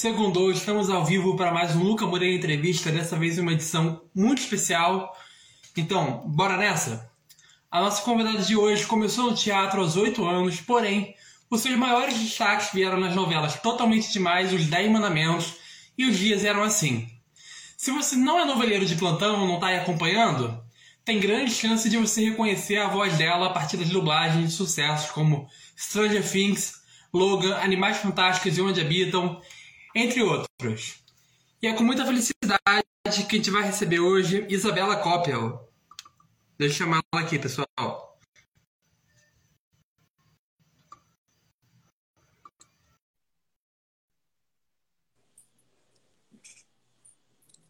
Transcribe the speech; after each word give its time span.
Segundo, 0.00 0.50
estamos 0.50 0.88
ao 0.88 1.04
vivo 1.04 1.36
para 1.36 1.52
mais 1.52 1.76
um 1.76 1.82
Luca 1.82 2.06
Moreira 2.06 2.34
Entrevista, 2.34 2.90
dessa 2.90 3.18
vez 3.18 3.38
uma 3.38 3.52
edição 3.52 4.00
muito 4.14 4.38
especial. 4.38 5.14
Então, 5.76 6.22
bora 6.26 6.56
nessa? 6.56 7.12
A 7.70 7.82
nossa 7.82 8.00
convidada 8.00 8.38
de 8.38 8.56
hoje 8.56 8.86
começou 8.86 9.26
no 9.30 9.36
teatro 9.36 9.78
aos 9.78 9.98
8 9.98 10.24
anos, 10.26 10.58
porém, 10.58 11.14
os 11.50 11.60
seus 11.60 11.76
maiores 11.76 12.18
destaques 12.18 12.70
vieram 12.72 12.98
nas 12.98 13.14
novelas 13.14 13.60
Totalmente 13.60 14.10
Demais, 14.10 14.54
Os 14.54 14.64
Dez 14.64 14.90
Mandamentos 14.90 15.56
e 15.98 16.06
Os 16.06 16.18
Dias 16.18 16.46
Eram 16.46 16.62
Assim. 16.62 17.06
Se 17.76 17.90
você 17.90 18.16
não 18.16 18.40
é 18.40 18.46
noveleiro 18.46 18.86
de 18.86 18.96
plantão 18.96 19.46
não 19.46 19.56
está 19.56 19.66
aí 19.66 19.76
acompanhando, 19.76 20.58
tem 21.04 21.20
grande 21.20 21.52
chance 21.52 21.90
de 21.90 21.98
você 21.98 22.24
reconhecer 22.24 22.78
a 22.78 22.88
voz 22.88 23.18
dela 23.18 23.48
a 23.48 23.50
partir 23.50 23.76
das 23.76 23.90
dublagens 23.90 24.48
de 24.48 24.52
sucessos 24.54 25.10
como 25.10 25.46
Stranger 25.76 26.26
Things, 26.26 26.80
Logan, 27.12 27.54
Animais 27.56 27.98
Fantásticos 27.98 28.56
e 28.56 28.62
Onde 28.62 28.80
Habitam, 28.80 29.38
entre 29.94 30.22
outros. 30.22 31.02
E 31.62 31.66
é 31.66 31.74
com 31.74 31.82
muita 31.82 32.04
felicidade 32.04 32.84
que 33.28 33.36
a 33.36 33.38
gente 33.38 33.50
vai 33.50 33.62
receber 33.62 34.00
hoje 34.00 34.46
Isabela 34.48 34.96
Coppel. 34.96 35.68
Deixa 36.58 36.74
eu 36.74 36.78
chamar 36.78 37.00
ela 37.12 37.24
aqui, 37.24 37.38
pessoal. 37.38 38.18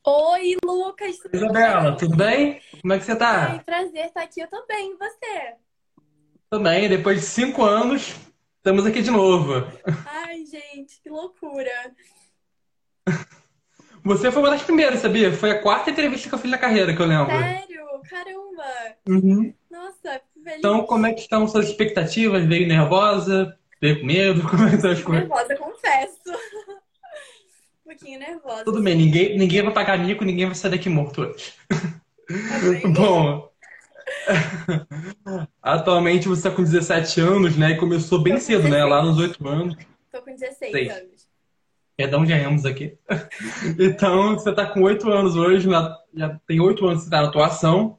Oi, 0.02 0.56
Lucas. 0.64 1.19
Tudo 1.19 1.37
Isabela, 1.37 1.97
tudo 1.97 2.16
bem? 2.16 2.61
Como 2.80 2.92
é 2.92 2.98
que 2.98 3.05
você 3.05 3.14
tá? 3.14 3.52
Oi, 3.52 3.61
prazer 3.61 4.06
estar 4.06 4.23
aqui. 4.23 4.41
Eu 4.41 4.48
tô 4.48 4.66
bem, 4.66 4.92
e 4.92 4.97
você? 4.97 5.55
Também, 6.48 6.89
depois 6.89 7.20
de 7.20 7.27
cinco 7.27 7.62
anos, 7.62 8.16
estamos 8.60 8.84
aqui 8.84 9.00
de 9.00 9.10
novo. 9.10 9.66
Ai, 10.06 10.45
gente, 10.45 11.00
que 11.02 11.09
loucura. 11.09 11.70
Você 14.05 14.30
foi 14.30 14.42
uma 14.42 14.50
das 14.50 14.62
primeiras, 14.62 15.00
sabia? 15.00 15.33
Foi 15.33 15.50
a 15.50 15.62
quarta 15.62 15.91
entrevista 15.91 16.28
que 16.28 16.34
eu 16.34 16.39
fiz 16.39 16.50
na 16.50 16.58
carreira, 16.58 16.94
que 16.94 17.00
eu 17.00 17.06
lembro. 17.06 17.36
Sério? 17.36 17.81
Caramba. 18.08 18.64
Uhum. 19.08 19.55
Nossa, 19.70 20.20
que 20.33 20.42
feliz. 20.42 20.58
Então, 20.58 20.84
como 20.84 21.06
é 21.06 21.12
que 21.12 21.20
estão 21.20 21.48
suas 21.48 21.69
expectativas? 21.69 22.44
Veio 22.44 22.69
nervosa? 22.69 23.58
Veio 23.81 24.00
com 24.00 24.06
medo? 24.06 24.42
Como 24.48 24.64
é 24.64 24.70
que 24.70 24.86
as 24.86 25.03
coisas? 25.03 25.28
nervosa, 25.28 25.56
confesso. 25.56 26.20
Um 27.86 27.88
pouquinho 27.88 28.20
nervosa. 28.20 28.64
Tudo 28.64 28.83
bem, 28.83 28.94
ninguém, 28.94 29.38
ninguém 29.38 29.62
vai 29.62 29.72
pagar 29.72 29.98
mico, 29.98 30.22
ninguém 30.22 30.47
vai 30.47 30.55
sair 30.55 30.72
daqui 30.72 30.91
morto 30.91 31.22
hoje. 31.22 31.55
Amém. 32.28 32.83
Bom, 32.92 33.50
atualmente 35.62 36.28
você 36.28 36.48
está 36.48 36.50
com 36.50 36.62
17 36.62 37.20
anos, 37.20 37.56
né? 37.56 37.70
E 37.72 37.76
começou 37.76 38.22
bem 38.22 38.38
cedo, 38.38 38.64
né? 38.64 38.70
16. 38.84 38.90
Lá 38.90 39.02
nos 39.02 39.18
8 39.18 39.48
anos. 39.48 39.76
Tô 40.12 40.22
com 40.22 40.34
16 40.34 40.72
Seis. 40.72 40.90
anos. 40.92 41.28
Perdão, 41.96 42.24
já 42.26 42.36
erramos 42.36 42.64
aqui. 42.64 42.96
Então, 43.78 44.34
você 44.34 44.50
está 44.50 44.66
com 44.66 44.82
8 44.82 45.08
anos 45.10 45.36
hoje, 45.36 45.68
na- 45.68 45.96
já 46.14 46.38
tem 46.46 46.60
8 46.60 46.84
anos 46.86 46.98
que 46.98 47.04
você 47.04 47.06
está 47.08 47.22
na 47.22 47.28
atuação. 47.28 47.98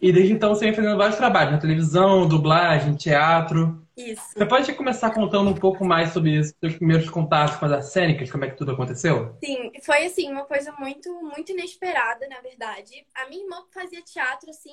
E 0.00 0.12
desde 0.12 0.32
então 0.32 0.54
você 0.54 0.66
vem 0.66 0.74
fazendo 0.74 0.96
vários 0.96 1.16
trabalhos, 1.16 1.52
na 1.52 1.58
televisão, 1.58 2.28
dublagem, 2.28 2.94
teatro. 2.94 3.84
Isso. 3.96 4.22
Você 4.36 4.46
pode 4.46 4.72
começar 4.74 5.10
contando 5.10 5.50
um 5.50 5.54
pouco 5.54 5.84
mais 5.84 6.12
sobre 6.12 6.38
os 6.38 6.54
seus 6.60 6.76
primeiros 6.76 7.10
contatos 7.10 7.56
com 7.56 7.66
as 7.66 7.86
cênicas, 7.92 8.30
como 8.30 8.44
é 8.44 8.50
que 8.50 8.56
tudo 8.56 8.70
aconteceu? 8.72 9.34
Sim, 9.44 9.72
foi 9.82 10.04
assim, 10.06 10.30
uma 10.30 10.44
coisa 10.44 10.72
muito, 10.78 11.12
muito 11.22 11.50
inesperada, 11.50 12.28
na 12.28 12.40
verdade. 12.40 13.04
A 13.16 13.28
minha 13.28 13.42
irmã 13.42 13.56
fazia 13.74 14.00
teatro, 14.02 14.48
assim, 14.50 14.70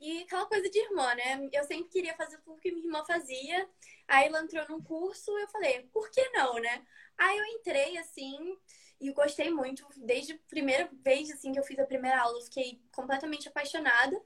e 0.00 0.22
aquela 0.22 0.46
coisa 0.46 0.68
de 0.70 0.78
irmã, 0.78 1.14
né? 1.14 1.48
Eu 1.52 1.64
sempre 1.64 1.88
queria 1.90 2.14
fazer 2.16 2.38
tudo 2.42 2.60
que 2.60 2.70
minha 2.72 2.84
irmã 2.86 3.04
fazia. 3.04 3.68
Aí 4.08 4.26
ela 4.26 4.42
entrou 4.42 4.66
num 4.68 4.82
curso, 4.82 5.36
eu 5.38 5.48
falei, 5.48 5.82
por 5.92 6.10
que 6.10 6.28
não, 6.30 6.54
né? 6.56 6.86
Aí 7.18 7.38
eu 7.38 7.44
entrei, 7.46 7.96
assim, 7.98 8.58
e 9.00 9.10
gostei 9.12 9.50
muito. 9.50 9.86
Desde 9.96 10.34
a 10.34 10.38
primeira 10.48 10.88
vez, 11.04 11.30
assim, 11.30 11.52
que 11.52 11.58
eu 11.58 11.64
fiz 11.64 11.78
a 11.78 11.86
primeira 11.86 12.20
aula, 12.20 12.38
eu 12.38 12.44
fiquei 12.44 12.80
completamente 12.92 13.48
apaixonada. 13.48 14.20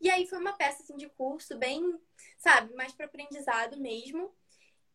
E 0.00 0.10
aí 0.10 0.26
foi 0.26 0.38
uma 0.38 0.52
peça, 0.52 0.82
assim, 0.82 0.96
de 0.96 1.08
curso, 1.10 1.56
bem, 1.58 1.98
sabe, 2.38 2.74
mais 2.74 2.92
para 2.92 3.06
aprendizado 3.06 3.78
mesmo. 3.78 4.34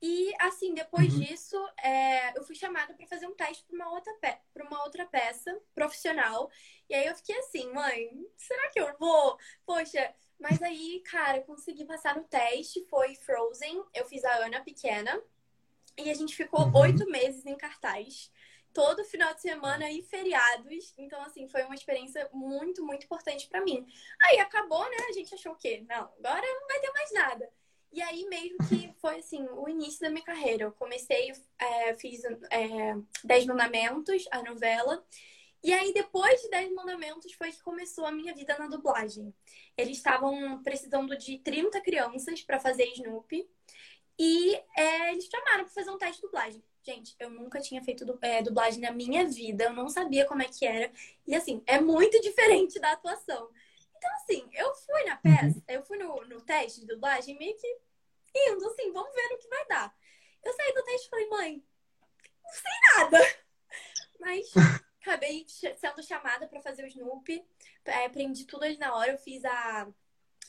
E, 0.01 0.33
assim, 0.39 0.73
depois 0.73 1.13
Uhum. 1.13 1.17
disso, 1.17 1.55
é, 1.77 2.35
eu 2.37 2.43
fui 2.43 2.55
chamada 2.55 2.93
para 2.93 3.05
fazer 3.07 3.27
um 3.27 3.35
teste 3.35 3.63
para 3.65 3.75
uma, 3.75 3.91
outra 3.91 4.13
pra 4.53 4.65
uma 4.65 4.83
outra 4.83 5.05
peça 5.05 5.55
profissional. 5.75 6.49
E 6.89 6.95
aí 6.95 7.05
eu 7.05 7.15
fiquei 7.15 7.37
assim, 7.37 7.71
mãe, 7.71 8.09
será 8.37 8.69
que 8.69 8.79
eu 8.79 8.97
vou? 8.97 9.37
Poxa, 9.65 10.13
mas 10.41 10.61
aí, 10.61 11.01
cara, 11.05 11.37
eu 11.37 11.43
consegui 11.43 11.85
passar 11.85 12.15
no 12.15 12.23
teste. 12.23 12.85
Foi 12.89 13.15
Frozen, 13.15 13.83
eu 13.93 14.05
fiz 14.05 14.23
a 14.25 14.45
Ana 14.45 14.61
pequena. 14.61 15.21
E 15.97 16.09
a 16.09 16.13
gente 16.13 16.35
ficou 16.35 16.65
Uhum. 16.65 16.77
oito 16.81 17.09
meses 17.09 17.45
em 17.45 17.55
cartaz. 17.55 18.31
Todo 18.73 19.03
final 19.03 19.33
de 19.33 19.41
semana 19.41 19.91
e 19.91 20.01
feriados. 20.01 20.93
Então, 20.97 21.21
assim, 21.21 21.47
foi 21.47 21.63
uma 21.63 21.75
experiência 21.75 22.29
muito, 22.33 22.83
muito 22.85 23.03
importante 23.05 23.47
para 23.47 23.61
mim. 23.61 23.85
Aí 24.23 24.39
acabou, 24.39 24.83
né? 24.89 24.97
A 25.09 25.11
gente 25.11 25.33
achou 25.35 25.51
o 25.51 25.57
quê? 25.57 25.85
Não, 25.89 26.09
agora 26.19 26.41
não 26.47 26.67
vai 26.67 26.79
ter 26.79 26.91
mais 26.91 27.11
nada. 27.13 27.49
E 27.91 28.01
aí, 28.01 28.25
meio 28.29 28.57
que 28.69 28.93
foi 29.01 29.17
assim, 29.19 29.45
o 29.51 29.67
início 29.67 29.99
da 29.99 30.09
minha 30.09 30.23
carreira. 30.23 30.63
Eu 30.63 30.71
comecei, 30.71 31.33
é, 31.59 31.93
fiz 31.95 32.23
é, 32.49 32.95
Dez 33.23 33.45
Mandamentos, 33.45 34.25
a 34.31 34.41
novela. 34.41 35.05
E 35.63 35.71
aí, 35.71 35.93
depois 35.93 36.41
de 36.41 36.49
Dez 36.49 36.73
Mandamentos, 36.73 37.31
foi 37.33 37.51
que 37.51 37.61
começou 37.61 38.05
a 38.05 38.11
minha 38.11 38.33
vida 38.33 38.57
na 38.57 38.67
dublagem. 38.67 39.33
Eles 39.77 39.97
estavam 39.97 40.61
precisando 40.63 41.15
de 41.17 41.37
30 41.39 41.79
crianças 41.81 42.41
para 42.41 42.59
fazer 42.59 42.85
Snoopy. 42.93 43.47
E 44.17 44.55
é, 44.75 45.11
eles 45.11 45.25
chamaram 45.25 45.63
para 45.65 45.73
fazer 45.73 45.91
um 45.91 45.97
teste 45.97 46.17
de 46.17 46.27
dublagem. 46.27 46.63
Gente, 46.83 47.15
eu 47.19 47.29
nunca 47.29 47.59
tinha 47.59 47.81
feito 47.83 48.03
du- 48.05 48.17
é, 48.21 48.41
dublagem 48.41 48.81
na 48.81 48.91
minha 48.91 49.27
vida, 49.27 49.65
eu 49.65 49.73
não 49.73 49.87
sabia 49.87 50.25
como 50.25 50.41
é 50.41 50.47
que 50.47 50.65
era. 50.65 50.91
E 51.27 51.35
assim, 51.35 51.61
é 51.67 51.79
muito 51.79 52.19
diferente 52.21 52.79
da 52.79 52.91
atuação. 52.93 53.49
Então, 53.97 54.11
assim, 54.15 54.49
eu 54.53 54.73
fui 54.73 55.03
na 55.03 55.17
peça, 55.17 55.63
eu 55.67 55.83
fui 55.83 55.97
no, 55.97 56.25
no 56.25 56.41
teste 56.41 56.81
de 56.81 56.87
dublagem 56.87 57.37
meio 57.37 57.55
que 57.55 57.77
indo, 58.35 58.65
assim, 58.67 58.91
vamos 58.91 59.13
ver 59.13 59.29
no 59.29 59.37
que 59.37 59.47
vai 59.47 59.67
dar. 59.67 59.95
Eu 60.43 60.53
saí 60.53 60.73
do 60.73 60.83
teste 60.83 61.07
e 61.07 61.09
falei, 61.09 61.29
mãe, 61.29 61.63
não 62.43 62.51
sei 62.51 62.71
nada. 62.97 63.35
Mas 64.19 64.51
acabei 65.01 65.45
sendo 65.47 66.03
chamada 66.03 66.47
para 66.47 66.61
fazer 66.61 66.83
o 66.83 66.87
Snoopy. 66.87 67.43
É, 67.85 68.05
aprendi 68.05 68.45
tudo 68.45 68.63
ali 68.63 68.77
na 68.77 68.95
hora. 68.95 69.11
Eu 69.11 69.17
fiz 69.17 69.43
a. 69.43 69.87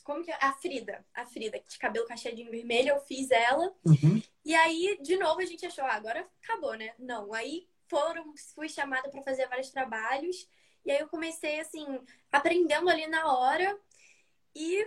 Como 0.03 0.23
que 0.23 0.31
é? 0.31 0.37
A 0.39 0.53
Frida. 0.53 1.03
A 1.13 1.25
Frida, 1.25 1.59
de 1.67 1.77
cabelo 1.77 2.05
cacheadinho 2.05 2.51
vermelho, 2.51 2.89
eu 2.89 2.99
fiz 3.01 3.31
ela. 3.31 3.73
Uhum. 3.85 4.21
E 4.45 4.53
aí, 4.53 4.99
de 5.01 5.17
novo, 5.17 5.39
a 5.39 5.45
gente 5.45 5.65
achou, 5.65 5.85
ah, 5.85 5.93
agora 5.93 6.27
acabou, 6.43 6.75
né? 6.75 6.93
Não, 6.99 7.33
aí 7.33 7.67
foram, 7.87 8.33
fui 8.53 8.67
chamada 8.67 9.09
para 9.09 9.23
fazer 9.23 9.47
vários 9.47 9.69
trabalhos. 9.69 10.47
E 10.85 10.91
aí 10.91 10.99
eu 10.99 11.07
comecei, 11.07 11.59
assim, 11.59 11.85
aprendendo 12.31 12.89
ali 12.89 13.07
na 13.07 13.31
hora. 13.31 13.77
E 14.53 14.85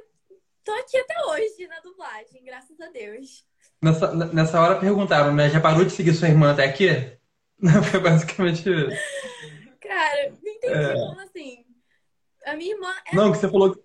tô 0.62 0.72
aqui 0.72 0.98
até 0.98 1.14
hoje 1.24 1.66
na 1.66 1.80
dublagem, 1.80 2.44
graças 2.44 2.78
a 2.80 2.88
Deus. 2.88 3.46
Nessa, 3.80 4.14
nessa 4.14 4.60
hora 4.60 4.78
perguntaram, 4.78 5.34
né? 5.34 5.48
Já 5.48 5.60
parou 5.60 5.84
de 5.84 5.92
seguir 5.92 6.14
sua 6.14 6.28
irmã 6.28 6.52
até 6.52 6.64
aqui? 6.64 7.16
Foi 7.90 8.00
basicamente 8.00 8.68
isso. 8.68 8.96
Cara, 9.80 10.30
não 10.30 10.52
entendi 10.52 10.74
É. 10.74 10.92
como 10.94 11.20
assim. 11.20 11.64
A 12.44 12.54
minha 12.54 12.74
irmã 12.74 12.94
é, 13.06 13.14
Não, 13.16 13.32
que 13.32 13.38
você 13.38 13.48
falou, 13.48 13.84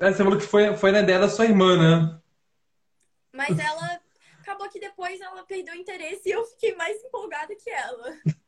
é, 0.00 0.12
você 0.12 0.22
falou 0.22 0.38
que 0.38 0.46
foi, 0.46 0.76
foi 0.76 0.92
na 0.92 1.00
ideia 1.00 1.18
da 1.18 1.28
sua 1.28 1.44
irmã, 1.46 1.76
né? 1.76 2.20
mas 3.32 3.58
ela 3.58 4.00
acabou 4.40 4.66
que 4.70 4.80
depois 4.80 5.20
ela 5.20 5.44
perdeu 5.44 5.74
o 5.74 5.76
interesse 5.76 6.26
e 6.28 6.32
eu 6.32 6.42
fiquei 6.46 6.74
mais 6.74 6.96
empolgada 7.04 7.54
que 7.54 7.68
ela. 7.68 8.16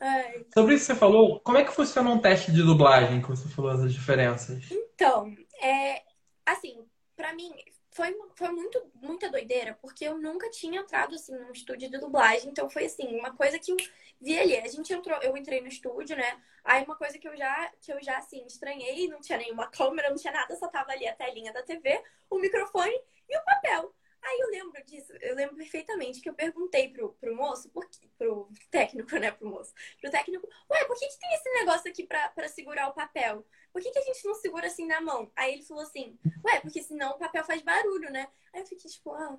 Ai. 0.00 0.46
Sobre 0.54 0.74
isso 0.74 0.86
que 0.86 0.92
você 0.92 0.98
falou, 0.98 1.40
como 1.40 1.58
é 1.58 1.64
que 1.64 1.72
funciona 1.72 2.08
um 2.10 2.18
teste 2.18 2.50
de 2.50 2.62
dublagem, 2.62 3.20
que 3.20 3.28
você 3.28 3.46
falou 3.48 3.70
as 3.70 3.92
diferenças? 3.92 4.64
Então, 4.70 5.34
é, 5.62 6.02
assim, 6.46 6.86
pra 7.14 7.34
mim 7.34 7.52
foi, 7.94 8.12
foi 8.34 8.50
muito, 8.50 8.90
muita 8.96 9.30
doideira, 9.30 9.78
porque 9.80 10.04
eu 10.04 10.18
nunca 10.18 10.50
tinha 10.50 10.80
entrado 10.80 11.14
assim 11.14 11.32
num 11.32 11.52
estúdio 11.52 11.88
de 11.88 11.98
dublagem, 11.98 12.50
então 12.50 12.68
foi 12.68 12.86
assim, 12.86 13.06
uma 13.16 13.32
coisa 13.36 13.56
que 13.56 13.70
eu 13.70 13.76
vi 14.20 14.36
ali. 14.36 14.56
A 14.56 14.66
gente 14.66 14.92
entrou, 14.92 15.16
eu 15.22 15.36
entrei 15.36 15.60
no 15.60 15.68
estúdio, 15.68 16.16
né? 16.16 16.42
Aí 16.64 16.82
uma 16.84 16.96
coisa 16.96 17.16
que 17.16 17.28
eu 17.28 17.36
já, 17.36 17.72
que 17.80 17.92
eu 17.92 18.02
já 18.02 18.18
assim, 18.18 18.44
estranhei, 18.46 19.06
não 19.06 19.20
tinha 19.20 19.38
nenhuma 19.38 19.68
câmera, 19.70 20.10
não 20.10 20.16
tinha 20.16 20.32
nada, 20.32 20.56
só 20.56 20.66
tava 20.66 20.90
ali 20.90 21.06
a 21.06 21.14
telinha 21.14 21.52
da 21.52 21.62
TV, 21.62 22.02
o 22.28 22.38
microfone 22.38 23.00
e 23.28 23.38
o 23.38 23.44
papel. 23.44 23.94
Aí 24.24 24.40
eu 24.40 24.48
lembro 24.48 24.82
disso, 24.84 25.12
eu 25.20 25.34
lembro 25.34 25.54
perfeitamente 25.54 26.20
que 26.20 26.28
eu 26.28 26.34
perguntei 26.34 26.88
pro, 26.88 27.12
pro 27.14 27.36
moço, 27.36 27.68
por 27.68 27.86
pro 28.16 28.48
técnico, 28.70 29.10
né, 29.20 29.30
pro 29.30 29.46
moço, 29.46 29.74
pro 30.00 30.10
técnico, 30.10 30.48
ué, 30.70 30.84
por 30.86 30.96
que, 30.96 31.06
que 31.06 31.18
tem 31.18 31.34
esse 31.34 31.50
negócio 31.50 31.90
aqui 31.90 32.06
pra, 32.06 32.30
pra 32.30 32.48
segurar 32.48 32.88
o 32.88 32.94
papel? 32.94 33.46
Por 33.70 33.82
que, 33.82 33.90
que 33.90 33.98
a 33.98 34.02
gente 34.02 34.24
não 34.24 34.34
segura 34.34 34.66
assim 34.66 34.86
na 34.86 35.00
mão? 35.00 35.30
Aí 35.36 35.52
ele 35.52 35.62
falou 35.62 35.82
assim, 35.82 36.18
ué, 36.44 36.60
porque 36.60 36.82
senão 36.82 37.12
o 37.12 37.18
papel 37.18 37.44
faz 37.44 37.60
barulho, 37.60 38.10
né? 38.10 38.28
Aí 38.52 38.62
eu 38.62 38.66
fiquei 38.66 38.90
tipo, 38.90 39.12
ah, 39.12 39.38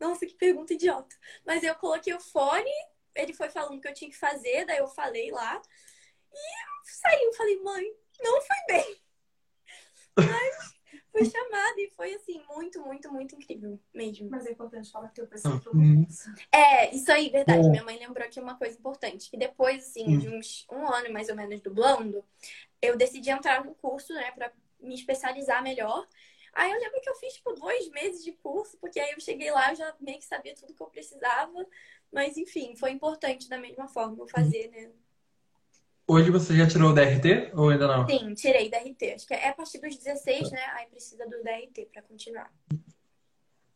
nossa, 0.00 0.26
que 0.26 0.34
pergunta 0.34 0.74
idiota. 0.74 1.14
Mas 1.44 1.62
eu 1.62 1.74
coloquei 1.76 2.12
o 2.12 2.20
fone, 2.20 2.72
ele 3.14 3.32
foi 3.32 3.48
falando 3.48 3.78
o 3.78 3.80
que 3.80 3.86
eu 3.86 3.94
tinha 3.94 4.10
que 4.10 4.16
fazer, 4.16 4.64
daí 4.64 4.78
eu 4.78 4.88
falei 4.88 5.30
lá, 5.30 5.62
e 6.32 6.90
saiu, 6.90 7.32
falei, 7.34 7.60
mãe, 7.62 7.84
não 8.20 8.40
foi 8.40 8.56
bem. 8.66 9.02
Mas 10.18 10.75
fui 11.16 11.30
chamada 11.30 11.80
e 11.80 11.90
foi 11.96 12.14
assim, 12.14 12.42
muito, 12.54 12.80
muito, 12.80 13.12
muito 13.12 13.34
incrível 13.34 13.78
mesmo. 13.94 14.28
Mas 14.30 14.46
é 14.46 14.52
importante 14.52 14.90
falar 14.90 15.08
que 15.08 15.22
o 15.22 15.26
pessoal 15.26 15.60
Uhum. 15.72 16.06
É, 16.52 16.94
isso 16.94 17.10
aí, 17.10 17.30
verdade. 17.30 17.62
Bom. 17.62 17.70
Minha 17.70 17.84
mãe 17.84 17.98
lembrou 17.98 18.24
aqui 18.24 18.38
uma 18.38 18.56
coisa 18.56 18.78
importante. 18.78 19.30
Que 19.30 19.36
depois, 19.36 19.84
assim, 19.84 20.04
Hum. 20.06 20.18
de 20.18 20.28
uns 20.28 20.66
um 20.70 20.86
ano 20.86 21.12
mais 21.12 21.28
ou 21.28 21.34
menos 21.36 21.60
dublando, 21.60 22.24
eu 22.82 22.96
decidi 22.96 23.30
entrar 23.30 23.64
no 23.64 23.74
curso, 23.74 24.12
né, 24.14 24.30
pra 24.32 24.52
me 24.80 24.94
especializar 24.94 25.62
melhor. 25.62 26.06
Aí 26.52 26.70
eu 26.72 26.78
lembro 26.78 27.00
que 27.00 27.08
eu 27.10 27.14
fiz, 27.16 27.34
tipo, 27.34 27.52
dois 27.52 27.90
meses 27.90 28.24
de 28.24 28.32
curso, 28.32 28.78
porque 28.78 28.98
aí 28.98 29.12
eu 29.12 29.20
cheguei 29.20 29.50
lá, 29.50 29.70
eu 29.72 29.76
já 29.76 29.94
meio 30.00 30.18
que 30.18 30.24
sabia 30.24 30.54
tudo 30.54 30.74
que 30.74 30.82
eu 30.82 30.86
precisava. 30.86 31.66
Mas, 32.12 32.36
enfim, 32.38 32.74
foi 32.76 32.90
importante 32.92 33.48
da 33.48 33.58
mesma 33.58 33.88
forma 33.88 34.16
eu 34.18 34.28
fazer, 34.28 34.70
né? 34.70 34.90
Hoje 36.08 36.30
você 36.30 36.56
já 36.56 36.66
tirou 36.68 36.90
o 36.90 36.94
DRT 36.94 37.50
ou 37.54 37.70
ainda 37.70 37.88
não? 37.88 38.06
Sim, 38.08 38.32
tirei 38.34 38.70
da 38.70 38.78
RT. 38.78 39.14
Acho 39.14 39.26
que 39.26 39.34
é 39.34 39.48
a 39.48 39.54
partir 39.54 39.78
dos 39.80 39.96
16, 39.96 40.52
né? 40.52 40.60
Aí 40.74 40.86
precisa 40.86 41.24
do 41.24 41.42
DRT 41.42 41.88
pra 41.92 42.02
continuar. 42.02 42.50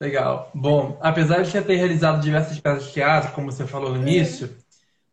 Legal. 0.00 0.50
Bom, 0.54 0.96
apesar 1.02 1.42
de 1.42 1.50
já 1.50 1.60
ter 1.62 1.74
realizado 1.74 2.22
diversas 2.22 2.58
peças 2.60 2.84
de 2.86 2.92
teatro, 2.92 3.32
como 3.32 3.50
você 3.50 3.66
falou 3.66 3.90
no 3.90 3.96
Uhum. 3.96 4.02
início, 4.02 4.56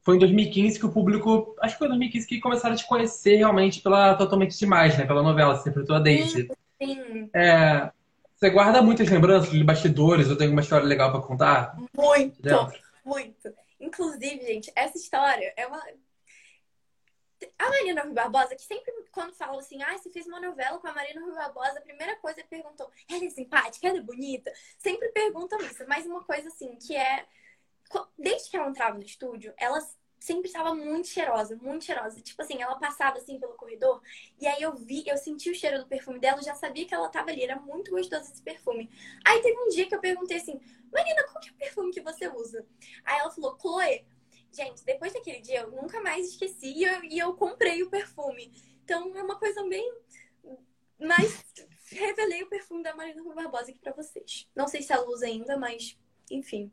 foi 0.04 0.16
em 0.16 0.20
2015 0.20 0.80
que 0.80 0.86
o 0.86 0.92
público, 0.92 1.56
acho 1.60 1.74
que 1.74 1.80
foi 1.80 1.88
em 1.88 1.90
2015 1.90 2.28
que 2.28 2.40
começaram 2.40 2.76
a 2.76 2.78
te 2.78 2.86
conhecer 2.88 3.36
realmente 3.38 3.82
pela 3.82 4.16
Totalmente 4.16 4.58
Demais, 4.58 4.98
né? 4.98 5.06
Pela 5.06 5.24
novela, 5.24 5.56
você 5.56 5.62
interpretou 5.62 5.96
a 5.96 6.00
Daisy. 6.00 6.48
Sim, 6.82 7.30
É, 7.34 7.92
você 8.36 8.50
guarda 8.52 8.82
muitas 8.82 9.10
lembranças 9.10 9.52
de 9.52 9.64
bastidores 9.64 10.30
ou 10.30 10.38
tem 10.38 10.46
alguma 10.46 10.62
história 10.62 10.86
legal 10.86 11.12
pra 11.12 11.22
contar? 11.22 11.76
muito. 11.98 12.40
Muito. 13.04 13.54
Inclusive, 13.80 14.46
gente, 14.46 14.72
essa 14.76 14.98
história 14.98 15.52
é 15.58 15.66
uma. 15.68 15.82
A 17.60 17.70
Marina 17.70 18.02
Rui 18.02 18.14
Barbosa, 18.14 18.56
que 18.56 18.64
sempre, 18.64 18.92
quando 19.12 19.34
fala 19.34 19.60
assim, 19.60 19.82
ah, 19.84 19.98
você 19.98 20.10
fez 20.10 20.26
uma 20.26 20.40
novela 20.40 20.80
com 20.80 20.88
a 20.88 20.94
Marina 20.94 21.22
Rui 21.22 21.34
Barbosa, 21.34 21.80
a 21.80 21.82
primeira 21.82 22.16
coisa 22.18 22.42
que 22.42 22.48
perguntou, 22.48 22.90
ela 23.10 23.26
é 23.26 23.30
simpática, 23.30 23.88
ela 23.88 24.00
é 24.00 24.02
bonita? 24.02 24.52
Sempre 24.80 25.10
perguntam 25.10 25.60
isso, 25.60 25.86
mas 25.88 26.06
uma 26.06 26.24
coisa 26.24 26.48
assim, 26.48 26.76
que 26.78 26.96
é. 26.96 27.26
Desde 28.18 28.50
que 28.50 28.58
ela 28.58 28.70
entrava 28.70 28.98
no 28.98 29.04
estúdio, 29.04 29.54
ela 29.58 29.80
sempre 30.20 30.48
estava 30.48 30.74
muito 30.74 31.08
cheirosa, 31.08 31.56
muito 31.56 31.86
cheirosa. 31.86 32.20
Tipo 32.22 32.42
assim, 32.42 32.62
ela 32.62 32.78
passava 32.80 33.18
assim 33.18 33.40
pelo 33.40 33.54
corredor, 33.54 34.02
e 34.40 34.48
aí 34.48 34.62
eu 34.62 34.76
vi, 34.76 35.04
eu 35.08 35.18
senti 35.18 35.50
o 35.50 35.56
cheiro 35.56 35.80
do 35.80 35.88
perfume 35.88 36.20
dela, 36.20 36.40
eu 36.40 36.44
já 36.44 36.56
sabia 36.56 36.86
que 36.86 36.94
ela 36.94 37.08
estava 37.08 37.30
ali, 37.30 37.44
era 37.44 37.56
muito 37.56 37.92
gostoso 37.92 38.32
esse 38.32 38.42
perfume. 38.42 38.90
Aí 39.26 39.42
teve 39.42 39.58
um 39.60 39.70
dia 39.70 39.88
que 39.88 39.96
eu 39.96 40.00
perguntei 40.00 40.38
assim, 40.38 40.60
Marina, 40.92 41.24
qual 41.26 41.40
que 41.40 41.50
é 41.50 41.52
o 41.52 41.56
perfume 41.56 41.92
que 41.92 42.02
você 42.02 42.28
usa? 42.28 42.66
Aí 43.06 43.20
ela 43.20 43.32
falou, 43.32 43.58
Chloe. 43.60 44.06
Gente, 44.58 44.84
depois 44.84 45.14
daquele 45.14 45.40
dia 45.40 45.62
eu 45.62 45.70
nunca 45.70 46.02
mais 46.02 46.30
esqueci 46.30 46.74
e 46.74 46.84
eu, 46.84 47.04
e 47.04 47.20
eu 47.20 47.34
comprei 47.34 47.84
o 47.84 47.92
perfume. 47.92 48.52
Então 48.84 49.16
é 49.16 49.22
uma 49.22 49.38
coisa 49.38 49.64
bem. 49.70 49.94
Mas 51.00 51.44
revelei 51.92 52.42
o 52.42 52.50
perfume 52.50 52.82
da 52.82 52.96
Marina 52.96 53.22
Rui 53.22 53.36
Barbosa 53.36 53.70
aqui 53.70 53.80
pra 53.80 53.94
vocês. 53.94 54.48
Não 54.56 54.68
sei 54.68 54.82
se 54.82 54.92
ela 54.92 55.08
usa 55.08 55.28
ainda, 55.28 55.60
mas 55.60 55.96
enfim. 56.32 56.72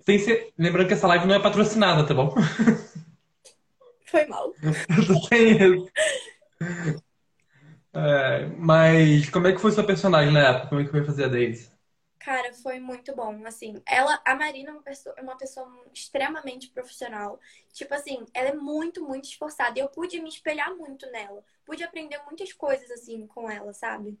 Sem 0.00 0.18
ser... 0.18 0.52
Lembrando 0.58 0.88
que 0.88 0.94
essa 0.94 1.06
live 1.06 1.26
não 1.26 1.36
é 1.36 1.40
patrocinada, 1.40 2.04
tá 2.04 2.12
bom? 2.12 2.34
Foi 4.06 4.26
mal. 4.26 4.52
É, 7.94 8.46
mas 8.58 9.30
como 9.30 9.46
é 9.46 9.52
que 9.52 9.60
foi 9.60 9.72
sua 9.72 9.84
personagem 9.84 10.32
na 10.32 10.40
época? 10.40 10.68
Como 10.68 10.80
é 10.80 10.84
que 10.84 10.90
foi 10.90 11.04
fazer 11.04 11.24
a 11.24 11.28
Daisy? 11.28 11.70
Cara, 12.26 12.52
foi 12.54 12.80
muito 12.80 13.14
bom. 13.14 13.46
Assim, 13.46 13.80
ela, 13.86 14.20
a 14.24 14.34
Marina 14.34 14.70
é 14.70 14.72
uma 14.72 14.82
pessoa, 14.82 15.14
é 15.16 15.22
uma 15.22 15.38
pessoa 15.38 15.84
extremamente 15.94 16.68
profissional. 16.70 17.38
Tipo 17.72 17.94
assim, 17.94 18.26
ela 18.34 18.48
é 18.48 18.52
muito, 18.52 19.06
muito 19.06 19.26
esforçada. 19.26 19.78
E 19.78 19.82
eu 19.82 19.88
pude 19.88 20.20
me 20.20 20.28
espelhar 20.28 20.74
muito 20.74 21.08
nela. 21.12 21.44
Pude 21.64 21.84
aprender 21.84 22.20
muitas 22.26 22.52
coisas, 22.52 22.90
assim, 22.90 23.28
com 23.28 23.48
ela, 23.48 23.72
sabe? 23.72 24.18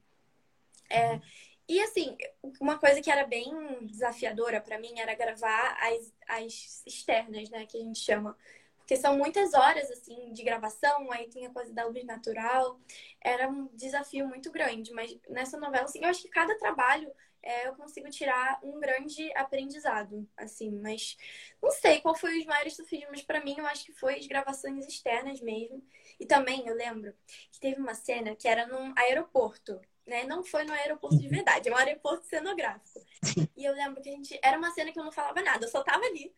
É, 0.88 1.20
e 1.68 1.82
assim, 1.82 2.16
uma 2.60 2.78
coisa 2.78 3.02
que 3.02 3.10
era 3.10 3.26
bem 3.26 3.52
desafiadora 3.88 4.60
pra 4.60 4.78
mim 4.78 5.00
era 5.00 5.12
gravar 5.16 5.76
as, 5.80 6.14
as 6.28 6.86
externas, 6.86 7.50
né? 7.50 7.66
Que 7.66 7.76
a 7.76 7.80
gente 7.80 7.98
chama. 7.98 8.38
Porque 8.76 8.94
são 8.94 9.18
muitas 9.18 9.52
horas, 9.52 9.90
assim, 9.90 10.32
de 10.32 10.44
gravação, 10.44 11.10
aí 11.10 11.28
tem 11.28 11.44
a 11.44 11.50
coisa 11.50 11.72
da 11.72 11.84
luz 11.84 12.04
natural. 12.04 12.78
Era 13.20 13.48
um 13.48 13.66
desafio 13.74 14.28
muito 14.28 14.52
grande. 14.52 14.92
Mas 14.92 15.18
nessa 15.28 15.58
novela, 15.58 15.86
assim, 15.86 15.98
eu 16.04 16.08
acho 16.08 16.22
que 16.22 16.28
cada 16.28 16.56
trabalho 16.56 17.10
é, 17.46 17.68
eu 17.68 17.74
consigo 17.76 18.10
tirar 18.10 18.58
um 18.60 18.80
grande 18.80 19.32
aprendizado, 19.36 20.28
assim, 20.36 20.80
mas 20.82 21.16
não 21.62 21.70
sei 21.70 22.00
qual 22.00 22.16
foi 22.16 22.40
os 22.40 22.44
maiores 22.44 22.76
desafios, 22.76 23.06
mas 23.08 23.22
pra 23.22 23.42
mim 23.42 23.54
eu 23.56 23.66
acho 23.66 23.84
que 23.84 23.92
foi 23.92 24.18
as 24.18 24.26
gravações 24.26 24.84
externas 24.84 25.40
mesmo. 25.40 25.80
E 26.18 26.26
também 26.26 26.66
eu 26.66 26.74
lembro 26.74 27.14
que 27.52 27.60
teve 27.60 27.80
uma 27.80 27.94
cena 27.94 28.34
que 28.34 28.48
era 28.48 28.66
num 28.66 28.92
aeroporto, 28.96 29.80
né? 30.04 30.24
Não 30.24 30.42
foi 30.42 30.64
no 30.64 30.72
aeroporto 30.72 31.18
de 31.18 31.28
verdade, 31.28 31.68
é 31.68 31.72
um 31.72 31.76
aeroporto 31.76 32.26
cenográfico. 32.26 33.00
E 33.56 33.64
eu 33.64 33.72
lembro 33.74 34.02
que 34.02 34.08
a 34.08 34.12
gente. 34.12 34.38
Era 34.42 34.58
uma 34.58 34.72
cena 34.72 34.90
que 34.90 34.98
eu 34.98 35.04
não 35.04 35.12
falava 35.12 35.40
nada, 35.40 35.64
eu 35.64 35.70
só 35.70 35.84
tava 35.84 36.04
ali. 36.04 36.34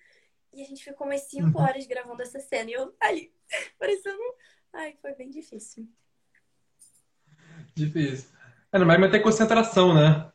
E 0.52 0.62
a 0.62 0.66
gente 0.66 0.84
ficou 0.84 1.06
umas 1.06 1.22
cinco 1.22 1.58
horas 1.58 1.87
gravando 1.87 2.20
essa 2.20 2.38
cena. 2.38 2.70
E 2.70 2.75
eu 2.75 2.94
ali, 3.00 3.32
parecendo. 3.78 4.22
Ai, 4.75 4.94
foi 5.00 5.14
bem 5.14 5.31
difícil. 5.31 5.88
Difícil. 7.75 8.28
É, 8.70 8.78
mas 8.78 9.00
manter 9.00 9.20
concentração, 9.20 9.94
né? 9.94 10.31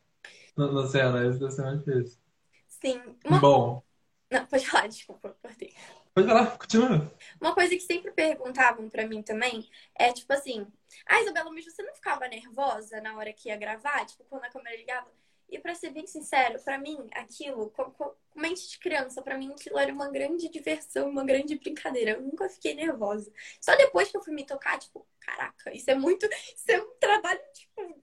Na, 0.56 0.72
na 0.72 0.88
cena, 0.88 1.28
isso 1.28 1.40
deve 1.40 1.52
ser 1.52 1.62
mais 1.64 1.80
difícil. 1.84 2.20
Sim. 2.68 3.02
Uma... 3.26 3.40
Bom, 3.40 3.84
Não, 4.32 4.46
pode 4.46 4.66
falar, 4.68 4.88
desculpa, 4.88 5.38
cortei. 5.42 5.74
pode 6.14 6.28
falar, 6.28 6.58
continua. 6.58 7.12
Uma 7.40 7.54
coisa 7.54 7.72
que 7.76 7.82
sempre 7.82 8.12
perguntavam 8.12 8.90
pra 8.90 9.08
mim 9.08 9.22
também 9.22 9.70
é 9.96 10.12
tipo 10.14 10.32
assim: 10.34 10.68
Ah, 11.08 11.22
Isabela, 11.22 11.52
mas 11.52 11.66
você 11.66 11.82
não 11.84 11.94
ficava 11.96 12.28
nervosa 12.28 13.02
na 13.02 13.16
hora 13.18 13.34
que 13.34 13.50
ia 13.50 13.58
gravar? 13.58 14.06
Tipo, 14.06 14.24
quando 14.26 14.44
a 14.46 14.50
câmera 14.50 14.76
ligava? 14.76 15.08
E 15.50 15.60
pra 15.60 15.76
ser 15.76 15.92
bem 15.92 16.08
sincero, 16.08 16.60
pra 16.64 16.80
mim, 16.80 17.08
aquilo, 17.14 17.70
com, 17.72 17.92
com 17.92 18.16
mente 18.36 18.68
de 18.72 18.80
criança, 18.80 19.22
pra 19.22 19.38
mim 19.38 19.52
aquilo 19.52 19.78
era 19.78 19.94
uma 19.94 20.10
grande 20.10 20.50
diversão, 20.50 21.08
uma 21.10 21.24
grande 21.24 21.56
brincadeira. 21.58 22.12
Eu 22.12 22.22
nunca 22.22 22.50
fiquei 22.50 22.74
nervosa. 22.74 23.32
Só 23.62 23.76
depois 23.76 24.10
que 24.10 24.18
eu 24.18 24.24
fui 24.24 24.34
me 24.34 24.46
tocar, 24.46 24.80
tipo, 24.80 25.06
caraca, 25.20 25.72
isso 25.76 25.90
é 25.92 25.96
muito. 25.96 26.26
Isso 26.56 26.72
é 26.72 26.82
um 26.82 26.90
trabalho, 27.00 27.40
tipo, 27.54 28.02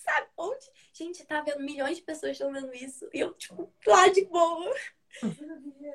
sabe? 0.00 0.28
Onde. 0.36 0.66
Gente, 0.92 1.24
tá 1.24 1.40
vendo 1.40 1.60
milhões 1.60 1.96
de 1.96 2.02
pessoas 2.02 2.32
estão 2.32 2.52
vendo 2.52 2.72
isso. 2.74 3.08
E 3.12 3.20
eu, 3.20 3.32
tipo, 3.34 3.72
lá 3.86 4.08
de 4.08 4.24
boa. 4.26 4.74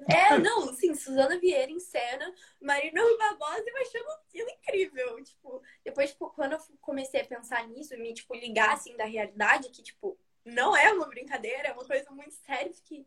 É, 0.10 0.38
não, 0.38 0.74
sim, 0.74 0.94
Suzana 0.94 1.40
Vieira 1.40 1.72
em 1.72 1.80
cena, 1.80 2.34
Marina 2.62 3.02
Barbosa, 3.18 3.64
eu 3.66 3.78
achando 3.78 4.12
aquilo 4.12 4.50
incrível. 4.50 5.24
Tipo, 5.24 5.62
depois, 5.84 6.12
tipo, 6.12 6.30
quando 6.32 6.54
eu 6.54 6.60
comecei 6.82 7.22
a 7.22 7.26
pensar 7.26 7.68
nisso 7.68 7.94
e 7.94 7.98
me, 7.98 8.14
tipo, 8.14 8.36
ligar, 8.36 8.74
assim, 8.74 8.96
da 8.98 9.06
realidade, 9.06 9.70
que, 9.70 9.82
tipo, 9.82 10.18
não 10.44 10.76
é 10.76 10.92
uma 10.92 11.08
brincadeira, 11.08 11.70
é 11.70 11.74
uma 11.74 11.86
coisa 11.86 12.10
muito 12.12 12.34
séria, 12.34 12.74
fiquei... 12.74 13.06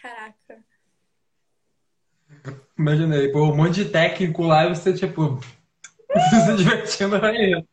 Caraca. 0.00 0.64
Imaginei, 2.78 3.32
pô, 3.32 3.44
um 3.44 3.56
monte 3.56 3.84
de 3.84 3.90
técnico 3.90 4.42
lá 4.42 4.64
e 4.66 4.74
você, 4.74 4.94
tipo, 4.94 5.40
se 6.46 6.56
divertindo 6.56 7.16
aí. 7.16 7.64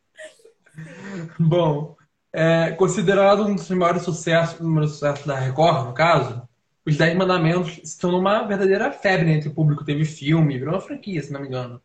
Bom, 1.40 1.97
é, 2.34 2.72
considerado 2.72 3.46
um 3.46 3.56
dos 3.56 3.70
maiores 3.70 4.04
sucessos, 4.04 4.60
um 4.62 4.76
dos 4.76 4.92
sucessos 4.94 5.26
da 5.26 5.36
Record, 5.40 5.88
no 5.88 5.94
caso, 5.94 6.48
os 6.86 6.96
Dez 6.96 7.16
Mandamentos 7.16 7.80
se 7.84 8.00
tornou 8.00 8.20
uma 8.20 8.44
verdadeira 8.44 8.92
febre 8.92 9.32
entre 9.32 9.50
o 9.50 9.54
público. 9.54 9.84
Teve 9.84 10.06
filme, 10.06 10.58
virou 10.58 10.74
uma 10.74 10.82
franquia, 10.82 11.22
se 11.22 11.34
não 11.34 11.42
me 11.42 11.48
engano. 11.48 11.82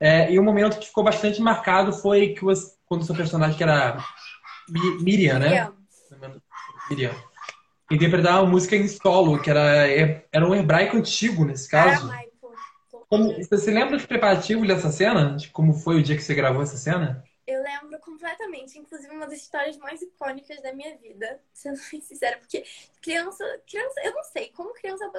É, 0.00 0.32
e 0.32 0.38
um 0.38 0.42
momento 0.42 0.78
que 0.78 0.86
ficou 0.86 1.04
bastante 1.04 1.40
marcado 1.40 1.92
foi 1.92 2.28
que 2.28 2.42
você, 2.42 2.74
quando 2.86 3.02
o 3.02 3.04
seu 3.04 3.14
personagem, 3.14 3.56
que 3.56 3.62
era 3.62 4.02
Mi- 4.68 5.02
Miriam, 5.02 5.38
né? 5.38 5.48
Miriam. 5.48 5.72
Miriam. 6.90 7.14
Interpretava 7.90 8.40
uma 8.42 8.50
música 8.50 8.74
em 8.74 8.88
solo, 8.88 9.38
que 9.38 9.50
era, 9.50 9.86
era 10.32 10.48
um 10.48 10.54
hebraico 10.54 10.96
antigo, 10.96 11.44
nesse 11.44 11.68
caso. 11.68 12.10
Como, 13.08 13.34
você 13.34 13.58
se 13.58 13.70
lembra 13.70 13.96
dos 13.96 14.06
preparativos 14.06 14.66
dessa 14.66 14.90
cena? 14.90 15.36
De 15.36 15.50
como 15.50 15.74
foi 15.74 15.98
o 15.98 16.02
dia 16.02 16.16
que 16.16 16.22
você 16.22 16.34
gravou 16.34 16.62
essa 16.62 16.78
cena? 16.78 17.22
Eu 17.52 17.62
lembro 17.62 17.98
completamente, 18.00 18.78
inclusive 18.78 19.14
uma 19.14 19.26
das 19.26 19.40
histórias 19.40 19.76
mais 19.76 20.00
icônicas 20.00 20.60
da 20.62 20.72
minha 20.72 20.96
vida, 20.96 21.42
sendo 21.52 21.78
bem 21.90 22.00
sincera, 22.00 22.38
porque 22.38 22.64
criança, 23.00 23.44
criança, 23.66 24.00
eu 24.02 24.14
não 24.14 24.24
sei, 24.24 24.48
como 24.52 24.72
criança, 24.72 25.10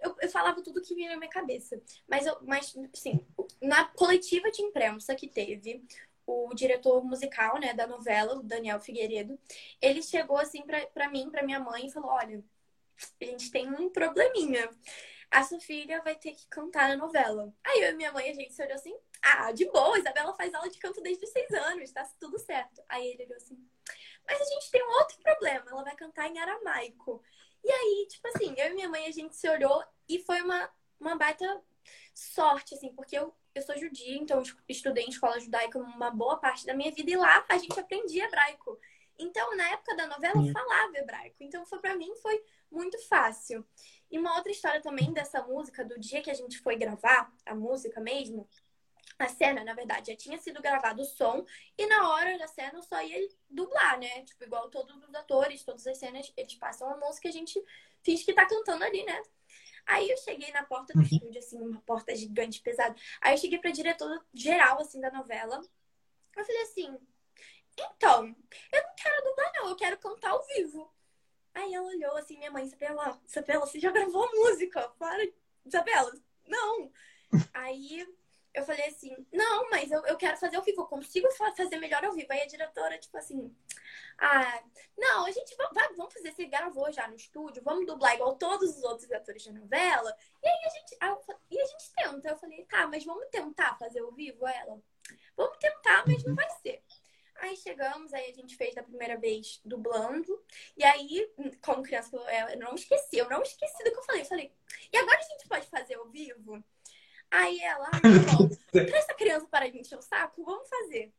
eu, 0.00 0.16
eu 0.20 0.28
falava 0.28 0.62
tudo 0.62 0.82
que 0.82 0.94
vinha 0.94 1.10
na 1.10 1.16
minha 1.16 1.30
cabeça. 1.30 1.80
Mas, 2.06 2.26
eu, 2.26 2.36
mas 2.42 2.76
assim, 2.94 3.24
na 3.62 3.86
coletiva 3.86 4.50
de 4.50 4.62
imprensa 4.62 5.14
que 5.14 5.26
teve, 5.26 5.82
o 6.26 6.54
diretor 6.54 7.02
musical, 7.02 7.58
né, 7.58 7.72
da 7.72 7.86
novela, 7.86 8.34
o 8.36 8.42
Daniel 8.42 8.80
Figueiredo, 8.80 9.38
ele 9.80 10.02
chegou 10.02 10.36
assim 10.38 10.62
pra 10.94 11.08
mim, 11.08 11.30
pra 11.30 11.42
minha 11.42 11.58
mãe, 11.58 11.86
e 11.86 11.90
falou: 11.90 12.10
Olha, 12.10 12.44
a 13.20 13.24
gente 13.24 13.50
tem 13.50 13.68
um 13.68 13.88
probleminha. 13.90 14.70
A 15.30 15.44
sua 15.44 15.60
filha 15.60 16.02
vai 16.02 16.16
ter 16.16 16.32
que 16.32 16.46
cantar 16.48 16.88
na 16.88 16.96
novela. 16.96 17.52
Aí 17.64 17.82
eu 17.82 17.92
e 17.92 17.96
minha 17.96 18.12
mãe, 18.12 18.28
a 18.28 18.34
gente 18.34 18.52
se 18.52 18.62
olhou 18.62 18.74
assim, 18.74 18.94
ah, 19.22 19.52
de 19.52 19.66
boa, 19.66 19.98
Isabela 19.98 20.34
faz 20.34 20.54
aula 20.54 20.70
de 20.70 20.78
canto 20.78 21.00
desde 21.00 21.24
os 21.24 21.30
seis 21.30 21.50
anos, 21.52 21.92
tá 21.92 22.08
tudo 22.18 22.38
certo. 22.38 22.82
Aí 22.88 23.06
ele 23.06 23.24
olhou 23.24 23.36
assim, 23.36 23.58
mas 24.26 24.40
a 24.40 24.44
gente 24.44 24.70
tem 24.70 24.82
um 24.82 24.92
outro 24.92 25.18
problema, 25.22 25.70
ela 25.70 25.84
vai 25.84 25.94
cantar 25.94 26.28
em 26.28 26.38
aramaico. 26.38 27.22
E 27.62 27.70
aí, 27.70 28.06
tipo 28.08 28.26
assim, 28.28 28.54
eu 28.56 28.66
e 28.68 28.74
minha 28.74 28.88
mãe, 28.88 29.06
a 29.06 29.10
gente 29.10 29.36
se 29.36 29.48
olhou 29.48 29.84
e 30.08 30.18
foi 30.20 30.40
uma, 30.40 30.70
uma 30.98 31.16
baita 31.16 31.62
sorte, 32.14 32.74
assim, 32.74 32.94
porque 32.94 33.18
eu 33.18 33.34
eu 33.54 33.62
sou 33.62 33.76
judia, 33.76 34.16
então 34.16 34.42
estudei 34.68 35.04
em 35.04 35.08
escola 35.08 35.40
judaica 35.40 35.78
uma 35.78 36.10
boa 36.10 36.36
parte 36.36 36.64
da 36.64 36.74
minha 36.74 36.92
vida 36.92 37.10
e 37.10 37.16
lá 37.16 37.44
a 37.48 37.58
gente 37.58 37.78
aprendia 37.78 38.24
hebraico. 38.24 38.78
Então, 39.18 39.54
na 39.56 39.68
época 39.70 39.96
da 39.96 40.06
novela, 40.06 40.40
eu 40.40 40.52
falava 40.52 40.96
hebraico. 40.96 41.36
Então, 41.40 41.66
foi 41.66 41.78
para 41.78 41.96
mim 41.96 42.14
foi 42.22 42.42
muito 42.70 42.98
fácil. 43.06 43.66
E 44.10 44.18
uma 44.18 44.34
outra 44.36 44.50
história 44.50 44.80
também 44.80 45.12
dessa 45.12 45.42
música, 45.42 45.84
do 45.84 45.98
dia 45.98 46.22
que 46.22 46.30
a 46.30 46.34
gente 46.34 46.58
foi 46.58 46.76
gravar 46.76 47.30
a 47.44 47.54
música 47.54 48.00
mesmo, 48.00 48.48
a 49.26 49.28
cena, 49.28 49.64
na 49.64 49.74
verdade, 49.74 50.10
já 50.10 50.16
tinha 50.16 50.38
sido 50.38 50.62
gravado 50.62 51.02
o 51.02 51.04
som 51.04 51.44
e 51.76 51.86
na 51.86 52.10
hora 52.10 52.38
da 52.38 52.46
cena 52.46 52.78
eu 52.78 52.82
só 52.82 53.02
ia 53.02 53.28
dublar, 53.48 53.98
né? 53.98 54.22
Tipo, 54.24 54.44
igual 54.44 54.70
todos 54.70 54.96
os 55.02 55.14
atores, 55.14 55.64
todas 55.64 55.86
as 55.86 55.98
cenas, 55.98 56.32
eles 56.36 56.54
passam 56.54 56.88
a 56.90 56.96
música 56.96 57.28
e 57.28 57.30
a 57.30 57.32
gente 57.32 57.62
finge 58.02 58.24
que 58.24 58.32
tá 58.32 58.46
cantando 58.46 58.84
ali, 58.84 59.04
né? 59.04 59.22
Aí 59.86 60.08
eu 60.08 60.16
cheguei 60.18 60.52
na 60.52 60.64
porta 60.64 60.92
do 60.92 61.00
uhum. 61.00 61.04
estúdio, 61.04 61.38
assim, 61.38 61.60
uma 61.60 61.80
porta 61.80 62.14
gigante, 62.14 62.60
pesada. 62.60 62.94
Aí 63.20 63.34
eu 63.34 63.38
cheguei 63.38 63.58
pra 63.58 63.70
diretora 63.70 64.20
geral, 64.32 64.80
assim, 64.80 65.00
da 65.00 65.10
novela. 65.10 65.60
Eu 66.36 66.44
falei 66.44 66.62
assim, 66.62 66.98
então, 67.78 68.26
eu 68.72 68.82
não 68.82 68.94
quero 68.96 69.24
dublar, 69.24 69.52
não, 69.54 69.68
eu 69.70 69.76
quero 69.76 69.98
cantar 69.98 70.30
ao 70.30 70.46
vivo. 70.46 70.92
Aí 71.54 71.74
ela 71.74 71.86
olhou 71.86 72.16
assim, 72.16 72.38
minha 72.38 72.50
mãe, 72.50 72.64
Isabela, 72.64 73.20
Isabela, 73.26 73.66
você 73.66 73.80
já 73.80 73.90
gravou 73.90 74.24
a 74.24 74.30
música? 74.30 74.88
Para, 74.90 75.26
Isabela, 75.64 76.12
não. 76.46 76.92
Aí 77.52 78.06
eu 78.52 78.64
falei 78.64 78.84
assim, 78.86 79.14
não, 79.32 79.70
mas 79.70 79.90
eu, 79.90 80.04
eu 80.06 80.16
quero 80.16 80.36
fazer 80.36 80.56
ao 80.56 80.62
vivo, 80.62 80.82
eu 80.82 80.86
consigo 80.86 81.28
fazer 81.30 81.76
melhor 81.78 82.04
ao 82.04 82.12
vivo. 82.12 82.32
Aí 82.32 82.42
a 82.42 82.46
diretora, 82.46 82.98
tipo 82.98 83.16
assim, 83.16 83.54
ah, 84.18 84.62
não, 84.98 85.24
a 85.26 85.30
gente 85.30 85.54
vai, 85.56 85.88
vamos 85.94 86.12
fazer, 86.12 86.32
você 86.32 86.46
gravou 86.46 86.92
já 86.92 87.06
no 87.06 87.14
estúdio, 87.14 87.62
vamos 87.62 87.86
dublar 87.86 88.14
igual 88.14 88.36
todos 88.36 88.76
os 88.76 88.82
outros 88.82 89.10
atores 89.12 89.46
da 89.46 89.52
novela. 89.52 90.16
E 90.42 90.48
aí 90.48 90.58
a 90.64 90.68
gente, 90.68 90.96
aí 91.00 91.36
e 91.50 91.60
a 91.60 91.64
gente 91.64 91.92
tenta. 91.94 92.28
Eu 92.28 92.36
falei, 92.38 92.64
tá, 92.64 92.86
mas 92.88 93.04
vamos 93.04 93.28
tentar 93.30 93.78
fazer 93.78 94.00
ao 94.00 94.12
vivo 94.12 94.46
ela? 94.46 94.80
Vamos 95.36 95.58
tentar, 95.58 96.04
mas 96.06 96.24
não 96.24 96.34
vai 96.34 96.48
ser. 96.60 96.82
Aí 97.36 97.56
chegamos, 97.56 98.12
aí 98.12 98.30
a 98.30 98.34
gente 98.34 98.54
fez 98.54 98.74
da 98.74 98.82
primeira 98.82 99.16
vez 99.16 99.60
dublando. 99.64 100.44
E 100.76 100.84
aí, 100.84 101.32
como 101.62 101.82
criança, 101.82 102.14
eu 102.16 102.58
não 102.58 102.74
esqueci, 102.74 103.16
eu 103.16 103.28
não 103.30 103.42
esqueci 103.42 103.82
do 103.82 103.90
que 103.90 103.98
eu 103.98 104.02
falei. 104.02 104.22
Eu 104.22 104.26
falei, 104.26 104.52
e 104.92 104.96
agora 104.98 105.18
a 105.18 105.22
gente 105.22 105.48
pode 105.48 105.66
fazer 105.68 105.94
ao 105.94 106.10
vivo? 106.10 106.62
Aí 107.30 107.60
ela, 107.60 107.88
ah, 107.92 108.00
bom, 108.36 108.48
traz 108.72 109.04
essa 109.04 109.14
criança 109.14 109.46
para 109.48 109.66
a 109.66 109.70
gente 109.70 109.94
o 109.94 110.02
saco, 110.02 110.44
vamos 110.44 110.68
fazer. 110.68 111.12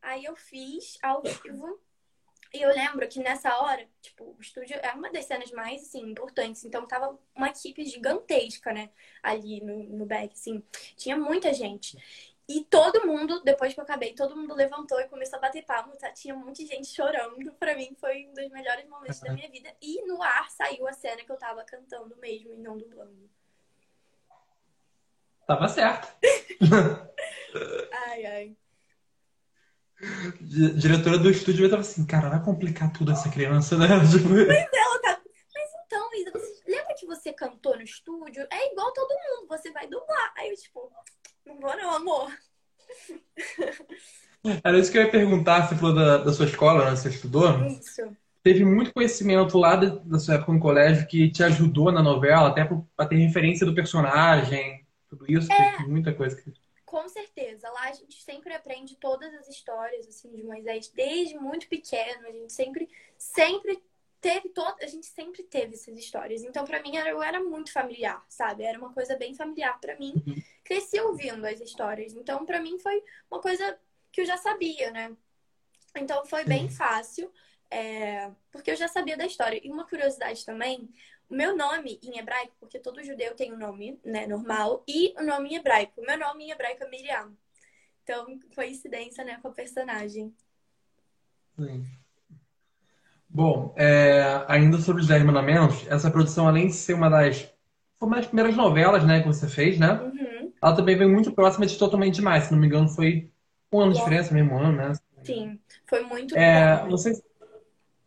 Aí 0.00 0.24
eu 0.24 0.34
fiz 0.34 0.96
ao 1.02 1.22
vivo. 1.22 1.80
E 2.54 2.62
eu 2.62 2.70
lembro 2.70 3.06
que 3.06 3.20
nessa 3.20 3.58
hora, 3.58 3.86
tipo, 4.00 4.24
o 4.24 4.40
estúdio 4.40 4.76
é 4.82 4.92
uma 4.92 5.10
das 5.10 5.26
cenas 5.26 5.50
mais, 5.50 5.82
assim, 5.82 6.00
importantes. 6.00 6.64
Então, 6.64 6.86
tava 6.86 7.18
uma 7.34 7.48
equipe 7.48 7.84
gigantesca, 7.84 8.72
né? 8.72 8.90
Ali 9.22 9.60
no, 9.60 9.82
no 9.84 10.06
back, 10.06 10.32
assim. 10.32 10.62
Tinha 10.96 11.14
muita 11.14 11.52
gente. 11.52 11.98
E 12.48 12.64
todo 12.64 13.06
mundo, 13.06 13.42
depois 13.44 13.74
que 13.74 13.80
eu 13.80 13.84
acabei, 13.84 14.14
todo 14.14 14.34
mundo 14.34 14.54
levantou 14.54 14.98
e 14.98 15.08
começou 15.08 15.36
a 15.36 15.42
bater 15.42 15.62
palma. 15.66 15.94
Tá? 15.96 16.10
Tinha 16.12 16.34
um 16.34 16.38
monte 16.38 16.64
de 16.64 16.70
gente 16.74 16.88
chorando. 16.88 17.52
Pra 17.54 17.76
mim, 17.76 17.94
foi 18.00 18.26
um 18.26 18.32
dos 18.32 18.48
melhores 18.48 18.88
momentos 18.88 19.20
uhum. 19.20 19.28
da 19.28 19.34
minha 19.34 19.50
vida. 19.50 19.76
E 19.82 20.02
no 20.06 20.22
ar 20.22 20.50
saiu 20.50 20.88
a 20.88 20.92
cena 20.94 21.22
que 21.22 21.30
eu 21.30 21.36
tava 21.36 21.62
cantando 21.64 22.16
mesmo 22.16 22.54
e 22.54 22.56
não 22.56 22.78
dublando. 22.78 23.28
Tava 25.48 25.66
certo. 25.66 26.06
ai, 28.06 28.26
ai. 28.26 28.56
Diretora 30.42 31.16
do 31.16 31.30
estúdio 31.30 31.64
estar 31.64 31.78
assim, 31.78 32.04
cara, 32.04 32.28
vai 32.28 32.44
complicar 32.44 32.92
tudo 32.92 33.12
essa 33.12 33.30
criança, 33.30 33.78
né? 33.78 33.86
Tipo... 34.12 34.28
Mas 34.28 34.68
ela 34.74 34.98
tá. 35.00 35.18
Mas 35.54 35.70
então, 35.86 36.14
Isa, 36.16 36.32
você... 36.32 36.70
lembra 36.70 36.94
que 36.94 37.06
você 37.06 37.32
cantou 37.32 37.74
no 37.76 37.82
estúdio? 37.82 38.46
É 38.52 38.70
igual 38.70 38.92
todo 38.92 39.08
mundo, 39.08 39.48
você 39.48 39.72
vai 39.72 39.88
dublar. 39.88 40.34
Aí 40.36 40.50
eu, 40.50 40.56
tipo, 40.56 40.92
não 41.46 41.58
vou 41.58 41.74
não, 41.78 41.96
amor. 41.96 42.30
Era 44.62 44.78
isso 44.78 44.92
que 44.92 44.98
eu 44.98 45.02
ia 45.04 45.10
perguntar, 45.10 45.66
você 45.66 45.76
falou 45.76 45.94
da, 45.94 46.18
da 46.18 46.32
sua 46.34 46.44
escola, 46.44 46.90
né? 46.90 46.94
Você 46.94 47.08
estudou? 47.08 47.64
Isso. 47.64 48.14
Teve 48.42 48.66
muito 48.66 48.92
conhecimento 48.92 49.56
lá 49.56 49.76
da 49.76 50.18
sua 50.18 50.34
época 50.34 50.52
no 50.52 50.60
colégio 50.60 51.06
que 51.06 51.30
te 51.30 51.42
ajudou 51.42 51.90
na 51.90 52.02
novela, 52.02 52.48
até 52.48 52.66
para 52.66 53.08
ter 53.08 53.16
referência 53.16 53.64
do 53.64 53.74
personagem 53.74 54.86
tudo 55.08 55.30
isso, 55.30 55.50
é, 55.52 55.78
muita 55.86 56.14
coisa. 56.14 56.36
Que... 56.36 56.52
Com 56.84 57.08
certeza. 57.08 57.68
Lá 57.70 57.88
a 57.88 57.92
gente 57.92 58.22
sempre 58.22 58.52
aprende 58.54 58.96
todas 58.96 59.32
as 59.34 59.48
histórias 59.48 60.06
assim 60.06 60.34
de 60.34 60.42
Moisés, 60.42 60.88
desde 60.88 61.38
muito 61.38 61.68
pequeno. 61.68 62.26
A 62.26 62.32
gente 62.32 62.52
sempre, 62.52 62.88
sempre 63.16 63.82
teve 64.20 64.48
todo, 64.50 64.76
a 64.80 64.86
gente 64.86 65.06
sempre 65.06 65.42
teve 65.42 65.74
essas 65.74 65.96
histórias. 65.98 66.42
Então, 66.42 66.64
para 66.64 66.82
mim, 66.82 66.96
era, 66.96 67.10
eu 67.10 67.22
era 67.22 67.42
muito 67.42 67.72
familiar, 67.72 68.24
sabe? 68.28 68.64
Era 68.64 68.78
uma 68.78 68.92
coisa 68.92 69.16
bem 69.16 69.34
familiar 69.34 69.78
para 69.80 69.96
mim. 69.98 70.14
Uhum. 70.26 70.42
Cresci 70.64 71.00
ouvindo 71.00 71.44
as 71.46 71.60
histórias. 71.60 72.14
Então, 72.14 72.44
para 72.44 72.60
mim, 72.60 72.78
foi 72.78 73.02
uma 73.30 73.40
coisa 73.40 73.78
que 74.10 74.20
eu 74.20 74.26
já 74.26 74.36
sabia, 74.36 74.90
né? 74.90 75.16
Então, 75.96 76.24
foi 76.26 76.44
bem 76.44 76.68
fácil, 76.68 77.32
é... 77.70 78.30
porque 78.50 78.70
eu 78.70 78.76
já 78.76 78.88
sabia 78.88 79.16
da 79.16 79.26
história. 79.26 79.60
E 79.62 79.70
uma 79.70 79.86
curiosidade 79.86 80.44
também 80.44 80.88
meu 81.30 81.56
nome 81.56 81.98
em 82.02 82.18
hebraico, 82.18 82.54
porque 82.58 82.78
todo 82.78 83.04
judeu 83.04 83.34
tem 83.34 83.52
um 83.52 83.58
nome, 83.58 83.98
né, 84.04 84.26
normal, 84.26 84.82
e 84.88 85.14
o 85.18 85.22
nome 85.22 85.50
em 85.50 85.56
hebraico. 85.56 86.00
Meu 86.02 86.18
nome 86.18 86.44
em 86.44 86.50
hebraico 86.50 86.84
é 86.84 86.88
Miriam. 86.88 87.32
Então, 88.02 88.38
coincidência, 88.54 89.22
né, 89.24 89.38
com 89.42 89.48
a 89.48 89.52
personagem. 89.52 90.34
Sim. 91.56 91.84
Bom, 93.28 93.74
é, 93.76 94.44
ainda 94.48 94.78
sobre 94.78 95.02
os 95.02 95.08
Dez 95.08 95.22
Mandamentos, 95.22 95.86
essa 95.88 96.10
produção, 96.10 96.48
além 96.48 96.68
de 96.68 96.72
ser 96.72 96.94
uma 96.94 97.10
das, 97.10 97.42
foi 97.98 98.08
uma 98.08 98.16
das 98.16 98.26
primeiras 98.26 98.56
novelas, 98.56 99.06
né, 99.06 99.20
que 99.20 99.26
você 99.26 99.46
fez, 99.46 99.78
né? 99.78 99.92
Uhum. 99.92 100.52
Ela 100.62 100.74
também 100.74 100.96
veio 100.96 101.10
muito 101.10 101.32
próxima 101.32 101.66
de 101.66 101.76
Totalmente 101.76 102.14
Demais, 102.14 102.44
se 102.44 102.52
não 102.52 102.58
me 102.58 102.66
engano, 102.66 102.88
foi 102.88 103.30
um 103.70 103.80
ano 103.80 103.92
de 103.92 103.98
diferença, 103.98 104.32
mesmo 104.32 104.58
ano, 104.58 104.72
né? 104.72 104.92
Sim, 105.22 105.60
foi 105.86 106.02
muito 106.04 106.34
é, 106.34 106.86
bom. 106.86 106.96
Sei, 106.96 107.12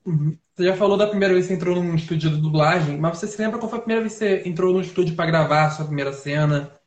Uhum. 0.06 0.38
Você 0.56 0.66
já 0.66 0.76
falou 0.76 0.98
da 0.98 1.08
primeira 1.08 1.34
vez 1.34 1.48
que 1.48 1.54
você 1.54 1.58
entrou 1.58 1.76
num 1.76 1.96
estúdio 1.96 2.30
de 2.30 2.42
dublagem, 2.42 2.98
mas 2.98 3.18
você 3.18 3.28
se 3.28 3.42
lembra 3.42 3.60
qual 3.60 3.70
foi 3.70 3.80
a 3.80 3.82
primeira 3.82 4.02
vez 4.02 4.14
que 4.14 4.20
você 4.20 4.48
entrou 4.48 4.74
no 4.74 4.82
estúdio 4.82 5.16
para 5.16 5.26
gravar 5.26 5.66
a 5.66 5.72
sua 5.72 5.86
primeira 5.86 6.14
cena? 6.14 6.80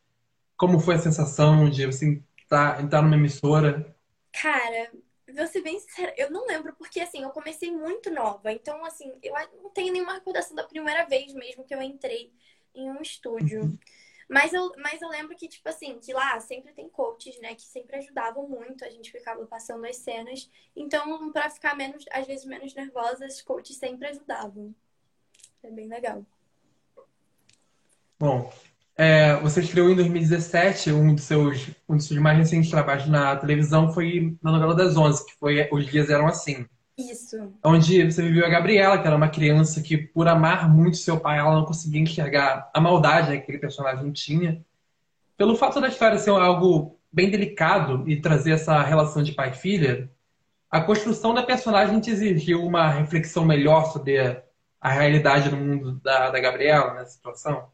Como 0.57 0.79
foi 0.79 0.97
a 0.97 0.99
sensação 0.99 1.69
de 1.69 1.87
você 1.87 2.23
estar, 2.39 2.83
entrar 2.83 3.03
numa 3.03 3.17
emissora? 3.17 3.97
Cara, 4.33 4.91
vou 5.35 5.47
ser 5.47 5.63
bem 5.63 5.79
sincera, 5.81 6.15
eu 6.17 6.31
não 6.31 6.47
lembro, 6.47 6.75
porque 6.77 7.01
assim, 7.01 7.23
eu 7.23 7.31
comecei 7.31 7.71
muito 7.71 8.11
nova. 8.11 8.53
Então, 8.53 8.85
assim, 8.85 9.13
eu 9.23 9.35
não 9.63 9.71
tenho 9.71 9.93
nenhuma 9.93 10.15
recordação 10.15 10.55
da 10.55 10.65
primeira 10.65 11.05
vez 11.07 11.33
mesmo 11.35 11.65
que 11.65 11.75
eu 11.75 11.83
entrei 11.83 12.33
em 12.75 12.91
um 12.91 13.01
estúdio. 13.01 13.77
Mas 14.29 14.53
eu, 14.53 14.73
mas 14.79 15.01
eu 15.03 15.09
lembro 15.09 15.37
que, 15.37 15.49
tipo 15.49 15.69
assim, 15.69 15.99
que 15.99 16.13
lá 16.13 16.39
sempre 16.41 16.73
tem 16.73 16.89
coaches, 16.89 17.39
né? 17.41 17.55
Que 17.55 17.63
sempre 17.63 17.97
ajudavam 17.97 18.49
muito, 18.49 18.85
a 18.85 18.91
gente 18.91 19.11
ficava 19.11 19.45
passando 19.47 19.85
as 19.85 19.97
cenas. 19.97 20.51
Então, 20.75 21.31
para 21.33 21.51
ficar 21.51 21.77
menos, 21.77 22.05
às 22.11 22.27
vezes, 22.27 22.45
menos 22.45 22.75
nervosa, 22.75 23.27
os 23.27 23.43
coaches 23.43 23.77
sempre 23.77 24.09
ajudavam. 24.09 24.75
É 25.63 25.71
bem 25.71 25.89
legal. 25.89 26.25
Bom, 28.19 28.53
é, 28.97 29.37
você 29.41 29.61
estreou 29.61 29.91
em 29.91 29.97
2017, 29.97 30.93
um 30.93 31.15
dos, 31.15 31.25
seus, 31.25 31.69
um 31.89 31.97
dos 31.97 32.07
seus 32.07 32.21
mais 32.21 32.39
recentes 32.39 32.71
trabalhos 32.71 33.07
na 33.09 33.37
televisão 33.37 33.93
foi 33.93 34.37
na 34.43 34.53
novela 34.53 34.75
das 34.75 34.97
11, 34.97 35.27
que 35.27 35.35
foi 35.35 35.69
Os 35.73 35.87
Dias 35.87 36.11
Eram 36.11 36.27
Assim. 36.27 36.67
Isso. 36.97 37.53
Onde 37.65 38.05
você 38.05 38.23
viveu 38.23 38.47
a 38.47 38.49
Gabriela, 38.49 38.99
que 38.99 39.07
era 39.07 39.17
uma 39.17 39.29
criança 39.29 39.83
que, 39.83 39.97
por 39.97 40.29
amar 40.29 40.69
muito 40.73 40.97
seu 40.97 41.19
pai, 41.19 41.39
ela 41.39 41.55
não 41.55 41.65
conseguia 41.65 42.01
enxergar 42.01 42.71
a 42.73 42.81
maldade 42.81 43.33
que 43.33 43.37
aquele 43.39 43.59
personagem 43.59 44.13
tinha. 44.13 44.65
Pelo 45.37 45.57
fato 45.57 45.81
da 45.81 45.89
história 45.89 46.19
ser 46.19 46.31
algo 46.31 46.97
bem 47.13 47.31
delicado 47.31 48.09
e 48.09 48.21
trazer 48.21 48.53
essa 48.53 48.81
relação 48.83 49.23
de 49.23 49.33
pai 49.33 49.51
e 49.51 49.55
filha, 49.55 50.11
a 50.71 50.81
construção 50.81 51.35
da 51.35 51.43
personagem 51.43 52.01
te 52.01 52.11
exigiu 52.11 52.65
uma 52.65 52.89
reflexão 52.89 53.45
melhor 53.45 53.93
sobre 53.93 54.43
a 54.81 54.91
realidade 54.91 55.49
do 55.49 55.57
mundo 55.57 55.93
da, 56.01 56.31
da 56.31 56.41
Gabriela 56.41 56.95
nessa 56.95 57.13
situação? 57.13 57.74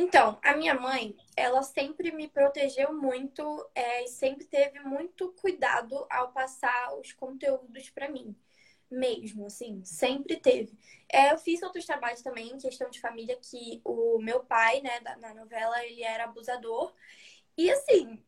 Então, 0.00 0.38
a 0.44 0.54
minha 0.56 0.74
mãe, 0.74 1.16
ela 1.36 1.60
sempre 1.60 2.12
me 2.12 2.28
protegeu 2.28 2.94
muito 2.94 3.68
é, 3.74 4.04
e 4.04 4.08
sempre 4.08 4.44
teve 4.46 4.78
muito 4.78 5.32
cuidado 5.32 6.06
ao 6.08 6.30
passar 6.30 6.94
os 6.96 7.12
conteúdos 7.12 7.90
para 7.90 8.08
mim. 8.08 8.32
Mesmo, 8.88 9.46
assim, 9.46 9.84
sempre 9.84 10.36
teve. 10.36 10.78
É, 11.12 11.32
eu 11.32 11.38
fiz 11.38 11.60
outros 11.62 11.84
trabalhos 11.84 12.22
também 12.22 12.56
questão 12.58 12.88
de 12.88 13.00
família 13.00 13.36
que 13.42 13.80
o 13.84 14.20
meu 14.20 14.38
pai, 14.44 14.80
né, 14.82 15.00
na 15.18 15.34
novela, 15.34 15.84
ele 15.84 16.04
era 16.04 16.24
abusador. 16.24 16.94
E 17.56 17.68
assim, 17.68 18.22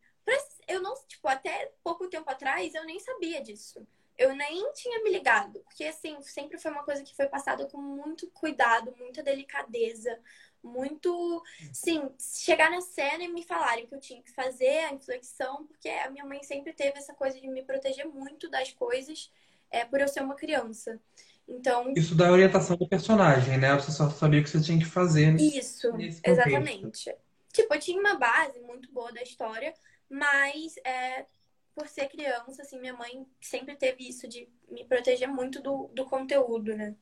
eu 0.66 0.82
não, 0.82 0.94
tipo, 1.06 1.28
até 1.28 1.72
pouco 1.84 2.08
tempo 2.08 2.28
atrás 2.28 2.74
eu 2.74 2.84
nem 2.84 2.98
sabia 2.98 3.40
disso. 3.42 3.86
Eu 4.18 4.34
nem 4.34 4.72
tinha 4.72 5.02
me 5.02 5.10
ligado, 5.10 5.60
porque 5.60 5.84
assim, 5.84 6.20
sempre 6.22 6.58
foi 6.58 6.70
uma 6.70 6.84
coisa 6.84 7.02
que 7.02 7.16
foi 7.16 7.26
passada 7.26 7.66
com 7.66 7.80
muito 7.80 8.28
cuidado, 8.32 8.94
muita 8.98 9.22
delicadeza, 9.22 10.20
muito, 10.62 11.42
sim, 11.72 12.10
chegar 12.18 12.70
na 12.70 12.80
cena 12.80 13.24
e 13.24 13.28
me 13.28 13.42
falarem 13.42 13.86
que 13.86 13.94
eu 13.94 14.00
tinha 14.00 14.22
que 14.22 14.30
fazer 14.32 14.84
a 14.84 14.92
inflexão, 14.92 15.66
porque 15.66 15.88
a 15.88 16.10
minha 16.10 16.24
mãe 16.24 16.42
sempre 16.42 16.72
teve 16.72 16.98
essa 16.98 17.14
coisa 17.14 17.40
de 17.40 17.48
me 17.48 17.62
proteger 17.62 18.06
muito 18.06 18.50
das 18.50 18.72
coisas, 18.72 19.32
é, 19.70 19.84
por 19.84 20.00
eu 20.00 20.08
ser 20.08 20.22
uma 20.22 20.34
criança. 20.34 21.00
Então, 21.48 21.92
isso 21.96 22.14
dá 22.14 22.30
orientação 22.30 22.76
do 22.76 22.86
personagem, 22.86 23.58
né? 23.58 23.74
Você 23.74 23.90
só 23.90 24.08
sabia 24.08 24.40
o 24.40 24.44
que 24.44 24.50
você 24.50 24.60
tinha 24.60 24.78
que 24.78 24.84
fazer. 24.84 25.34
Isso, 25.34 25.88
exatamente. 26.24 27.12
tipo, 27.52 27.74
eu 27.74 27.80
tinha 27.80 27.98
uma 27.98 28.14
base 28.14 28.60
muito 28.60 28.92
boa 28.92 29.12
da 29.12 29.22
história, 29.22 29.74
mas 30.08 30.76
é, 30.84 31.26
por 31.74 31.88
ser 31.88 32.08
criança, 32.08 32.62
assim, 32.62 32.78
minha 32.78 32.94
mãe 32.94 33.26
sempre 33.40 33.74
teve 33.74 34.08
isso 34.08 34.28
de 34.28 34.48
me 34.70 34.84
proteger 34.84 35.28
muito 35.28 35.60
do, 35.60 35.88
do 35.92 36.04
conteúdo, 36.04 36.76
né? 36.76 36.94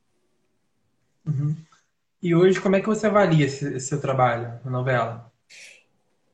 Uhum. 1.26 1.54
E 2.20 2.34
hoje, 2.34 2.60
como 2.60 2.74
é 2.76 2.80
que 2.80 2.86
você 2.86 3.06
avalia 3.06 3.46
esse, 3.46 3.64
esse 3.74 3.88
seu 3.88 4.00
trabalho 4.00 4.60
na 4.64 4.70
novela? 4.70 5.32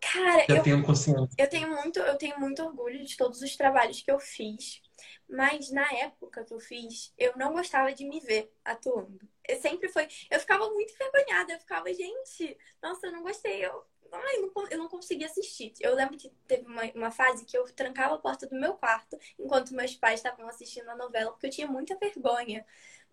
Cara, 0.00 0.46
eu, 0.48 0.62
tendo 0.62 0.84
consciência. 0.84 1.28
eu 1.36 1.48
tenho 1.48 1.68
muito, 1.68 1.98
eu 1.98 2.16
tenho 2.16 2.38
muito 2.38 2.62
orgulho 2.62 3.04
de 3.04 3.16
todos 3.16 3.42
os 3.42 3.56
trabalhos 3.56 4.00
que 4.00 4.10
eu 4.10 4.18
fiz. 4.18 4.80
Mas 5.28 5.70
na 5.70 5.90
época 5.92 6.44
que 6.44 6.52
eu 6.54 6.60
fiz, 6.60 7.12
eu 7.18 7.32
não 7.36 7.52
gostava 7.52 7.92
de 7.92 8.04
me 8.04 8.20
ver 8.20 8.52
atuando. 8.64 9.18
Eu 9.46 9.56
sempre 9.60 9.88
foi. 9.88 10.06
Eu 10.30 10.38
ficava 10.40 10.68
muito 10.70 10.92
envergonhada. 10.94 11.52
Eu 11.52 11.58
ficava, 11.58 11.92
gente, 11.92 12.56
nossa, 12.82 13.06
eu 13.06 13.12
não 13.12 13.22
gostei. 13.22 13.64
Eu, 13.64 13.84
ai, 14.12 14.36
não, 14.38 14.68
eu 14.70 14.78
não 14.78 14.88
conseguia 14.88 15.26
assistir. 15.26 15.72
Eu 15.80 15.94
lembro 15.94 16.16
que 16.16 16.30
teve 16.46 16.66
uma, 16.66 16.82
uma 16.94 17.10
fase 17.10 17.44
que 17.44 17.56
eu 17.56 17.64
trancava 17.72 18.14
a 18.14 18.18
porta 18.18 18.46
do 18.46 18.58
meu 18.58 18.74
quarto 18.74 19.18
enquanto 19.38 19.74
meus 19.74 19.94
pais 19.96 20.20
estavam 20.20 20.46
assistindo 20.48 20.88
a 20.88 20.96
novela, 20.96 21.32
porque 21.32 21.46
eu 21.46 21.50
tinha 21.50 21.66
muita 21.66 21.96
vergonha. 21.96 22.64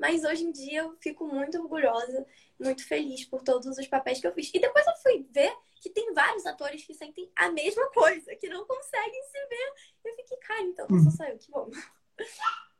Mas 0.01 0.24
hoje 0.24 0.43
em 0.43 0.51
dia 0.51 0.79
eu 0.79 0.98
fico 1.00 1.27
muito 1.27 1.62
orgulhosa, 1.62 2.25
muito 2.60 2.84
feliz 2.88 3.24
por 3.24 3.43
todos 3.43 3.77
os 3.77 3.86
papéis 3.86 4.20
que 4.20 4.25
eu 4.25 4.34
fiz. 4.34 4.50
E 4.51 4.60
depois 4.60 4.84
eu 4.88 4.96
fui 5.03 5.27
ver 5.31 5.53
que 5.79 5.91
tem 5.91 6.12
vários 6.12 6.43
atores 6.48 6.84
que 6.84 6.96
sentem 6.96 7.31
a 7.36 7.51
mesma 7.51 7.88
coisa, 7.91 8.36
que 8.36 8.50
não 8.50 8.65
conseguem 8.65 9.24
se 9.25 9.48
ver. 9.48 9.74
Eu 10.03 10.15
fiquei, 10.15 10.38
cara, 10.38 10.62
então 10.63 10.88
não 10.89 11.03
sou 11.03 11.12
só 11.12 11.25
eu, 11.25 11.38
que 11.38 11.51
bom. 11.51 11.70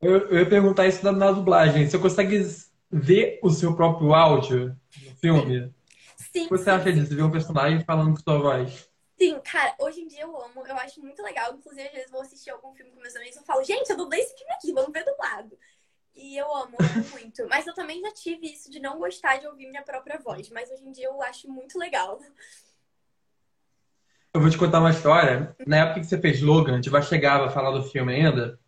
Eu, 0.00 0.30
eu 0.30 0.40
ia 0.40 0.48
perguntar 0.48 0.88
isso 0.88 1.04
na, 1.04 1.12
na 1.12 1.30
dublagem. 1.30 1.88
Você 1.88 1.96
consegue 1.96 2.44
ver 2.90 3.38
o 3.40 3.48
seu 3.50 3.76
próprio 3.76 4.12
áudio 4.12 4.76
no 5.00 5.14
filme? 5.14 5.72
Sim. 6.16 6.46
O 6.46 6.48
que 6.48 6.58
você 6.58 6.70
acha 6.70 6.92
disso? 6.92 7.14
Ver 7.14 7.22
um 7.22 7.30
personagem 7.30 7.84
falando 7.84 8.10
com 8.10 8.20
sua 8.20 8.36
voz? 8.36 8.90
Sim, 9.16 9.38
cara, 9.44 9.76
hoje 9.78 10.00
em 10.00 10.08
dia 10.08 10.22
eu 10.22 10.36
amo, 10.42 10.66
eu 10.66 10.76
acho 10.78 11.00
muito 11.00 11.22
legal. 11.22 11.54
Inclusive, 11.54 11.86
às 11.86 11.94
vezes 11.94 12.10
vou 12.10 12.20
assistir 12.20 12.50
algum 12.50 12.74
filme 12.74 12.90
com 12.90 13.00
meus 13.00 13.14
amigos 13.14 13.36
e 13.36 13.38
eu 13.38 13.44
falo, 13.44 13.62
gente, 13.62 13.88
eu 13.90 13.96
dublei 13.96 14.20
esse 14.20 14.36
filme 14.36 14.52
aqui, 14.54 14.72
vamos 14.72 14.92
ver 14.92 15.04
dublado. 15.04 15.56
E 16.14 16.36
eu 16.36 16.54
amo, 16.54 16.76
amo 16.78 17.08
muito. 17.10 17.46
Mas 17.48 17.66
eu 17.66 17.74
também 17.74 18.00
já 18.00 18.12
tive 18.12 18.46
isso 18.46 18.70
de 18.70 18.80
não 18.80 18.98
gostar 18.98 19.38
de 19.38 19.46
ouvir 19.46 19.68
minha 19.68 19.82
própria 19.82 20.18
voz. 20.18 20.48
Mas 20.50 20.70
hoje 20.70 20.84
em 20.84 20.92
dia 20.92 21.06
eu 21.06 21.22
acho 21.22 21.50
muito 21.50 21.78
legal. 21.78 22.20
Eu 24.34 24.40
vou 24.40 24.48
te 24.48 24.56
contar 24.58 24.80
uma 24.80 24.90
história. 24.90 25.54
Na 25.66 25.78
época 25.78 26.00
que 26.00 26.06
você 26.06 26.18
fez 26.18 26.40
Logan, 26.40 26.72
a 26.72 26.76
gente 26.76 26.90
vai 26.90 27.02
chegar 27.02 27.42
a 27.42 27.50
falar 27.50 27.70
do 27.70 27.84
filme 27.84 28.14
ainda. 28.14 28.58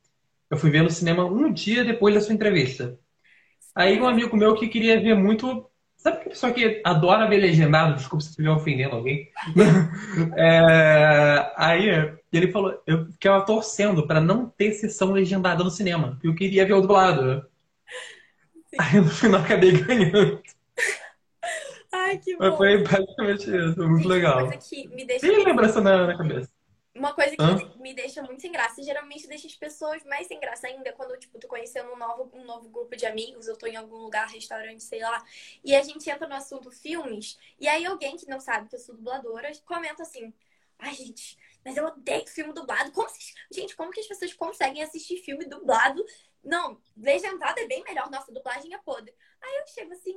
Eu 0.50 0.58
fui 0.58 0.70
ver 0.70 0.82
no 0.82 0.90
cinema 0.90 1.24
um 1.24 1.52
dia 1.52 1.84
depois 1.84 2.14
da 2.14 2.20
sua 2.20 2.34
entrevista. 2.34 2.98
Aí 3.74 4.00
um 4.00 4.06
amigo 4.06 4.36
meu 4.36 4.54
que 4.54 4.68
queria 4.68 5.00
ver 5.00 5.14
muito. 5.14 5.68
Sabe 6.04 6.18
que 6.18 6.28
pessoa 6.28 6.52
que 6.52 6.82
adora 6.84 7.26
ver 7.26 7.38
legendado? 7.38 7.94
Desculpa 7.94 8.22
se 8.22 8.28
estiver 8.28 8.50
ofendendo 8.50 8.94
alguém. 8.94 9.30
é... 10.36 11.50
Aí 11.56 12.12
ele 12.30 12.52
falou, 12.52 12.78
eu 12.86 13.06
ficava 13.06 13.46
torcendo 13.46 14.06
para 14.06 14.20
não 14.20 14.46
ter 14.50 14.72
sessão 14.72 15.12
legendada 15.12 15.64
no 15.64 15.70
cinema. 15.70 16.10
porque 16.12 16.28
Eu 16.28 16.34
queria 16.34 16.66
ver 16.66 16.74
o 16.74 16.82
dublado. 16.82 17.46
Sim. 18.66 18.76
Aí 18.78 19.00
no 19.00 19.08
final 19.08 19.40
acabei 19.40 19.72
ganhando. 19.72 20.42
Ai, 21.90 22.18
que 22.18 22.36
bom. 22.36 22.44
Mas 22.50 22.56
foi 22.58 22.82
basicamente 22.82 23.42
isso, 23.44 23.74
foi 23.74 23.86
muito 23.86 24.06
legal. 24.06 24.46
Me 24.46 25.06
deixa. 25.06 25.26
Tem 25.26 25.42
lembrança 25.42 25.80
na, 25.80 26.08
na 26.08 26.18
cabeça. 26.18 26.50
Uma 26.94 27.12
coisa 27.12 27.36
que 27.36 27.42
Hã? 27.42 27.56
me 27.76 27.92
deixa 27.92 28.22
muito 28.22 28.40
sem 28.40 28.52
graça, 28.52 28.80
e 28.80 28.84
geralmente 28.84 29.26
deixa 29.26 29.48
as 29.48 29.54
pessoas 29.56 30.04
mais 30.04 30.28
sem 30.28 30.38
graça 30.38 30.68
ainda, 30.68 30.92
quando, 30.92 31.18
tipo, 31.18 31.38
tu 31.40 31.48
conhecendo 31.48 31.92
um 31.92 31.96
novo, 31.96 32.30
um 32.32 32.44
novo 32.44 32.68
grupo 32.68 32.94
de 32.96 33.04
amigos, 33.04 33.48
eu 33.48 33.56
tô 33.56 33.66
em 33.66 33.76
algum 33.76 33.96
lugar, 33.96 34.28
restaurante, 34.28 34.82
sei 34.82 35.00
lá, 35.00 35.24
e 35.64 35.74
a 35.74 35.82
gente 35.82 36.08
entra 36.08 36.28
no 36.28 36.34
assunto 36.34 36.70
filmes, 36.70 37.36
e 37.58 37.66
aí 37.66 37.84
alguém 37.84 38.16
que 38.16 38.28
não 38.28 38.38
sabe 38.38 38.68
que 38.68 38.76
eu 38.76 38.80
sou 38.80 38.94
dubladora 38.94 39.50
comenta 39.66 40.02
assim, 40.04 40.32
ai, 40.78 40.94
gente, 40.94 41.36
mas 41.64 41.76
eu 41.76 41.86
odeio 41.86 42.26
filme 42.26 42.52
dublado. 42.52 42.92
Como 42.92 43.08
vocês... 43.08 43.34
Gente, 43.50 43.74
como 43.74 43.90
que 43.90 44.00
as 44.00 44.06
pessoas 44.06 44.34
conseguem 44.34 44.82
assistir 44.82 45.16
filme 45.18 45.46
dublado? 45.46 46.04
Não, 46.42 46.78
legendado 46.96 47.58
é 47.58 47.66
bem 47.66 47.82
melhor, 47.82 48.10
nossa, 48.10 48.30
dublagem 48.30 48.72
é 48.74 48.78
podre. 48.78 49.14
Aí 49.40 49.56
eu 49.60 49.66
chego 49.66 49.92
assim, 49.94 50.16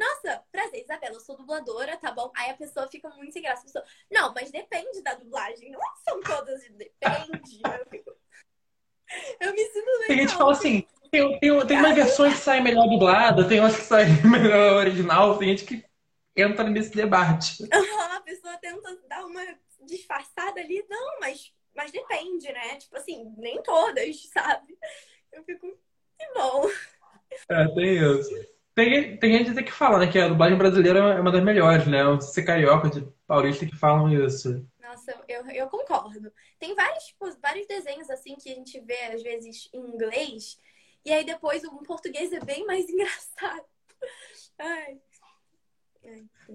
nossa, 0.00 0.42
prazer, 0.50 0.82
Isabela, 0.82 1.14
eu 1.14 1.20
sou 1.20 1.36
dubladora, 1.36 1.94
tá 1.98 2.10
bom? 2.10 2.32
Aí 2.34 2.50
a 2.50 2.56
pessoa 2.56 2.88
fica 2.88 3.10
muito 3.10 3.34
sem 3.34 3.42
graça. 3.42 3.60
A 3.60 3.64
pessoa, 3.64 3.84
não, 4.10 4.32
mas 4.32 4.50
depende 4.50 5.02
da 5.02 5.14
dublagem. 5.14 5.70
Não 5.70 5.80
são 6.02 6.20
todas, 6.22 6.62
depende. 6.70 7.60
Eu, 7.68 7.86
fico... 7.90 8.10
eu 9.40 9.52
me 9.52 9.64
sinto 9.66 9.86
legal. 9.86 10.06
Tem 10.06 10.16
gente 10.16 10.30
que 10.30 10.38
fala 10.38 10.52
assim, 10.52 10.86
tem, 11.10 11.38
tem, 11.38 11.66
tem 11.66 11.78
umas 11.78 11.94
versões 11.94 12.34
que 12.34 12.40
saem 12.40 12.62
melhor 12.62 12.88
dublada, 12.88 13.46
tem 13.46 13.60
umas 13.60 13.76
que 13.76 13.82
saem 13.82 14.08
melhor 14.24 14.76
original, 14.76 15.36
tem 15.36 15.48
gente 15.48 15.64
que 15.66 15.84
entra 16.34 16.64
nesse 16.70 16.92
debate. 16.92 17.64
a 17.70 18.20
pessoa 18.20 18.56
tenta 18.58 18.96
dar 19.08 19.26
uma 19.26 19.42
disfarçada 19.82 20.60
ali, 20.60 20.82
não, 20.88 21.20
mas, 21.20 21.52
mas 21.74 21.90
depende, 21.90 22.50
né? 22.52 22.76
Tipo 22.76 22.96
assim, 22.96 23.34
nem 23.36 23.62
todas, 23.62 24.22
sabe? 24.32 24.78
Eu 25.32 25.44
fico, 25.44 25.66
que 26.18 26.32
bom. 26.32 26.70
É, 27.48 27.68
tem 27.74 27.96
isso. 27.96 28.59
Tem, 28.74 29.16
tem 29.18 29.32
gente 29.44 29.62
que 29.62 29.72
fala, 29.72 29.98
né, 29.98 30.06
que 30.06 30.18
a 30.18 30.28
dublagem 30.28 30.56
brasileira 30.56 30.98
é 31.14 31.20
uma 31.20 31.32
das 31.32 31.42
melhores, 31.42 31.86
né? 31.86 32.02
Não 32.02 32.20
sei 32.20 32.32
se 32.32 32.40
é 32.40 32.44
carioca, 32.44 32.88
de 32.88 33.06
paulista 33.26 33.66
que 33.66 33.76
falam 33.76 34.08
isso. 34.12 34.64
Nossa, 34.80 35.14
eu, 35.28 35.46
eu 35.50 35.68
concordo. 35.68 36.32
Tem 36.58 36.74
vários, 36.74 37.04
tipo, 37.04 37.26
vários 37.42 37.66
desenhos 37.66 38.08
assim 38.10 38.36
que 38.36 38.50
a 38.50 38.54
gente 38.54 38.80
vê, 38.80 38.98
às 39.12 39.22
vezes, 39.22 39.68
em 39.72 39.80
inglês, 39.80 40.58
e 41.04 41.12
aí 41.12 41.24
depois 41.24 41.62
o 41.64 41.70
português 41.82 42.32
é 42.32 42.40
bem 42.40 42.64
mais 42.66 42.86
engraçado. 42.90 43.64
Ai. 44.58 44.98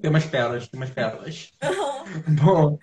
Tem 0.01 0.09
umas 0.09 0.25
pérolas, 0.25 0.67
tem 0.67 0.79
umas 0.79 0.89
pérolas. 0.89 1.53
Uhum. 1.63 2.35
Bom, 2.43 2.79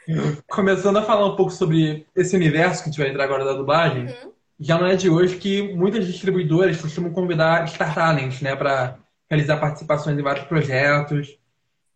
começando 0.48 0.96
a 0.98 1.02
falar 1.02 1.26
um 1.26 1.36
pouco 1.36 1.52
sobre 1.52 2.06
esse 2.14 2.34
universo 2.36 2.82
que 2.82 2.88
a 2.88 2.92
gente 2.92 3.00
vai 3.00 3.10
entrar 3.10 3.24
agora 3.24 3.44
da 3.44 3.52
dublagem, 3.54 4.06
Uhum. 4.06 4.32
já 4.58 4.78
não 4.78 4.86
é 4.86 4.96
de 4.96 5.10
hoje 5.10 5.36
que 5.38 5.74
muitas 5.74 6.06
distribuidoras 6.06 6.80
costumam 6.80 7.12
convidar 7.12 7.66
Star 7.68 7.94
Talents, 7.94 8.40
né, 8.40 8.54
para 8.56 8.98
realizar 9.32 9.56
participações 9.56 10.18
em 10.18 10.22
vários 10.22 10.44
projetos. 10.44 11.38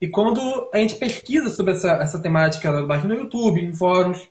E 0.01 0.09
quando 0.09 0.71
a 0.73 0.79
gente 0.79 0.95
pesquisa 0.95 1.51
sobre 1.51 1.73
essa, 1.73 1.93
essa 1.93 2.19
temática 2.19 2.73
dublagem 2.73 3.07
no 3.07 3.15
YouTube, 3.15 3.63
em 3.63 3.75
fóruns, 3.75 4.27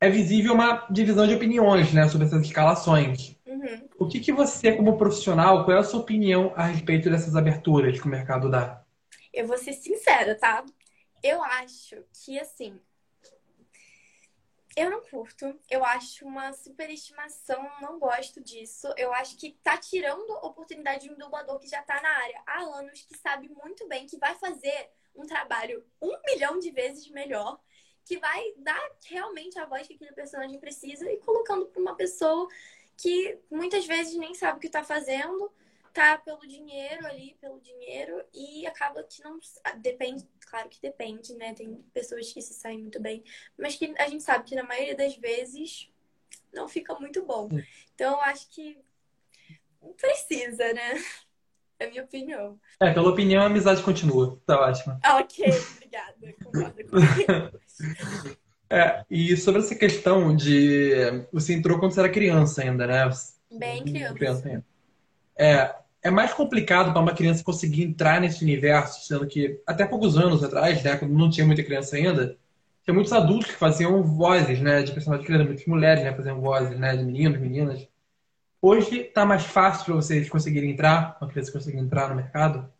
é 0.00 0.08
visível 0.08 0.54
uma 0.54 0.86
divisão 0.88 1.26
de 1.26 1.34
opiniões, 1.34 1.92
né, 1.92 2.08
sobre 2.08 2.26
essas 2.26 2.42
escalações. 2.42 3.36
Uhum. 3.44 3.88
O 3.98 4.06
que 4.06 4.20
que 4.20 4.32
você, 4.32 4.72
como 4.72 4.96
profissional, 4.96 5.64
qual 5.64 5.76
é 5.76 5.80
a 5.80 5.84
sua 5.84 6.00
opinião 6.00 6.52
a 6.54 6.66
respeito 6.66 7.10
dessas 7.10 7.34
aberturas 7.34 7.98
que 7.98 8.06
o 8.06 8.10
mercado 8.10 8.48
dá? 8.48 8.82
Eu 9.32 9.46
vou 9.46 9.58
ser 9.58 9.72
sincera, 9.72 10.36
tá? 10.36 10.64
Eu 11.22 11.42
acho 11.42 11.96
que, 12.24 12.38
assim. 12.38 12.78
Eu 14.76 14.90
não 14.90 15.00
curto. 15.00 15.58
Eu 15.70 15.82
acho 15.82 16.26
uma 16.26 16.52
superestimação. 16.52 17.66
Não 17.80 17.98
gosto 17.98 18.42
disso. 18.42 18.92
Eu 18.98 19.10
acho 19.14 19.38
que 19.38 19.58
tá 19.62 19.78
tirando 19.78 20.30
oportunidade 20.42 21.08
de 21.08 21.12
um 21.12 21.16
dublador 21.16 21.58
que 21.58 21.66
já 21.66 21.82
tá 21.82 22.00
na 22.02 22.10
área 22.10 22.42
há 22.46 22.60
anos, 22.60 23.00
que 23.00 23.16
sabe 23.16 23.48
muito 23.48 23.88
bem 23.88 24.06
que 24.06 24.18
vai 24.18 24.34
fazer 24.34 24.90
um 25.14 25.24
trabalho 25.26 25.82
um 26.00 26.14
milhão 26.26 26.58
de 26.58 26.70
vezes 26.70 27.08
melhor, 27.08 27.58
que 28.04 28.18
vai 28.18 28.52
dar 28.58 28.90
realmente 29.06 29.58
a 29.58 29.64
voz 29.64 29.86
que 29.86 29.94
aquele 29.94 30.12
personagem 30.12 30.60
precisa 30.60 31.10
e 31.10 31.16
colocando 31.20 31.64
pra 31.66 31.80
uma 31.80 31.96
pessoa 31.96 32.46
que 32.98 33.38
muitas 33.50 33.86
vezes 33.86 34.14
nem 34.16 34.34
sabe 34.34 34.58
o 34.58 34.60
que 34.60 34.68
tá 34.68 34.84
fazendo 34.84 35.50
tá 35.96 36.18
pelo 36.18 36.46
dinheiro 36.46 37.06
ali, 37.06 37.34
pelo 37.40 37.58
dinheiro, 37.58 38.22
e 38.34 38.66
acaba 38.66 39.02
que 39.02 39.24
não. 39.24 39.38
Depende, 39.78 40.28
claro 40.46 40.68
que 40.68 40.78
depende, 40.80 41.34
né? 41.34 41.54
Tem 41.54 41.82
pessoas 41.94 42.30
que 42.30 42.42
se 42.42 42.52
saem 42.52 42.82
muito 42.82 43.00
bem, 43.00 43.24
mas 43.58 43.76
que 43.76 43.94
a 43.98 44.06
gente 44.06 44.22
sabe 44.22 44.44
que 44.44 44.54
na 44.54 44.62
maioria 44.62 44.94
das 44.94 45.16
vezes 45.16 45.90
não 46.52 46.68
fica 46.68 46.94
muito 46.96 47.24
bom. 47.24 47.48
Então 47.94 48.12
eu 48.12 48.20
acho 48.20 48.46
que 48.50 48.78
precisa, 49.96 50.70
né? 50.74 51.02
É 51.78 51.86
a 51.86 51.88
minha 51.88 52.04
opinião. 52.04 52.60
É, 52.80 52.92
pela 52.92 53.10
opinião, 53.10 53.42
a 53.42 53.46
amizade 53.46 53.82
continua. 53.82 54.40
Tá 54.46 54.60
ótimo. 54.60 54.98
Ah, 55.02 55.18
ok, 55.18 55.44
obrigada. 55.76 56.34
Concordo 56.44 56.84
comigo. 56.84 57.60
É, 58.68 59.04
e 59.08 59.36
sobre 59.36 59.60
essa 59.60 59.76
questão 59.76 60.34
de. 60.34 60.90
Você 61.32 61.54
entrou 61.54 61.78
quando 61.78 61.92
você 61.92 62.00
era 62.00 62.08
criança 62.08 62.62
ainda, 62.62 62.84
né? 62.84 63.08
Bem 63.48 63.84
criança. 63.84 64.14
Criança 64.14 64.48
ainda. 64.48 64.66
É, 65.38 65.72
é 66.06 66.10
mais 66.10 66.32
complicado 66.32 66.92
para 66.92 67.02
uma 67.02 67.12
criança 67.12 67.42
conseguir 67.42 67.82
entrar 67.82 68.20
nesse 68.20 68.44
universo, 68.44 69.04
sendo 69.04 69.26
que 69.26 69.60
até 69.66 69.84
poucos 69.84 70.16
anos 70.16 70.42
atrás, 70.44 70.80
né, 70.80 70.96
quando 70.96 71.12
não 71.12 71.28
tinha 71.28 71.44
muita 71.44 71.64
criança 71.64 71.96
ainda, 71.96 72.38
tinha 72.84 72.94
muitos 72.94 73.12
adultos 73.12 73.48
que 73.48 73.56
faziam 73.56 74.00
vozes, 74.04 74.60
né, 74.60 74.84
de 74.84 74.92
personagens 74.92 75.26
crianças, 75.26 75.48
muitas 75.48 75.66
mulheres, 75.66 76.04
né, 76.04 76.14
faziam 76.14 76.40
vozes, 76.40 76.78
né, 76.78 76.96
de 76.96 77.02
meninos, 77.02 77.40
meninas. 77.40 77.88
Hoje 78.62 79.00
está 79.00 79.26
mais 79.26 79.44
fácil 79.44 79.84
para 79.86 79.94
vocês 79.96 80.28
conseguirem 80.28 80.70
entrar, 80.70 81.18
uma 81.20 81.28
criança 81.28 81.50
conseguir 81.50 81.78
entrar 81.78 82.08
no 82.08 82.14
mercado? 82.14 82.72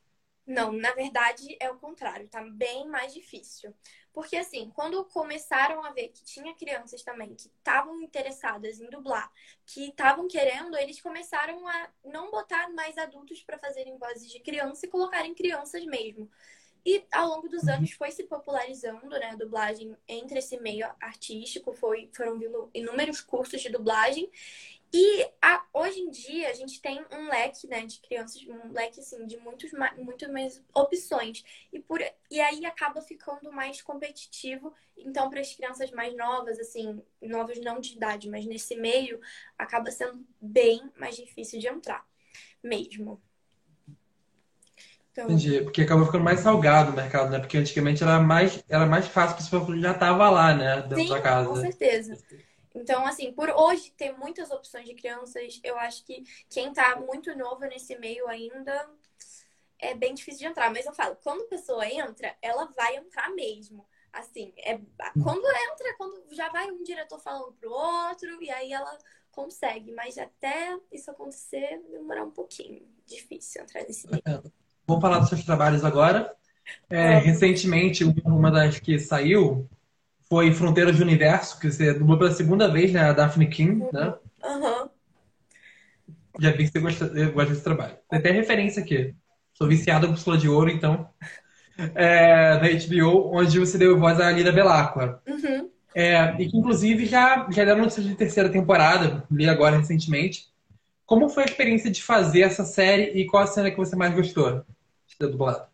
Não, 0.46 0.70
na 0.70 0.92
verdade 0.92 1.56
é 1.60 1.68
o 1.68 1.74
contrário, 1.74 2.28
tá 2.28 2.44
bem 2.44 2.88
mais 2.88 3.12
difícil. 3.12 3.74
Porque 4.16 4.34
assim, 4.38 4.72
quando 4.74 5.04
começaram 5.04 5.84
a 5.84 5.90
ver 5.90 6.08
que 6.08 6.24
tinha 6.24 6.54
crianças 6.54 7.02
também 7.02 7.34
que 7.34 7.48
estavam 7.48 8.00
interessadas 8.00 8.80
em 8.80 8.88
dublar, 8.88 9.30
que 9.66 9.90
estavam 9.90 10.26
querendo, 10.26 10.74
eles 10.78 11.02
começaram 11.02 11.68
a 11.68 11.90
não 12.02 12.30
botar 12.30 12.70
mais 12.70 12.96
adultos 12.96 13.42
para 13.42 13.58
fazerem 13.58 13.98
vozes 13.98 14.32
de 14.32 14.40
criança 14.40 14.86
e 14.86 14.88
colocarem 14.88 15.34
crianças 15.34 15.84
mesmo. 15.84 16.30
E 16.82 17.04
ao 17.12 17.28
longo 17.28 17.46
dos 17.46 17.68
anos 17.68 17.92
foi 17.92 18.10
se 18.10 18.24
popularizando, 18.24 19.10
né, 19.10 19.32
a 19.32 19.36
dublagem 19.36 19.94
entre 20.08 20.38
esse 20.38 20.58
meio 20.60 20.86
artístico, 20.98 21.74
foi, 21.74 22.08
foram 22.14 22.38
vindo 22.38 22.70
inúmeros 22.72 23.20
cursos 23.20 23.60
de 23.60 23.68
dublagem. 23.68 24.30
E 24.98 25.28
a, 25.42 25.62
hoje 25.74 26.00
em 26.00 26.08
dia 26.08 26.48
a 26.48 26.54
gente 26.54 26.80
tem 26.80 27.04
um 27.12 27.28
leque, 27.28 27.66
né, 27.66 27.84
de 27.84 28.00
crianças, 28.00 28.42
um 28.48 28.72
leque 28.72 29.00
assim 29.00 29.26
de 29.26 29.36
muitos 29.36 29.70
muito 29.98 30.32
mais 30.32 30.62
opções. 30.74 31.44
E 31.70 31.78
por 31.78 32.00
e 32.30 32.40
aí 32.40 32.64
acaba 32.64 33.02
ficando 33.02 33.52
mais 33.52 33.82
competitivo. 33.82 34.72
Então 34.96 35.28
para 35.28 35.40
as 35.40 35.54
crianças 35.54 35.90
mais 35.90 36.16
novas, 36.16 36.58
assim, 36.58 37.02
novas 37.20 37.60
não 37.60 37.78
de 37.78 37.92
idade, 37.92 38.30
mas 38.30 38.46
nesse 38.46 38.74
meio, 38.74 39.20
acaba 39.58 39.90
sendo 39.90 40.24
bem 40.40 40.90
mais 40.96 41.14
difícil 41.14 41.60
de 41.60 41.68
entrar 41.68 42.02
mesmo. 42.62 43.20
Então... 45.12 45.26
Entendi, 45.26 45.60
porque 45.60 45.82
acabou 45.82 46.06
ficando 46.06 46.24
mais 46.24 46.40
salgado 46.40 46.90
o 46.90 46.96
mercado, 46.96 47.30
né? 47.30 47.38
Porque 47.38 47.58
antigamente 47.58 48.02
era 48.02 48.18
mais, 48.18 48.64
era 48.66 48.86
mais 48.86 49.06
fácil, 49.06 49.60
porque 49.60 49.80
já 49.80 49.92
estava 49.92 50.30
lá, 50.30 50.54
né? 50.54 50.80
Dentro 50.82 51.04
Sim, 51.04 51.08
da 51.10 51.20
casa. 51.20 51.48
Com 51.50 51.56
certeza. 51.56 52.18
Então, 52.76 53.06
assim, 53.06 53.32
por 53.32 53.48
hoje 53.48 53.90
ter 53.96 54.12
muitas 54.12 54.50
opções 54.50 54.84
de 54.84 54.94
crianças, 54.94 55.58
eu 55.64 55.78
acho 55.78 56.04
que 56.04 56.22
quem 56.50 56.72
tá 56.72 56.96
muito 56.96 57.34
novo 57.36 57.60
nesse 57.62 57.98
meio 57.98 58.28
ainda 58.28 58.88
é 59.78 59.94
bem 59.94 60.14
difícil 60.14 60.40
de 60.40 60.46
entrar. 60.46 60.70
Mas 60.70 60.84
eu 60.84 60.92
falo, 60.92 61.16
quando 61.22 61.42
a 61.42 61.48
pessoa 61.48 61.86
entra, 61.88 62.36
ela 62.42 62.66
vai 62.76 62.96
entrar 62.96 63.30
mesmo. 63.30 63.86
Assim, 64.12 64.52
é 64.58 64.78
quando 65.22 65.44
entra, 65.46 65.96
quando 65.96 66.22
já 66.32 66.50
vai 66.50 66.70
um 66.70 66.82
diretor 66.82 67.18
falando 67.18 67.52
pro 67.52 67.70
outro, 67.70 68.42
e 68.42 68.50
aí 68.50 68.72
ela 68.72 68.96
consegue. 69.30 69.90
Mas 69.92 70.18
até 70.18 70.78
isso 70.92 71.10
acontecer, 71.10 71.82
demorar 71.90 72.24
um 72.24 72.30
pouquinho. 72.30 72.86
Difícil 73.06 73.62
entrar 73.62 73.82
nesse 73.84 74.06
meio. 74.06 74.22
Vamos 74.86 75.02
falar 75.02 75.18
dos 75.18 75.30
seus 75.30 75.44
trabalhos 75.44 75.82
agora. 75.82 76.36
É, 76.90 77.18
recentemente, 77.18 78.04
uma 78.24 78.50
das 78.50 78.78
que 78.78 78.98
saiu 78.98 79.68
foi 80.28 80.52
Fronteiras 80.52 80.96
do 80.96 81.02
Universo, 81.02 81.58
que 81.58 81.70
você 81.70 81.92
dublou 81.94 82.18
pela 82.18 82.30
segunda 82.32 82.68
vez, 82.68 82.92
né? 82.92 83.00
A 83.00 83.12
Daphne 83.12 83.48
King, 83.48 83.84
né? 83.92 84.14
Uhum. 84.44 84.88
Já 86.38 86.50
vi 86.50 86.64
que 86.64 86.70
você 86.70 86.80
gosta, 86.80 87.06
gosta 87.30 87.50
desse 87.50 87.64
trabalho. 87.64 87.96
Tem 88.10 88.18
até 88.18 88.30
referência 88.30 88.82
aqui. 88.82 89.14
Sou 89.54 89.66
viciada 89.66 90.06
por 90.06 90.18
Sula 90.18 90.36
de 90.36 90.48
Ouro, 90.48 90.70
então. 90.70 91.08
É, 91.94 92.58
da 92.58 92.68
HBO, 92.68 93.36
onde 93.36 93.58
você 93.58 93.78
deu 93.78 93.98
voz 93.98 94.20
à 94.20 94.30
Lida 94.30 94.52
Belacqua. 94.52 95.22
Uhum. 95.26 95.70
É, 95.94 96.34
e 96.38 96.48
que, 96.48 96.56
inclusive, 96.56 97.06
já, 97.06 97.46
já 97.50 97.64
deram 97.64 97.80
notícia 97.80 98.02
de 98.02 98.14
terceira 98.14 98.50
temporada, 98.50 99.24
li 99.30 99.48
agora 99.48 99.78
recentemente. 99.78 100.46
Como 101.06 101.28
foi 101.28 101.44
a 101.44 101.46
experiência 101.46 101.90
de 101.90 102.02
fazer 102.02 102.42
essa 102.42 102.64
série 102.64 103.12
e 103.18 103.26
qual 103.26 103.42
a 103.42 103.46
cena 103.46 103.70
que 103.70 103.76
você 103.76 103.96
mais 103.96 104.14
gostou? 104.14 104.64
ser 105.06 105.28
dublado? 105.28 105.66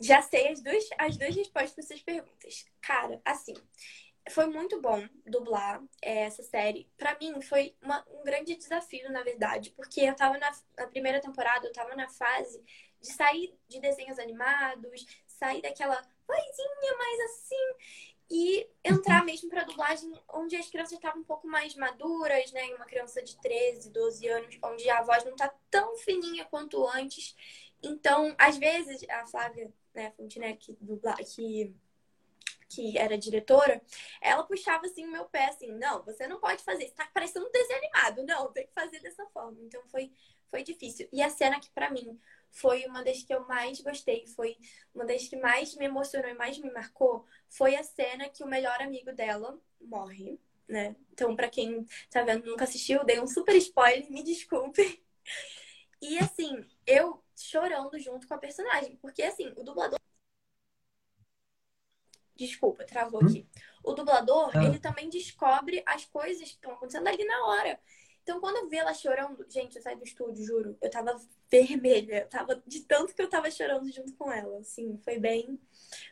Já 0.00 0.22
sei 0.22 0.48
as 0.48 0.62
duas, 0.62 0.84
as 0.98 1.16
duas 1.16 1.34
respostas 1.34 1.72
para 1.74 1.84
essas 1.84 2.02
perguntas. 2.02 2.64
Cara, 2.80 3.20
assim, 3.24 3.54
foi 4.30 4.46
muito 4.46 4.80
bom 4.80 5.06
dublar 5.26 5.82
é, 6.00 6.22
essa 6.22 6.42
série. 6.42 6.88
Para 6.96 7.16
mim, 7.18 7.40
foi 7.42 7.76
uma, 7.82 8.04
um 8.10 8.24
grande 8.24 8.54
desafio, 8.54 9.10
na 9.10 9.22
verdade, 9.22 9.70
porque 9.70 10.00
eu 10.00 10.14
tava 10.14 10.38
na, 10.38 10.50
na, 10.78 10.86
primeira 10.86 11.20
temporada, 11.20 11.66
eu 11.66 11.72
tava 11.72 11.94
na 11.94 12.08
fase 12.08 12.62
de 13.00 13.12
sair 13.12 13.54
de 13.68 13.80
desenhos 13.80 14.18
animados, 14.18 15.04
sair 15.26 15.60
daquela 15.60 16.00
vozinha 16.26 16.96
mais 16.96 17.20
assim 17.20 17.74
e 18.30 18.66
entrar 18.82 19.20
uhum. 19.20 19.26
mesmo 19.26 19.50
pra 19.50 19.64
dublagem 19.64 20.10
onde 20.32 20.56
as 20.56 20.68
crianças 20.68 20.92
estavam 20.92 21.20
um 21.20 21.24
pouco 21.24 21.46
mais 21.46 21.74
maduras, 21.74 22.50
né? 22.52 22.64
Uma 22.74 22.86
criança 22.86 23.22
de 23.22 23.36
13, 23.36 23.90
12 23.90 24.26
anos, 24.28 24.58
onde 24.62 24.88
a 24.88 25.02
voz 25.02 25.24
não 25.24 25.36
tá 25.36 25.52
tão 25.70 25.96
fininha 25.98 26.46
quanto 26.46 26.86
antes. 26.88 27.36
Então, 27.82 28.34
às 28.38 28.56
vezes, 28.56 29.06
a 29.10 29.26
Flávia, 29.26 29.70
né, 29.94 30.10
Fontenay, 30.16 30.56
que, 30.56 30.76
dubla, 30.80 31.14
que, 31.14 31.74
que 32.68 32.98
era 32.98 33.16
diretora, 33.16 33.80
ela 34.20 34.42
puxava 34.42 34.86
assim 34.86 35.06
o 35.06 35.12
meu 35.12 35.24
pé, 35.26 35.46
assim, 35.46 35.72
não, 35.72 36.02
você 36.02 36.26
não 36.26 36.40
pode 36.40 36.62
fazer, 36.62 36.84
isso 36.84 36.94
tá 36.94 37.08
parecendo 37.12 37.46
um 37.46 37.52
desenho 37.52 37.78
animado, 37.78 38.22
não, 38.24 38.52
tem 38.52 38.66
que 38.66 38.72
fazer 38.72 39.00
dessa 39.00 39.24
forma. 39.26 39.58
Então 39.62 39.82
foi, 39.88 40.12
foi 40.50 40.62
difícil. 40.62 41.08
E 41.12 41.22
a 41.22 41.30
cena 41.30 41.60
que 41.60 41.70
para 41.70 41.90
mim 41.90 42.18
foi 42.50 42.84
uma 42.86 43.02
das 43.02 43.22
que 43.22 43.34
eu 43.34 43.46
mais 43.46 43.80
gostei, 43.80 44.26
foi 44.28 44.56
uma 44.94 45.04
das 45.04 45.26
que 45.28 45.36
mais 45.36 45.74
me 45.76 45.86
emocionou 45.86 46.30
e 46.30 46.34
mais 46.34 46.58
me 46.58 46.70
marcou, 46.70 47.24
foi 47.48 47.76
a 47.76 47.82
cena 47.82 48.28
que 48.28 48.42
o 48.44 48.48
melhor 48.48 48.80
amigo 48.80 49.12
dela 49.12 49.58
morre, 49.80 50.38
né? 50.68 50.96
Então, 51.12 51.34
para 51.34 51.48
quem 51.48 51.84
tá 52.10 52.22
vendo 52.22 52.46
nunca 52.46 52.64
assistiu, 52.64 53.04
dei 53.04 53.20
um 53.20 53.26
super 53.26 53.54
spoiler, 53.56 54.10
me 54.10 54.22
desculpe. 54.22 55.02
E 56.04 56.18
assim, 56.18 56.62
eu 56.86 57.24
chorando 57.34 57.98
junto 57.98 58.28
com 58.28 58.34
a 58.34 58.38
personagem. 58.38 58.96
Porque, 58.96 59.22
assim, 59.22 59.52
o 59.56 59.62
dublador. 59.62 59.98
Desculpa, 62.36 62.84
travou 62.84 63.22
hum? 63.22 63.26
aqui. 63.26 63.48
O 63.82 63.94
dublador, 63.94 64.50
ah. 64.54 64.64
ele 64.64 64.78
também 64.78 65.08
descobre 65.08 65.82
as 65.86 66.04
coisas 66.04 66.50
que 66.50 66.56
estão 66.56 66.72
acontecendo 66.72 67.06
ali 67.06 67.24
na 67.24 67.46
hora. 67.46 67.80
Então, 68.22 68.38
quando 68.38 68.56
eu 68.56 68.68
vi 68.68 68.76
ela 68.76 68.92
chorando, 68.92 69.46
gente, 69.48 69.76
eu 69.76 69.82
saí 69.82 69.96
do 69.96 70.04
estúdio, 70.04 70.44
juro, 70.44 70.78
eu 70.82 70.90
tava 70.90 71.18
vermelha. 71.50 72.20
Eu 72.20 72.28
tava 72.28 72.62
de 72.66 72.80
tanto 72.80 73.14
que 73.14 73.22
eu 73.22 73.28
tava 73.28 73.50
chorando 73.50 73.90
junto 73.90 74.12
com 74.14 74.30
ela. 74.30 74.58
Assim, 74.58 74.98
foi 75.04 75.18
bem. 75.18 75.58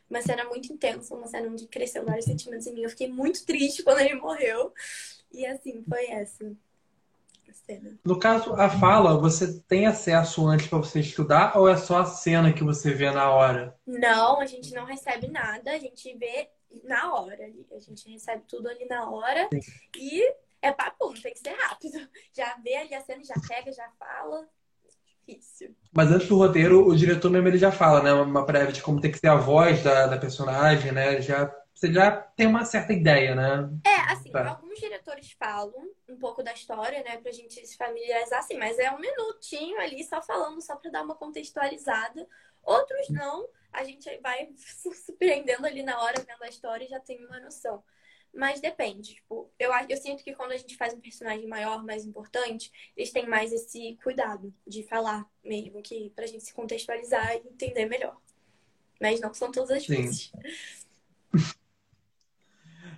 Uma 0.09 0.23
cena 0.23 0.43
muito 0.45 0.73
intensa, 0.73 1.13
uma 1.13 1.27
cena 1.27 1.47
onde 1.49 1.67
cresceu 1.67 2.03
vários 2.03 2.25
sentimentos 2.25 2.65
em 2.65 2.73
mim. 2.73 2.81
Eu 2.81 2.89
fiquei 2.89 3.07
muito 3.07 3.45
triste 3.45 3.83
quando 3.83 3.99
ele 3.99 4.15
morreu. 4.15 4.73
E 5.31 5.45
assim, 5.45 5.83
foi 5.87 6.07
essa 6.07 6.55
cena. 7.53 7.97
No 8.03 8.19
caso, 8.19 8.53
a 8.53 8.69
fala, 8.69 9.17
você 9.17 9.59
tem 9.61 9.85
acesso 9.85 10.47
antes 10.47 10.67
para 10.67 10.79
você 10.79 10.99
estudar 10.99 11.57
ou 11.57 11.69
é 11.69 11.77
só 11.77 11.99
a 11.99 12.05
cena 12.05 12.51
que 12.51 12.63
você 12.63 12.93
vê 12.93 13.09
na 13.11 13.29
hora? 13.29 13.75
Não, 13.85 14.39
a 14.39 14.45
gente 14.45 14.73
não 14.73 14.85
recebe 14.85 15.27
nada, 15.27 15.71
a 15.71 15.79
gente 15.79 16.17
vê 16.17 16.49
na 16.83 17.13
hora. 17.13 17.45
A 17.75 17.79
gente 17.79 18.09
recebe 18.09 18.43
tudo 18.47 18.67
ali 18.67 18.85
na 18.85 19.09
hora 19.09 19.47
Sim. 19.53 19.59
e 19.97 20.33
é 20.61 20.71
papum, 20.71 21.13
tem 21.13 21.33
que 21.33 21.39
ser 21.39 21.53
rápido. 21.53 21.99
Já 22.33 22.57
vê 22.63 22.75
ali 22.75 22.95
a 22.95 23.01
cena, 23.01 23.23
já 23.23 23.35
pega, 23.47 23.71
já 23.71 23.87
fala. 23.99 24.47
Difícil. 25.25 25.75
Mas 25.91 26.11
antes 26.11 26.27
do 26.27 26.37
roteiro, 26.37 26.87
o 26.87 26.95
diretor 26.95 27.29
mesmo 27.29 27.47
ele 27.47 27.57
já 27.57 27.71
fala, 27.71 28.01
né? 28.01 28.11
Uma 28.13 28.45
prévia 28.45 28.73
de 28.73 28.81
como 28.81 28.99
tem 28.99 29.11
que 29.11 29.19
ser 29.19 29.27
a 29.27 29.35
voz 29.35 29.83
da, 29.83 30.07
da 30.07 30.17
personagem, 30.17 30.91
né? 30.91 31.21
Já 31.21 31.53
você 31.83 31.91
já 31.91 32.11
tem 32.11 32.47
uma 32.47 32.63
certa 32.63 32.93
ideia, 32.93 33.35
né? 33.35 33.69
É, 33.85 34.13
assim, 34.13 34.31
tá. 34.31 34.47
alguns 34.47 34.79
diretores 34.79 35.33
falam 35.33 35.89
um 36.07 36.17
pouco 36.17 36.41
da 36.41 36.53
história, 36.53 37.03
né, 37.03 37.17
pra 37.17 37.31
gente 37.31 37.65
se 37.67 37.75
familiarizar, 37.75 38.39
assim, 38.39 38.57
mas 38.57 38.79
é 38.79 38.89
um 38.89 38.99
minutinho 38.99 39.77
ali 39.81 40.01
só 40.05 40.21
falando, 40.21 40.61
só 40.61 40.77
pra 40.77 40.89
dar 40.89 41.03
uma 41.03 41.15
contextualizada. 41.15 42.25
Outros 42.63 43.09
não, 43.09 43.49
a 43.73 43.83
gente 43.83 44.09
vai 44.19 44.49
se 44.55 44.93
surpreendendo 44.95 45.67
ali 45.67 45.83
na 45.83 46.01
hora, 46.01 46.23
vendo 46.25 46.41
a 46.43 46.47
história 46.47 46.85
e 46.85 46.87
já 46.87 47.01
tem 47.01 47.25
uma 47.25 47.41
noção. 47.41 47.83
Mas 48.33 48.61
depende, 48.61 49.15
tipo, 49.15 49.51
eu, 49.59 49.69
eu 49.89 49.97
sinto 49.97 50.23
que 50.23 50.33
quando 50.33 50.53
a 50.53 50.57
gente 50.57 50.77
faz 50.77 50.93
um 50.93 51.01
personagem 51.01 51.47
maior, 51.47 51.83
mais 51.83 52.05
importante, 52.05 52.71
eles 52.95 53.11
têm 53.11 53.27
mais 53.27 53.51
esse 53.51 53.97
cuidado 54.01 54.53
de 54.65 54.83
falar 54.83 55.29
mesmo, 55.43 55.81
que 55.81 56.11
pra 56.15 56.25
gente 56.25 56.45
se 56.45 56.53
contextualizar 56.53 57.35
e 57.35 57.39
entender 57.39 57.85
melhor. 57.85 58.17
Mas 59.01 59.19
não 59.19 59.33
são 59.33 59.51
todas 59.51 59.69
as 59.69 59.85
Sim. 59.85 59.95
vezes. 59.97 60.31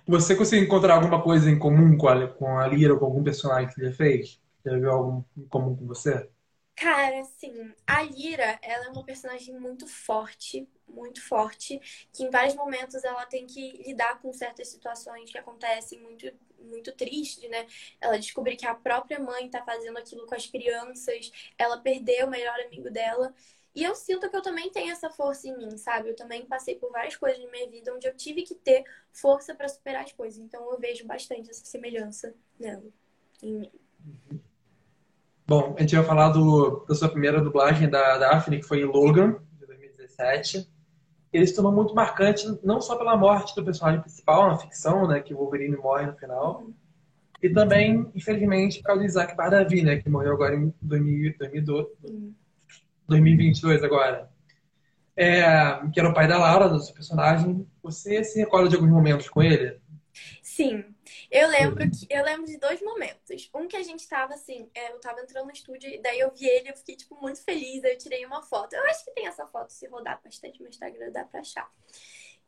Você 0.06 0.34
conseguiu 0.36 0.64
encontrar 0.66 0.94
alguma 0.96 1.22
coisa 1.22 1.50
em 1.50 1.58
comum 1.58 1.96
com 1.96 2.08
a, 2.08 2.26
com 2.28 2.58
a 2.58 2.66
Lira 2.66 2.94
ou 2.94 2.98
com 3.00 3.06
algum 3.06 3.22
personagem 3.24 3.68
que 3.72 3.80
ele 3.80 3.92
fez? 3.92 4.40
Já 4.64 4.72
viu 4.78 4.90
algo 4.90 5.24
em 5.36 5.46
comum 5.48 5.76
com 5.76 5.86
você? 5.86 6.28
Cara, 6.74 7.20
assim, 7.20 7.72
a 7.86 8.02
Lira, 8.02 8.58
ela 8.62 8.84
é 8.86 8.88
uma 8.90 9.02
personagem 9.04 9.58
muito 9.58 9.86
forte, 9.86 10.68
muito 10.86 11.22
forte, 11.26 11.80
que 12.12 12.22
em 12.22 12.28
vários 12.30 12.54
momentos 12.54 13.02
ela 13.02 13.24
tem 13.24 13.46
que 13.46 13.82
lidar 13.82 14.20
com 14.20 14.30
certas 14.32 14.68
situações 14.68 15.30
que 15.32 15.38
acontecem 15.38 15.98
muito, 16.00 16.30
muito 16.60 16.92
triste, 16.92 17.48
né? 17.48 17.66
Ela 17.98 18.18
descobre 18.18 18.56
que 18.56 18.66
a 18.66 18.74
própria 18.74 19.18
mãe 19.18 19.48
tá 19.48 19.64
fazendo 19.64 19.96
aquilo 19.98 20.26
com 20.26 20.34
as 20.34 20.46
crianças, 20.46 21.30
ela 21.56 21.78
perdeu 21.80 22.26
o 22.26 22.30
melhor 22.30 22.58
amigo 22.60 22.90
dela. 22.90 23.34
E 23.76 23.84
eu 23.84 23.94
sinto 23.94 24.30
que 24.30 24.34
eu 24.34 24.40
também 24.40 24.70
tenho 24.70 24.90
essa 24.90 25.10
força 25.10 25.46
em 25.46 25.54
mim, 25.54 25.76
sabe? 25.76 26.08
Eu 26.08 26.16
também 26.16 26.46
passei 26.46 26.76
por 26.76 26.90
várias 26.90 27.14
coisas 27.14 27.44
na 27.44 27.50
minha 27.50 27.68
vida 27.68 27.92
onde 27.94 28.08
eu 28.08 28.16
tive 28.16 28.40
que 28.40 28.54
ter 28.54 28.82
força 29.12 29.54
para 29.54 29.68
superar 29.68 30.02
as 30.02 30.12
coisas. 30.12 30.38
Então 30.38 30.72
eu 30.72 30.80
vejo 30.80 31.06
bastante 31.06 31.50
essa 31.50 31.62
semelhança 31.66 32.32
nela, 32.58 32.82
em 33.42 33.52
mim. 33.52 33.70
Bom, 35.46 35.74
a 35.76 35.82
gente 35.82 35.94
vai 35.94 36.04
falar 36.06 36.30
do, 36.30 36.86
da 36.88 36.94
sua 36.94 37.10
primeira 37.10 37.38
dublagem 37.38 37.90
da 37.90 38.16
Daphne, 38.16 38.60
que 38.60 38.66
foi 38.66 38.80
em 38.80 38.86
Logan, 38.86 39.42
de 39.60 39.66
2017. 39.66 40.66
Ele 41.30 41.46
se 41.46 41.54
tornou 41.54 41.70
muito 41.70 41.94
marcante, 41.94 42.46
não 42.64 42.80
só 42.80 42.96
pela 42.96 43.14
morte 43.14 43.54
do 43.54 43.62
personagem 43.62 44.00
principal 44.00 44.48
na 44.48 44.56
ficção, 44.56 45.06
né, 45.06 45.20
que 45.20 45.34
o 45.34 45.36
Wolverine 45.36 45.76
morre 45.76 46.06
no 46.06 46.16
final, 46.16 46.62
uhum. 46.62 46.72
e 47.42 47.50
também, 47.50 48.10
infelizmente, 48.14 48.78
por 48.78 48.86
causa 48.86 49.02
do 49.02 49.06
Isaac 49.06 49.36
Bardavi, 49.36 49.82
né, 49.82 49.98
que 49.98 50.08
morreu 50.08 50.32
agora 50.32 50.56
em 50.56 50.72
2012. 50.80 51.90
Uhum. 52.04 52.32
2022 53.08 53.82
agora, 53.82 54.30
é, 55.16 55.42
que 55.92 55.98
era 55.98 56.08
o 56.08 56.14
pai 56.14 56.28
da 56.28 56.38
Laura, 56.38 56.68
do 56.68 56.80
seu 56.80 56.94
personagem. 56.94 57.66
Você 57.82 58.22
se 58.24 58.38
recorda 58.38 58.68
de 58.68 58.76
alguns 58.76 58.90
momentos 58.90 59.28
com 59.28 59.42
ele? 59.42 59.80
Sim, 60.42 60.84
eu 61.30 61.48
lembro 61.48 61.90
que 61.90 62.06
eu 62.08 62.24
lembro 62.24 62.46
de 62.46 62.58
dois 62.58 62.80
momentos. 62.80 63.50
Um 63.54 63.68
que 63.68 63.76
a 63.76 63.82
gente 63.82 64.08
tava 64.08 64.34
assim, 64.34 64.70
é, 64.74 64.92
eu 64.92 65.00
tava 65.00 65.20
entrando 65.20 65.46
no 65.46 65.52
estúdio, 65.52 65.88
e 65.90 66.00
daí 66.00 66.18
eu 66.18 66.32
vi 66.32 66.46
ele, 66.46 66.70
eu 66.70 66.76
fiquei 66.76 66.96
tipo 66.96 67.20
muito 67.20 67.42
feliz, 67.42 67.84
eu 67.84 67.98
tirei 67.98 68.24
uma 68.24 68.42
foto. 68.42 68.74
Eu 68.74 68.82
acho 68.84 69.04
que 69.04 69.10
tem 69.12 69.26
essa 69.26 69.46
foto, 69.46 69.70
se 69.70 69.86
rodar 69.86 70.20
bastante 70.24 70.62
no 70.62 70.68
Instagram, 70.68 71.12
dá 71.12 71.24
pra 71.24 71.40
achar. 71.40 71.70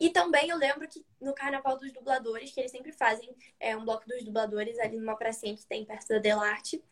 E 0.01 0.11
também 0.11 0.49
eu 0.49 0.57
lembro 0.57 0.87
que 0.87 1.05
no 1.21 1.35
Carnaval 1.35 1.77
dos 1.77 1.92
Dubladores, 1.92 2.53
que 2.53 2.61
eles 2.61 2.71
sempre 2.71 2.92
fazem 2.92 3.35
é, 3.59 3.77
um 3.77 3.85
bloco 3.85 4.07
dos 4.07 4.23
dubladores 4.23 4.79
ali 4.79 4.97
numa 4.97 5.16
pracinha 5.16 5.57
que 5.57 5.66
tem 5.66 5.85
perto 5.85 6.09
da 6.09 6.18
Delarte. 6.18 6.83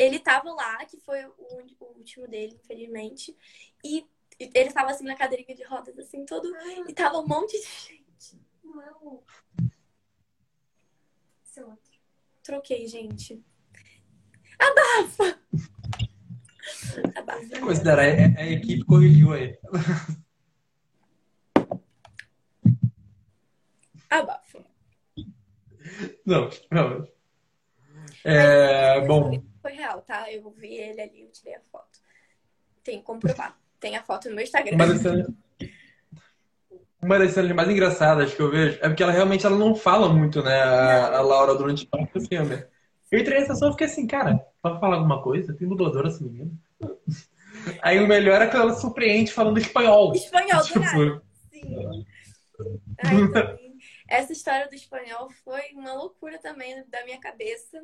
Ele 0.00 0.18
tava 0.18 0.50
lá, 0.54 0.82
que 0.86 0.96
foi 0.96 1.22
o, 1.26 1.34
o 1.78 1.84
último 1.98 2.26
dele, 2.26 2.58
infelizmente. 2.64 3.36
E 3.84 4.08
ele 4.38 4.72
tava 4.72 4.92
assim 4.92 5.04
na 5.04 5.14
cadeirinha 5.14 5.54
de 5.54 5.62
rodas, 5.62 5.98
assim, 5.98 6.24
todo. 6.24 6.50
E 6.88 6.94
tava 6.94 7.18
um 7.18 7.26
monte 7.26 7.60
de 7.60 7.66
gente. 7.66 8.40
Não. 8.64 9.22
Esse 11.44 11.62
outro. 11.62 12.00
Troquei, 12.42 12.86
gente. 12.86 13.44
Abafa! 14.58 15.38
Abafa. 17.14 17.60
Considerar, 17.60 18.04
a, 18.04 18.40
a 18.40 18.46
equipe 18.46 18.82
corrigiu 18.86 19.34
aí. 19.34 19.58
Abafa. 24.08 24.64
Não, 26.24 26.48
não. 26.70 27.06
É, 28.24 28.98
bom. 29.06 29.49
Foi 29.60 29.72
real, 29.72 30.02
tá? 30.02 30.30
Eu 30.32 30.50
vi 30.50 30.74
ele 30.74 31.00
ali, 31.00 31.22
eu 31.22 31.30
tirei 31.30 31.54
a 31.54 31.60
foto. 31.70 31.98
Tem 32.82 32.98
que 32.98 33.04
comprovar. 33.04 33.56
Tem 33.78 33.96
a 33.96 34.02
foto 34.02 34.28
no 34.28 34.34
meu 34.34 34.44
Instagram. 34.44 34.74
Uma 34.74 34.86
das, 34.86 35.00
cenas, 35.00 35.26
uma 37.02 37.18
das 37.18 37.32
cenas 37.32 37.52
mais 37.52 37.68
engraçadas 37.68 38.34
que 38.34 38.40
eu 38.40 38.50
vejo 38.50 38.78
é 38.82 38.88
porque 38.88 39.02
ela 39.02 39.12
realmente 39.12 39.46
ela 39.46 39.56
não 39.56 39.74
fala 39.74 40.08
muito, 40.08 40.42
né? 40.42 40.62
A, 40.62 41.18
a 41.18 41.20
Laura 41.20 41.54
durante 41.54 41.88
o 42.14 42.20
filme. 42.20 42.64
Eu 43.10 43.18
entrei 43.18 43.40
nessa 43.40 43.54
sessão 43.54 43.70
e 43.70 43.72
fiquei 43.72 43.86
assim, 43.86 44.06
cara, 44.06 44.38
pode 44.62 44.78
falar 44.78 44.96
alguma 44.96 45.22
coisa? 45.22 45.54
Tem 45.54 45.68
dubladora 45.68 46.08
essa 46.08 46.22
menina? 46.22 46.50
Aí 47.82 47.98
o 47.98 48.06
melhor 48.06 48.40
é 48.40 48.46
que 48.46 48.56
ela 48.56 48.72
surpreende 48.74 49.32
falando 49.32 49.58
espanhol. 49.58 50.12
Espanhol, 50.14 50.62
tipo... 50.62 50.80
do 50.80 51.22
Sim. 51.50 52.06
Essa 54.08 54.32
história 54.32 54.68
do 54.68 54.74
espanhol 54.74 55.30
foi 55.44 55.62
uma 55.72 55.94
loucura 55.94 56.38
também 56.38 56.84
da 56.88 57.04
minha 57.04 57.20
cabeça, 57.20 57.80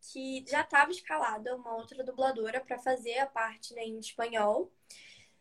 que 0.00 0.44
já 0.48 0.62
estava 0.62 0.90
escalada 0.90 1.56
uma 1.56 1.74
outra 1.76 2.02
dubladora 2.04 2.60
para 2.60 2.78
fazer 2.78 3.18
a 3.18 3.26
parte 3.26 3.74
né, 3.74 3.82
em 3.82 3.98
espanhol. 3.98 4.72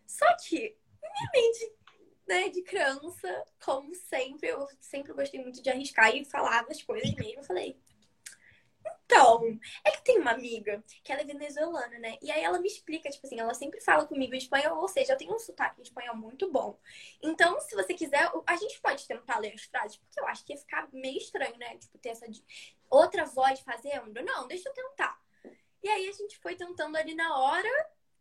Só 0.06 0.26
que, 0.38 0.78
minha 1.02 1.32
mente 1.34 1.78
né, 2.28 2.50
de 2.50 2.62
criança, 2.62 3.46
como 3.64 3.94
sempre, 3.96 4.50
eu 4.50 4.68
sempre 4.82 5.14
gostei 5.14 5.42
muito 5.42 5.62
de 5.62 5.70
arriscar 5.70 6.14
e 6.16 6.26
falar 6.26 6.66
as 6.70 6.84
coisas 6.84 7.14
mesmo. 7.16 7.40
Eu 7.40 7.44
falei, 7.44 7.80
então, 9.06 9.60
é 9.84 9.92
que 9.92 10.04
tem 10.04 10.20
uma 10.20 10.32
amiga 10.32 10.84
que 11.04 11.12
ela 11.12 11.22
é 11.22 11.26
venezuelana, 11.26 11.98
né? 12.00 12.18
E 12.22 12.32
aí 12.32 12.44
ela 12.44 12.60
me 12.60 12.68
explica, 12.68 13.10
tipo 13.10 13.26
assim, 13.26 13.40
ela 13.40 13.54
sempre 13.54 13.80
fala 13.82 14.06
comigo 14.06 14.34
em 14.34 14.38
espanhol, 14.38 14.80
ou 14.82 14.88
seja, 14.88 15.14
eu 15.14 15.18
tenho 15.18 15.34
um 15.34 15.40
sotaque 15.40 15.80
em 15.80 15.84
espanhol 15.84 16.16
muito 16.16 16.52
bom. 16.52 16.78
Então, 17.22 17.60
se 17.62 17.76
você 17.76 17.94
quiser, 17.94 18.30
a 18.46 18.56
gente 18.58 18.80
pode 18.82 19.08
tentar 19.08 19.40
ler 19.40 19.54
as 19.54 19.64
frases, 19.64 19.98
porque 19.98 20.20
eu 20.20 20.28
acho 20.28 20.46
que 20.46 20.54
ia 20.54 20.60
ficar 20.60 20.88
meio 20.92 21.18
estranho, 21.18 21.58
né? 21.58 21.78
Tipo, 21.78 21.98
ter 21.98 22.10
essa 22.10 22.26
outra 22.90 23.26
voz 23.26 23.60
fazendo. 23.62 24.22
Não, 24.24 24.48
deixa 24.48 24.70
eu 24.70 24.74
tentar. 24.74 25.20
E 25.82 25.90
aí 25.90 26.10
a 26.10 26.12
gente 26.12 26.38
foi 26.40 26.56
tentando 26.56 26.98
ali 26.98 27.16
na 27.16 27.38
hora 27.38 27.70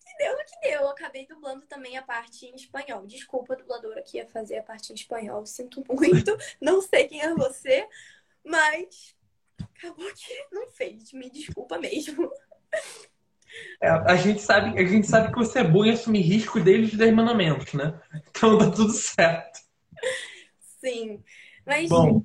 e 0.07 0.17
deu 0.19 0.37
no 0.37 0.45
que 0.45 0.61
deu. 0.61 0.83
Eu 0.83 0.89
acabei 0.89 1.27
dublando 1.27 1.67
também 1.67 1.97
a 1.97 2.03
parte 2.03 2.47
em 2.47 2.55
espanhol. 2.55 3.07
Desculpa, 3.07 3.57
dubladora 3.57 4.03
que 4.03 4.19
ia 4.19 4.29
fazer 4.29 4.59
a 4.59 4.63
parte 4.63 4.93
em 4.93 4.95
espanhol. 4.95 5.45
Sinto 5.47 5.83
muito. 5.89 6.37
Não 6.61 6.81
sei 6.81 7.09
quem 7.09 7.21
é 7.21 7.35
você, 7.35 7.89
mas 8.45 9.16
acabou 9.63 10.07
que 10.15 10.47
não 10.53 10.69
fez. 10.69 11.13
Me 11.13 11.31
desculpa 11.31 11.79
mesmo. 11.79 12.31
É, 13.81 13.89
a, 13.89 14.17
gente 14.17 14.43
sabe, 14.43 14.79
a 14.79 14.85
gente 14.85 15.07
sabe 15.07 15.33
que 15.33 15.39
você 15.39 15.61
é 15.61 15.65
bom 15.65 15.85
em 15.85 15.93
assumir 15.93 16.21
risco 16.21 16.61
desde 16.61 16.93
os 16.93 16.99
10 16.99 17.15
mandamentos, 17.15 17.73
né? 17.73 17.99
Então 18.29 18.59
tá 18.59 18.71
tudo 18.71 18.93
certo. 18.93 19.61
Sim. 20.81 21.23
Mas 21.65 21.89
bom. 21.89 22.23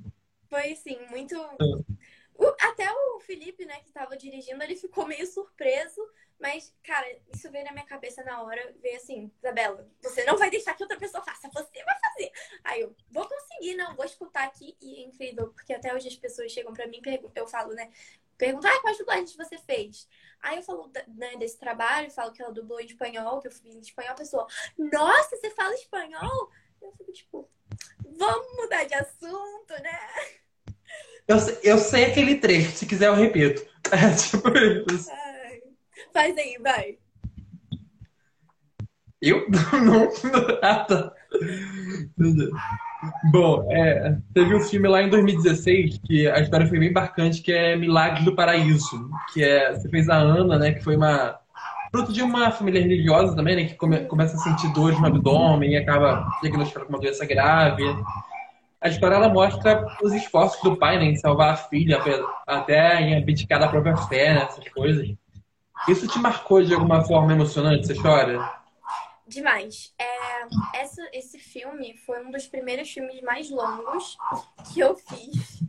foi 0.50 0.74
assim, 0.74 0.98
muito. 1.10 1.36
É. 1.36 2.67
Até 2.67 2.91
o 2.91 3.20
Felipe, 3.20 3.65
né, 3.65 3.80
que 3.86 3.91
tava 3.91 4.17
dirigindo, 4.17 4.62
ele 4.63 4.76
ficou 4.76 5.08
meio 5.08 5.26
surpreso 5.28 6.02
mas, 6.41 6.74
cara, 6.84 7.06
isso 7.32 7.52
veio 7.52 7.63
na 7.63 7.72
minha 7.72 7.86
cabeça 7.86 8.24
na 8.24 8.41
hora, 8.41 8.74
veio 8.82 8.98
assim, 8.98 9.32
Isabela, 9.38 9.88
você 10.02 10.24
não 10.26 10.36
vai 10.39 10.50
deixar 10.50 10.74
que 10.74 10.84
outra 10.84 10.98
pessoa 10.98 11.24
faça, 11.24 11.48
você 11.54 11.84
vai 11.84 12.00
fazer. 12.00 12.32
Aí 12.63 12.82
eu, 12.82 12.96
vou 13.12 13.30
conseguir, 13.30 13.51
não, 13.76 13.95
vou 13.95 14.06
escutar 14.06 14.43
aqui. 14.43 14.76
E 14.82 14.95
é 14.95 15.06
incrível, 15.06 15.50
porque 15.50 15.74
até 15.74 15.93
hoje 15.93 16.08
as 16.08 16.15
pessoas 16.15 16.52
chegam 16.52 16.74
pra 16.74 16.88
mim 16.88 17.02
e 17.06 17.19
eu 17.36 17.47
falo, 17.47 17.74
né? 17.74 17.89
Perguntam, 18.38 18.71
ah, 18.71 18.82
quais 18.82 18.97
dublagens 18.97 19.36
você 19.36 19.58
fez? 19.60 20.08
Aí 20.41 20.58
eu 20.58 20.63
falo 20.63 20.91
né, 21.10 21.36
desse 21.38 21.60
trabalho, 21.60 22.10
falo 22.10 22.32
que 22.32 22.41
ela 22.41 22.52
dublou 22.52 22.80
em 22.80 22.86
espanhol, 22.86 23.39
que 23.39 23.47
eu 23.47 23.52
fiz 23.52 23.76
em 23.76 23.80
espanhol, 23.80 24.13
a 24.13 24.15
pessoa, 24.15 24.47
nossa, 24.78 25.38
você 25.38 25.52
fala 25.52 25.76
espanhol? 25.76 26.50
Eu 26.82 26.91
fico 26.93 27.12
tipo, 27.12 27.50
vamos 28.17 28.58
mudar 28.58 28.84
de 28.86 28.95
assunto, 28.95 29.74
né? 29.84 30.00
Eu, 31.28 31.38
eu 31.63 31.78
sei 31.78 32.06
aquele 32.06 32.39
trecho, 32.39 32.71
se 32.71 32.86
quiser 32.86 33.08
eu 33.08 33.15
repito. 33.15 33.69
É 33.91 34.15
tipo 34.15 34.47
isso. 34.93 35.10
Faz 36.13 36.38
aí, 36.38 36.58
vai. 36.60 36.97
Eu? 39.21 39.45
Não. 39.86 40.10
Ah, 40.62 40.86
tá. 40.86 41.13
Bom, 43.32 43.68
é, 43.72 44.18
teve 44.34 44.56
um 44.56 44.60
filme 44.60 44.88
lá 44.88 45.02
em 45.02 45.10
2016 45.10 46.00
que 46.06 46.30
a 46.30 46.40
história 46.40 46.68
foi 46.68 46.80
bem 46.80 46.92
marcante, 46.92 47.42
que 47.42 47.52
é 47.52 47.76
Milagres 47.76 48.24
do 48.24 48.36
Paraíso. 48.36 49.10
Que 49.34 49.44
é. 49.44 49.74
Você 49.74 49.90
fez 49.90 50.08
a 50.10 50.16
Ana, 50.16 50.60
né? 50.60 50.72
Que 50.72 50.84
foi 50.84 50.96
uma. 50.96 51.40
Fruto 51.92 52.14
de 52.14 52.22
uma 52.22 52.52
família 52.52 52.82
religiosa 52.82 53.36
também, 53.36 53.56
né? 53.56 53.66
Que 53.66 53.76
come, 53.76 54.06
começa 54.06 54.36
a 54.36 54.40
sentir 54.40 54.72
dores 54.74 55.00
no 55.00 55.08
abdômen 55.08 55.72
e 55.72 55.78
acaba 55.78 56.26
diagnosticada 56.42 56.86
com 56.86 56.94
uma 56.94 57.02
doença 57.02 57.26
grave. 57.26 57.84
A 58.80 58.88
história 58.88 59.16
ela 59.16 59.30
mostra 59.30 59.86
os 60.02 60.14
esforços 60.14 60.62
do 60.64 60.76
pai 60.76 60.98
né, 60.98 61.06
em 61.06 61.16
salvar 61.16 61.54
a 61.54 61.58
filha, 61.58 62.02
até 62.48 63.00
em 63.00 63.16
abdicar 63.16 63.60
da 63.60 63.68
própria 63.68 63.96
fé, 63.96 64.34
né, 64.34 64.44
essas 64.44 64.68
coisas. 64.70 65.08
Isso 65.88 66.08
te 66.08 66.18
marcou 66.18 66.64
de 66.64 66.74
alguma 66.74 67.02
forma 67.02 67.32
emocionante, 67.32 67.84
essa 67.84 67.94
história? 67.94 68.42
Demais. 69.32 69.94
É, 69.98 70.78
essa, 70.82 71.10
esse 71.13 71.39
filme 71.39 71.96
foi 72.06 72.22
um 72.22 72.32
dos 72.32 72.48
primeiros 72.48 72.91
filmes 72.91 73.22
mais 73.22 73.50
longos 73.50 74.17
que 74.74 74.82
eu 74.82 74.94
fiz. 74.94 75.62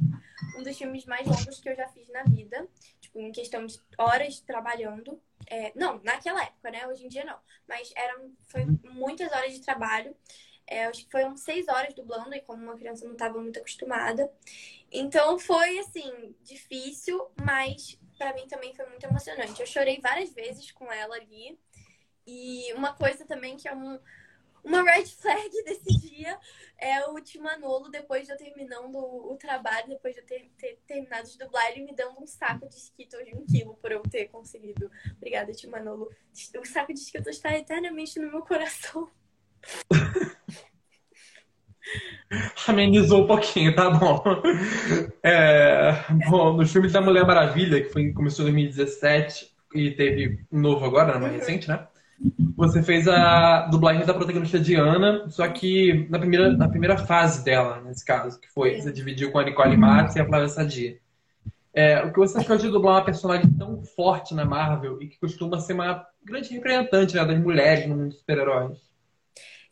Um 0.59 0.65
dos 0.65 0.77
filmes 0.77 1.07
mais 1.07 1.25
longos 1.29 1.61
que 1.61 1.69
eu 1.69 1.77
já 1.77 1.87
fiz 1.89 2.09
na 2.09 2.25
vida. 2.25 2.69
Tipo, 3.01 3.21
em 3.21 3.31
questão 3.31 3.65
de 3.65 3.79
horas 3.97 4.41
trabalhando. 4.41 5.23
É, 5.47 5.73
não, 5.77 6.01
naquela 6.03 6.43
época, 6.43 6.73
né? 6.73 6.85
Hoje 6.89 7.07
em 7.07 7.09
dia 7.09 7.25
não. 7.25 7.39
Mas 7.69 7.93
eram, 7.95 8.33
foi 8.49 8.67
muitas 8.83 9.31
horas 9.31 9.53
de 9.53 9.61
trabalho. 9.61 10.17
É, 10.67 10.87
acho 10.87 11.05
que 11.05 11.13
foram 11.13 11.37
seis 11.37 11.69
horas 11.69 11.95
dublando, 11.95 12.35
e 12.35 12.41
como 12.41 12.65
uma 12.65 12.77
criança 12.77 13.05
não 13.05 13.13
estava 13.13 13.41
muito 13.41 13.61
acostumada. 13.61 14.29
Então 14.91 15.39
foi, 15.39 15.79
assim, 15.79 16.35
difícil, 16.43 17.31
mas 17.41 17.97
para 18.19 18.35
mim 18.35 18.49
também 18.49 18.75
foi 18.75 18.87
muito 18.87 19.05
emocionante. 19.05 19.61
Eu 19.61 19.67
chorei 19.67 20.01
várias 20.01 20.33
vezes 20.33 20.73
com 20.73 20.91
ela 20.91 21.15
ali. 21.15 21.57
E 22.27 22.73
uma 22.75 22.95
coisa 22.95 23.25
também 23.27 23.57
que 23.57 23.67
é 23.67 23.75
um, 23.75 23.99
uma 24.65 24.83
red 24.83 25.07
flag 25.07 25.51
desse 25.65 25.99
dia 26.01 26.39
é 26.79 27.05
o 27.07 27.21
Timanolo, 27.21 27.91
depois 27.91 28.27
de 28.27 28.33
eu 28.33 28.37
terminando 28.37 28.97
o, 28.97 29.37
trabalho, 29.37 29.89
depois 29.89 30.15
de 30.15 30.21
eu 30.21 30.27
ter, 30.27 30.51
ter, 30.57 30.79
terminado 30.87 31.29
de 31.29 31.39
dublar, 31.39 31.71
ele 31.71 31.85
me 31.85 31.95
dando 31.95 32.21
um 32.21 32.27
saco 32.27 32.69
de 32.69 32.77
Skittles 32.77 33.25
de 33.25 33.35
um 33.35 33.45
quilo 33.45 33.75
por 33.77 33.93
eu 33.93 34.01
ter 34.03 34.29
conseguido. 34.29 34.91
Obrigada, 35.17 35.53
Timanolo. 35.53 36.11
O 36.59 36.65
saco 36.65 36.93
de 36.93 37.01
Skittles 37.01 37.37
está 37.37 37.57
eternamente 37.57 38.19
no 38.19 38.31
meu 38.31 38.43
coração. 38.43 39.11
Amenizou 42.67 43.25
um 43.25 43.27
pouquinho, 43.27 43.75
tá 43.75 43.91
bom. 43.91 44.23
É, 45.23 45.93
bom, 46.31 46.55
nos 46.55 46.73
filmes 46.73 46.93
da 46.93 47.01
Mulher 47.01 47.27
Maravilha, 47.27 47.83
que 47.83 47.91
foi, 47.91 48.13
começou 48.13 48.49
em 48.49 48.53
2017 48.53 49.53
e 49.75 49.91
teve 49.91 50.45
um 50.51 50.61
novo 50.61 50.85
agora, 50.85 51.19
mais 51.19 51.33
uhum. 51.33 51.39
recente, 51.39 51.69
né? 51.69 51.87
Você 52.57 52.83
fez 52.83 53.09
a 53.09 53.67
dublagem 53.67 54.07
da 54.07 54.15
protagonista 54.15 54.59
Diana, 54.59 55.29
só 55.29 55.49
que 55.49 56.07
na 56.09 56.19
primeira, 56.19 56.53
na 56.53 56.69
primeira 56.69 56.97
fase 56.97 57.45
dela, 57.45 57.81
nesse 57.81 58.05
caso, 58.05 58.41
que 58.41 58.49
foi, 58.49 58.81
você 58.81 58.93
dividiu 58.93 59.33
com 59.33 59.39
a 59.39 59.45
Nicole 59.45 59.77
Matos 59.77 60.15
e 60.15 60.21
a 60.21 60.27
Flávia 60.27 60.49
Sadia. 60.49 60.99
É, 61.75 62.03
o 62.03 62.13
que 62.13 62.19
você 62.19 62.39
achou 62.39 62.57
de 62.57 62.69
dublar 62.69 62.97
uma 62.97 63.05
personagem 63.05 63.51
tão 63.55 63.83
forte 63.83 64.35
na 64.35 64.45
Marvel 64.45 65.01
e 65.01 65.09
que 65.09 65.19
costuma 65.19 65.59
ser 65.59 65.73
uma 65.73 66.07
grande 66.23 66.53
representante 66.53 67.17
né, 67.17 67.25
das 67.25 67.41
mulheres 67.41 67.89
no 67.89 67.97
mundo 67.97 68.09
dos 68.11 68.19
super-heróis? 68.19 68.79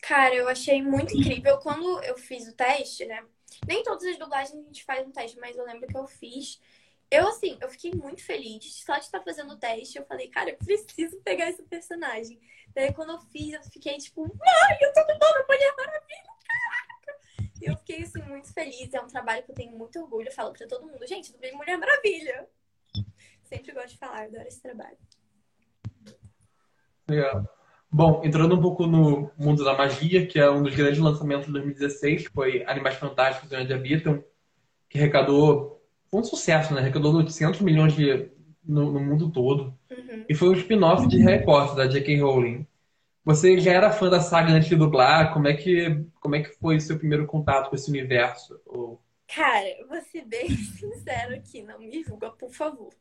Cara, 0.02 0.34
eu 0.34 0.48
achei 0.48 0.82
muito 0.82 1.16
incrível. 1.16 1.58
Quando 1.58 2.02
eu 2.02 2.16
fiz 2.16 2.48
o 2.48 2.56
teste, 2.56 3.04
né? 3.04 3.22
Nem 3.68 3.82
todas 3.82 4.04
as 4.04 4.18
dublagens 4.18 4.54
a 4.54 4.62
gente 4.62 4.84
faz 4.84 5.06
um 5.06 5.12
teste, 5.12 5.38
mas 5.38 5.56
eu 5.56 5.64
lembro 5.64 5.86
que 5.86 5.96
eu 5.96 6.06
fiz. 6.06 6.58
Eu, 7.10 7.26
assim, 7.26 7.58
eu 7.60 7.68
fiquei 7.68 7.92
muito 7.92 8.24
feliz. 8.24 8.82
Só 8.84 8.94
de 8.94 9.04
estar 9.04 9.20
fazendo 9.20 9.52
o 9.52 9.58
teste, 9.58 9.98
eu 9.98 10.06
falei, 10.06 10.28
cara, 10.28 10.50
eu 10.50 10.56
preciso 10.56 11.20
pegar 11.22 11.50
esse 11.50 11.62
personagem. 11.64 12.40
Daí, 12.74 12.92
quando 12.92 13.10
eu 13.10 13.18
fiz, 13.18 13.52
eu 13.52 13.62
fiquei 13.64 13.96
tipo, 13.98 14.22
ai, 14.22 14.78
eu 14.80 14.92
tô 14.92 15.00
dublando 15.00 15.46
Mulher 15.48 15.74
Maravilha, 15.76 16.30
caraca! 16.46 17.20
eu 17.60 17.76
fiquei 17.78 18.02
assim 18.02 18.22
muito 18.22 18.52
feliz. 18.52 18.94
É 18.94 19.00
um 19.00 19.08
trabalho 19.08 19.42
que 19.42 19.50
eu 19.50 19.56
tenho 19.56 19.76
muito 19.76 19.98
orgulho. 20.00 20.28
Eu 20.28 20.32
falo 20.32 20.52
pra 20.52 20.68
todo 20.68 20.86
mundo, 20.86 21.04
gente, 21.06 21.32
dublei 21.32 21.50
Mulher 21.52 21.76
Maravilha. 21.78 22.48
Sempre 23.42 23.72
gosto 23.72 23.90
de 23.90 23.98
falar, 23.98 24.26
adoro 24.26 24.46
esse 24.46 24.62
trabalho. 24.62 24.96
Legal. 27.08 27.44
Bom, 27.90 28.22
entrando 28.24 28.54
um 28.54 28.60
pouco 28.60 28.86
no 28.86 29.32
mundo 29.36 29.64
da 29.64 29.76
magia, 29.76 30.24
que 30.24 30.38
é 30.38 30.48
um 30.48 30.62
dos 30.62 30.76
grandes 30.76 31.00
lançamentos 31.00 31.46
de 31.46 31.52
2016, 31.54 32.28
que 32.28 32.32
foi 32.32 32.64
Animais 32.64 32.94
Fantásticos 32.94 33.50
e 33.50 33.56
Onde 33.56 33.72
Habitam, 33.72 34.24
que 34.88 34.96
arrecadou, 34.96 35.79
foi 36.10 36.20
um 36.20 36.24
sucesso, 36.24 36.74
né? 36.74 36.80
Arrecadou 36.80 37.14
800 37.14 37.60
milhões 37.60 37.94
de, 37.94 38.30
no, 38.64 38.90
no 38.92 39.00
mundo 39.00 39.30
todo. 39.30 39.78
Uhum. 39.90 40.24
E 40.28 40.34
foi 40.34 40.48
um 40.48 40.54
spin-off 40.54 41.06
de 41.06 41.22
Harry 41.22 41.44
Potter, 41.44 41.76
da 41.76 41.86
J.K. 41.86 42.20
Rowling. 42.20 42.66
Você 43.24 43.58
já 43.60 43.72
era 43.72 43.92
fã 43.92 44.08
da 44.08 44.20
saga 44.20 44.52
antes 44.52 44.68
de 44.68 44.76
dublar? 44.76 45.32
Como 45.32 45.46
é 45.46 45.54
que, 45.54 46.04
como 46.20 46.34
é 46.34 46.42
que 46.42 46.50
foi 46.58 46.76
o 46.76 46.80
seu 46.80 46.98
primeiro 46.98 47.26
contato 47.26 47.70
com 47.70 47.76
esse 47.76 47.88
universo? 47.90 48.60
Ou... 48.66 49.00
Cara, 49.28 49.86
vou 49.88 50.00
ser 50.02 50.24
bem 50.24 50.48
sincero 50.56 51.34
aqui, 51.34 51.62
não 51.62 51.78
me 51.78 52.02
julga, 52.02 52.30
por 52.30 52.52
favor. 52.52 52.92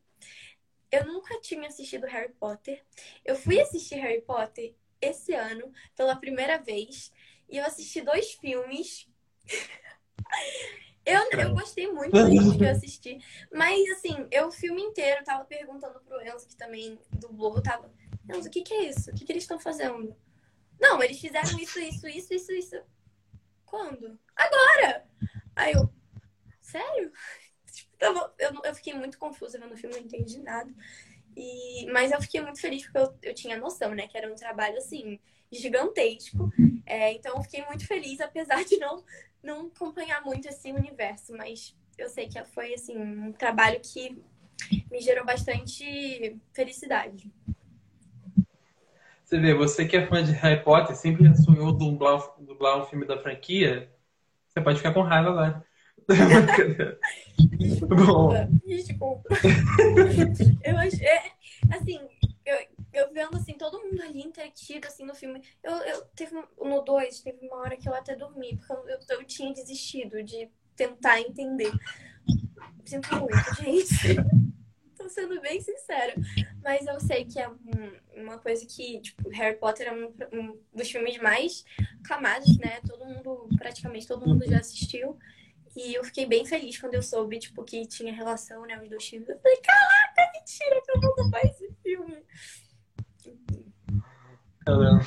Eu 0.92 1.06
nunca 1.06 1.40
tinha 1.40 1.68
assistido 1.68 2.06
Harry 2.06 2.32
Potter. 2.38 2.82
Eu 3.24 3.34
fui 3.34 3.60
assistir 3.60 3.96
Harry 3.96 4.20
Potter 4.20 4.74
esse 5.00 5.32
ano 5.32 5.72
pela 5.96 6.16
primeira 6.16 6.58
vez 6.58 7.12
e 7.48 7.56
eu 7.56 7.64
assisti 7.64 8.00
dois 8.00 8.32
filmes. 8.32 9.08
Eu, 11.10 11.38
eu 11.38 11.54
gostei 11.54 11.90
muito 11.90 12.16
filmes 12.16 12.56
que 12.56 12.64
eu 12.64 12.70
assisti. 12.70 13.18
Mas, 13.52 13.88
assim, 13.90 14.26
eu 14.30 14.48
o 14.48 14.52
filme 14.52 14.80
inteiro 14.82 15.24
tava 15.24 15.44
perguntando 15.44 16.00
pro 16.00 16.20
Enzo, 16.22 16.46
que 16.46 16.56
também 16.56 16.98
dublou, 17.12 17.60
tava. 17.62 17.90
Enzo, 18.28 18.48
o 18.48 18.50
que, 18.50 18.62
que 18.62 18.74
é 18.74 18.88
isso? 18.90 19.10
O 19.10 19.14
que, 19.14 19.24
que 19.24 19.32
eles 19.32 19.42
estão 19.42 19.58
fazendo? 19.58 20.16
Não, 20.80 21.02
eles 21.02 21.20
fizeram 21.20 21.58
isso, 21.58 21.78
isso, 21.80 22.06
isso, 22.08 22.34
isso, 22.34 22.52
isso. 22.52 22.76
Quando? 23.66 24.18
Agora! 24.36 25.06
Aí 25.54 25.72
eu. 25.72 25.92
Sério? 26.60 27.12
Eu, 28.00 28.14
eu, 28.38 28.52
eu 28.64 28.74
fiquei 28.74 28.94
muito 28.94 29.18
confusa 29.18 29.58
vendo 29.58 29.74
o 29.74 29.76
filme, 29.76 29.94
não 29.94 30.02
entendi 30.02 30.40
nada. 30.40 30.72
E, 31.36 31.86
mas 31.92 32.10
eu 32.10 32.20
fiquei 32.22 32.40
muito 32.40 32.58
feliz 32.58 32.82
porque 32.82 32.98
eu, 32.98 33.18
eu 33.22 33.34
tinha 33.34 33.58
noção, 33.58 33.94
né? 33.94 34.08
Que 34.08 34.16
era 34.16 34.32
um 34.32 34.34
trabalho, 34.34 34.78
assim, 34.78 35.20
gigantesco. 35.52 36.50
É, 36.86 37.12
então 37.12 37.36
eu 37.36 37.42
fiquei 37.42 37.64
muito 37.66 37.86
feliz, 37.86 38.20
apesar 38.20 38.64
de 38.64 38.78
não, 38.78 39.04
não 39.42 39.66
acompanhar 39.66 40.22
muito 40.22 40.48
esse 40.48 40.70
universo. 40.72 41.32
Mas 41.36 41.76
eu 41.98 42.08
sei 42.08 42.28
que 42.28 42.42
foi, 42.44 42.74
assim, 42.74 42.96
um 42.96 43.32
trabalho 43.32 43.80
que 43.80 44.16
me 44.90 45.00
gerou 45.00 45.24
bastante 45.24 46.36
felicidade. 46.52 47.30
Você 49.24 49.38
vê, 49.38 49.54
você 49.54 49.86
que 49.86 49.96
é 49.96 50.06
fã 50.06 50.24
de 50.24 50.32
Harry 50.32 50.62
Potter, 50.62 50.96
sempre 50.96 51.32
sonhou 51.36 51.72
dublar, 51.72 52.20
dublar 52.40 52.82
um 52.82 52.86
filme 52.86 53.06
da 53.06 53.16
franquia, 53.16 53.88
você 54.48 54.60
pode 54.60 54.78
ficar 54.78 54.92
com 54.92 55.02
raiva 55.02 55.30
agora. 55.30 55.64
Desculpa, 57.38 58.48
desculpa. 58.66 59.28
eu 60.64 60.78
achei, 60.78 61.06
é, 61.06 61.22
assim, 61.70 62.00
eu, 63.00 63.12
vendo 63.12 63.36
assim, 63.36 63.54
todo 63.54 63.80
mundo 63.82 64.00
ali 64.02 64.22
entretido 64.22 64.86
assim 64.86 65.04
no 65.04 65.14
filme. 65.14 65.42
Eu, 65.62 65.72
eu 65.72 66.02
teve 66.14 66.34
no 66.34 66.82
2, 66.82 67.20
teve 67.20 67.46
uma 67.48 67.58
hora 67.58 67.76
que 67.76 67.88
eu 67.88 67.94
até 67.94 68.14
dormi, 68.14 68.56
porque 68.56 68.72
eu, 68.72 69.18
eu, 69.18 69.24
tinha 69.24 69.52
desistido 69.52 70.22
de 70.22 70.50
tentar 70.76 71.20
entender. 71.20 71.72
Sinto 72.84 73.14
muito, 73.16 73.54
gente. 73.62 74.16
Tô 74.96 75.08
sendo 75.08 75.40
bem 75.40 75.60
sincera. 75.60 76.14
Mas 76.62 76.86
eu 76.86 77.00
sei 77.00 77.24
que 77.24 77.38
é 77.38 77.48
um, 77.48 78.22
uma 78.22 78.38
coisa 78.38 78.66
que, 78.66 79.00
tipo, 79.00 79.28
Harry 79.30 79.56
Potter 79.56 79.88
é 79.88 79.92
um, 79.92 80.14
um 80.32 80.60
dos 80.74 80.90
filmes 80.90 81.16
mais 81.18 81.64
aclamados, 82.04 82.58
né? 82.58 82.80
Todo 82.86 83.06
mundo, 83.06 83.48
praticamente 83.56 84.06
todo 84.06 84.26
mundo 84.26 84.44
já 84.46 84.58
assistiu. 84.58 85.18
E 85.76 85.94
eu 85.94 86.04
fiquei 86.04 86.26
bem 86.26 86.44
feliz 86.44 86.78
quando 86.78 86.94
eu 86.94 87.02
soube, 87.02 87.38
tipo, 87.38 87.62
que 87.62 87.86
tinha 87.86 88.12
relação, 88.12 88.66
né, 88.66 88.78
os 88.82 88.88
dois 88.88 89.06
filmes. 89.06 89.28
Eu 89.28 89.38
falei, 89.38 89.56
caraca, 89.58 90.32
mentira 90.34 90.82
que 90.84 90.90
eu 90.90 91.00
vou 91.00 91.14
dublar 91.14 91.46
esse 91.46 91.72
filme. 91.82 92.24
Caramba. 94.64 95.00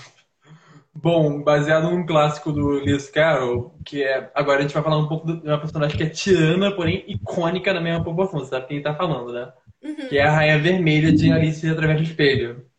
Bom, 0.96 1.42
baseado 1.42 1.90
num 1.90 2.06
clássico 2.06 2.52
do 2.52 2.70
Lewis 2.70 3.10
Carroll, 3.10 3.76
que 3.84 4.04
é. 4.04 4.32
Agora 4.36 4.60
a 4.60 4.62
gente 4.62 4.74
vai 4.74 4.84
falar 4.84 4.98
um 4.98 5.08
pouco 5.08 5.26
de 5.26 5.48
uma 5.48 5.60
personagem 5.60 5.98
que 5.98 6.04
é 6.04 6.10
tirana, 6.10 6.76
porém 6.76 7.04
icônica 7.08 7.74
na 7.74 7.82
mesma 7.82 8.04
proporção. 8.04 8.40
Você 8.40 8.52
sabe 8.52 8.68
quem 8.68 8.82
tá 8.82 8.94
falando, 8.94 9.34
né? 9.34 9.52
Uhum. 9.84 10.08
Que 10.08 10.20
é 10.20 10.24
a 10.24 10.32
Rainha 10.32 10.60
Vermelha 10.60 11.12
de 11.12 11.32
Alice 11.32 11.68
através 11.68 11.98
do 11.98 12.04
espelho. 12.04 12.70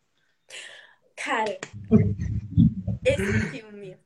Cara, 1.17 1.57
esse 3.03 3.39
filme. 3.51 3.97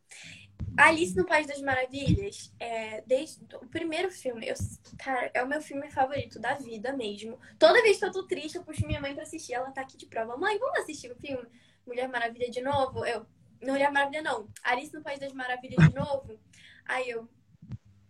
Alice 0.75 1.15
no 1.15 1.25
País 1.25 1.45
das 1.45 1.61
Maravilhas, 1.61 2.53
é, 2.59 3.03
desde 3.05 3.43
o 3.61 3.67
primeiro 3.67 4.09
filme, 4.09 4.47
eu, 4.47 4.55
cara, 4.97 5.29
é 5.33 5.43
o 5.43 5.47
meu 5.47 5.61
filme 5.61 5.91
favorito 5.91 6.39
da 6.39 6.53
vida 6.53 6.93
mesmo. 6.93 7.37
Toda 7.57 7.81
vez 7.81 7.99
que 7.99 8.05
eu 8.05 8.11
tô 8.11 8.23
triste, 8.23 8.55
eu 8.55 8.63
puxo 8.63 8.87
minha 8.87 9.01
mãe 9.01 9.13
pra 9.13 9.23
assistir. 9.23 9.53
Ela 9.53 9.71
tá 9.71 9.81
aqui 9.81 9.97
de 9.97 10.05
prova. 10.05 10.37
Mãe, 10.37 10.57
vamos 10.57 10.79
assistir 10.79 11.11
o 11.11 11.15
filme 11.15 11.45
Mulher 11.89 12.07
Maravilha 12.07 12.51
de 12.51 12.61
novo? 12.61 13.03
Eu, 13.03 13.25
não 13.59 13.73
Mulher 13.73 13.91
Maravilha 13.91 14.21
não. 14.21 14.47
Alice 14.63 14.93
no 14.93 15.01
País 15.01 15.19
das 15.19 15.33
Maravilhas 15.33 15.89
de 15.89 15.95
novo. 15.95 16.39
Aí 16.85 17.09
eu, 17.09 17.27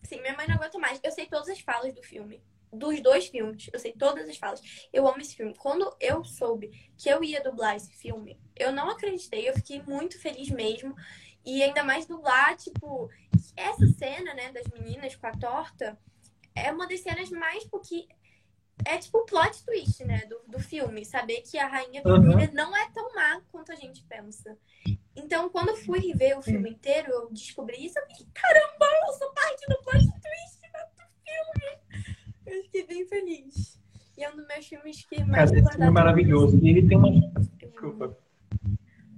sim, 0.03 0.19
minha 0.19 0.35
mãe 0.35 0.45
não 0.47 0.55
aguenta 0.55 0.77
mais. 0.77 0.99
Eu 1.01 1.11
sei 1.11 1.25
todas 1.25 1.47
as 1.47 1.61
falas 1.61 1.93
do 1.93 2.03
filme. 2.03 2.43
Dos 2.71 3.01
dois 3.01 3.27
filmes, 3.27 3.67
eu 3.73 3.79
sei 3.79 3.93
todas 3.93 4.29
as 4.29 4.37
falas. 4.37 4.61
Eu 4.93 5.07
amo 5.07 5.19
esse 5.19 5.35
filme. 5.35 5.55
Quando 5.55 5.95
eu 5.99 6.23
soube 6.25 6.69
que 6.97 7.09
eu 7.09 7.23
ia 7.23 7.41
dublar 7.41 7.75
esse 7.75 7.91
filme, 7.93 8.37
eu 8.55 8.71
não 8.71 8.89
acreditei. 8.89 9.49
Eu 9.49 9.55
fiquei 9.55 9.81
muito 9.81 10.21
feliz 10.21 10.49
mesmo. 10.49 10.93
E 11.43 11.63
ainda 11.63 11.83
mais 11.83 12.05
dublar, 12.05 12.55
tipo, 12.57 13.09
essa 13.55 13.87
cena, 13.87 14.33
né, 14.33 14.51
das 14.51 14.67
meninas 14.67 15.15
com 15.15 15.25
a 15.25 15.31
torta 15.31 15.97
é 16.53 16.71
uma 16.71 16.85
das 16.85 16.99
cenas 16.99 17.29
mais 17.29 17.63
porque 17.65 18.07
é 18.85 18.97
tipo 18.97 19.19
o 19.19 19.25
plot 19.25 19.63
twist, 19.65 20.03
né, 20.05 20.25
do, 20.25 20.39
do 20.47 20.59
filme. 20.59 21.05
Saber 21.05 21.41
que 21.41 21.57
a 21.57 21.67
Rainha 21.67 22.01
Vermelha 22.01 22.47
uhum. 22.49 22.53
não 22.53 22.75
é 22.75 22.89
tão 22.91 23.13
má 23.13 23.41
quanto 23.51 23.71
a 23.71 23.75
gente 23.75 24.03
pensa. 24.03 24.57
Então, 25.15 25.49
quando 25.49 25.69
eu 25.69 25.77
fui 25.77 26.13
ver 26.13 26.37
o 26.37 26.41
filme 26.41 26.71
inteiro, 26.71 27.11
eu 27.11 27.29
descobri 27.31 27.85
isso. 27.85 27.99
Eu 27.99 28.07
fiquei, 28.07 28.27
caramba, 28.33 28.85
eu 29.07 29.13
sou 29.13 29.31
parte 29.33 29.67
do 29.67 29.77
plot 29.83 30.05
twist 30.05 30.61
do 30.61 31.11
filme. 31.23 31.79
Eu 32.45 32.63
fiquei 32.63 32.87
bem 32.87 33.05
feliz. 33.07 33.79
E 34.17 34.23
é 34.23 34.31
um 34.31 34.35
dos 34.35 34.47
meus 34.47 34.65
filmes 34.65 35.05
que 35.05 35.23
mais 35.23 35.49
Cara, 35.49 35.59
esse 35.59 35.71
filme 35.71 35.85
é 35.85 35.89
maravilhoso. 35.89 36.59
E 36.61 36.69
ele 36.69 36.87
tem 36.87 36.97
uma... 36.97 37.11
Desculpa. 37.57 38.17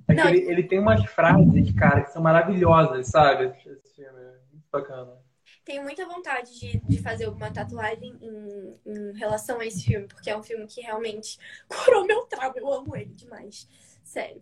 É 0.07 0.13
Não, 0.13 0.27
ele, 0.27 0.39
ele, 0.51 0.63
tem 0.63 0.79
umas 0.79 1.05
frases, 1.05 1.71
cara, 1.73 2.01
que 2.01 2.11
são 2.11 2.21
maravilhosas, 2.21 3.07
sabe? 3.07 3.45
Esse 3.65 3.95
filme 3.95 4.19
é 4.19 4.37
muito 4.51 4.67
bacana. 4.71 5.20
Tenho 5.63 5.83
muita 5.83 6.05
vontade 6.07 6.59
de, 6.59 6.81
de 6.87 7.01
fazer 7.01 7.25
alguma 7.25 7.51
tatuagem 7.51 8.17
em, 8.21 8.75
em 8.85 9.13
relação 9.17 9.59
a 9.59 9.65
esse 9.65 9.83
filme, 9.83 10.07
porque 10.07 10.29
é 10.29 10.37
um 10.37 10.41
filme 10.41 10.65
que 10.65 10.81
realmente 10.81 11.37
curou 11.67 12.05
meu 12.05 12.21
trauma. 12.25 12.53
Eu 12.55 12.71
amo 12.71 12.95
ele 12.95 13.13
demais. 13.13 13.67
Sério. 14.03 14.41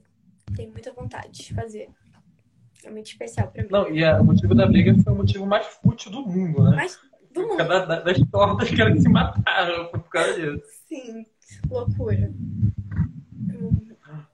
Tenho 0.56 0.72
muita 0.72 0.94
vontade 0.94 1.44
de 1.44 1.54
fazer. 1.54 1.90
É 2.84 2.90
muito 2.90 3.08
especial 3.08 3.52
pra 3.52 3.62
mim. 3.64 3.70
Não, 3.70 3.90
e 3.90 4.04
a, 4.04 4.20
o 4.20 4.24
motivo 4.24 4.56
da 4.56 4.66
briga 4.66 4.96
foi 5.04 5.14
o 5.14 5.16
motivo 5.16 5.46
mais 5.46 5.68
fútil 5.68 6.12
do 6.12 6.22
mundo, 6.22 6.64
né? 6.64 6.76
Mais 6.78 7.00
do 7.34 7.42
mundo. 7.42 7.58
Da, 7.58 7.86
da, 7.86 8.00
das 8.00 8.18
tortas 8.32 8.70
que 8.70 8.82
elas 8.82 9.02
se 9.02 9.10
mataram 9.10 9.88
por 9.92 10.10
causa 10.10 10.34
disso. 10.34 10.64
Sim, 10.88 11.26
loucura. 11.70 12.34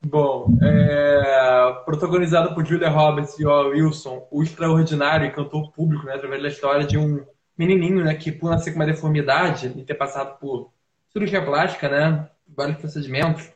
Bom, 0.07 0.55
é, 0.61 1.81
protagonizado 1.83 2.53
por 2.53 2.63
Julia 2.63 2.89
Roberts 2.89 3.39
e 3.39 3.45
o 3.45 3.69
Wilson, 3.69 4.27
o 4.29 4.43
extraordinário 4.43 5.33
cantor 5.33 5.71
público, 5.71 6.05
né, 6.05 6.13
através 6.13 6.43
da 6.43 6.47
história 6.47 6.85
de 6.85 6.95
um 6.95 7.25
menininho, 7.57 8.03
né, 8.03 8.13
que 8.13 8.31
por 8.31 8.51
nascer 8.51 8.69
com 8.69 8.75
uma 8.75 8.85
deformidade 8.85 9.73
e 9.75 9.83
ter 9.83 9.95
passado 9.95 10.37
por 10.37 10.71
cirurgia 11.11 11.43
plástica, 11.43 11.89
né, 11.89 12.29
vários 12.47 12.77
procedimentos, 12.77 13.49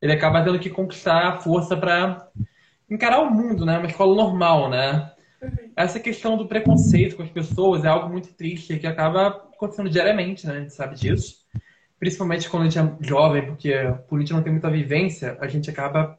ele 0.00 0.12
acaba 0.12 0.44
tendo 0.44 0.60
que 0.60 0.70
conquistar 0.70 1.30
a 1.30 1.40
força 1.40 1.76
para 1.76 2.28
encarar 2.88 3.20
o 3.20 3.30
mundo, 3.30 3.66
né, 3.66 3.76
uma 3.78 3.88
escola 3.88 4.14
normal, 4.14 4.70
né. 4.70 5.10
Uhum. 5.42 5.72
Essa 5.74 5.98
questão 5.98 6.36
do 6.36 6.46
preconceito 6.46 7.16
com 7.16 7.24
as 7.24 7.30
pessoas 7.30 7.84
é 7.84 7.88
algo 7.88 8.08
muito 8.08 8.32
triste 8.34 8.78
que 8.78 8.86
acaba 8.86 9.26
acontecendo 9.26 9.90
diariamente, 9.90 10.46
né, 10.46 10.58
a 10.58 10.60
gente 10.60 10.74
sabe 10.74 10.94
disso 10.94 11.38
principalmente 11.98 12.48
quando 12.48 12.62
a 12.64 12.68
gente 12.68 12.78
é 12.78 12.96
jovem, 13.04 13.46
porque 13.46 13.72
por 14.08 14.16
a 14.16 14.20
gente 14.20 14.32
não 14.32 14.42
tem 14.42 14.52
muita 14.52 14.70
vivência, 14.70 15.36
a 15.40 15.48
gente 15.48 15.70
acaba 15.70 16.18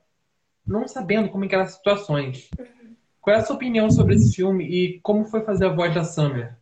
não 0.66 0.88
sabendo 0.88 1.30
como 1.30 1.46
encarar 1.46 1.68
situações. 1.68 2.50
Uhum. 2.58 2.96
Qual 3.22 3.36
é 3.36 3.40
a 3.40 3.46
sua 3.46 3.56
opinião 3.56 3.90
sobre 3.90 4.16
esse 4.16 4.36
filme 4.36 4.66
e 4.66 5.00
como 5.02 5.26
foi 5.26 5.42
fazer 5.42 5.66
a 5.66 5.74
voz 5.74 5.94
da 5.94 6.04
Summer? 6.04 6.58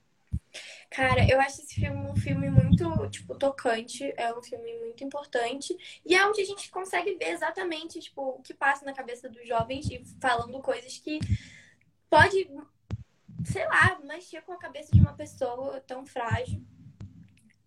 Cara, 0.90 1.28
eu 1.30 1.40
acho 1.40 1.62
esse 1.62 1.76
filme 1.76 2.10
um 2.10 2.16
filme 2.16 2.50
muito, 2.50 3.10
tipo, 3.10 3.36
tocante, 3.36 4.12
é 4.18 4.34
um 4.34 4.42
filme 4.42 4.74
muito 4.80 5.04
importante 5.04 5.76
e 6.06 6.16
é 6.16 6.26
onde 6.26 6.42
a 6.42 6.46
gente 6.46 6.72
consegue 6.72 7.16
ver 7.16 7.30
exatamente, 7.30 8.00
tipo, 8.00 8.22
o 8.22 8.42
que 8.42 8.54
passa 8.54 8.86
na 8.86 8.94
cabeça 8.94 9.30
dos 9.30 9.48
jovens 9.48 9.88
e 9.92 10.02
falando 10.20 10.60
coisas 10.60 10.98
que 10.98 11.20
pode, 12.10 12.50
sei 13.44 13.66
lá, 13.68 14.00
mexer 14.06 14.42
com 14.42 14.54
a 14.54 14.58
cabeça 14.58 14.92
de 14.92 15.00
uma 15.00 15.14
pessoa 15.14 15.80
tão 15.82 16.06
frágil. 16.06 16.64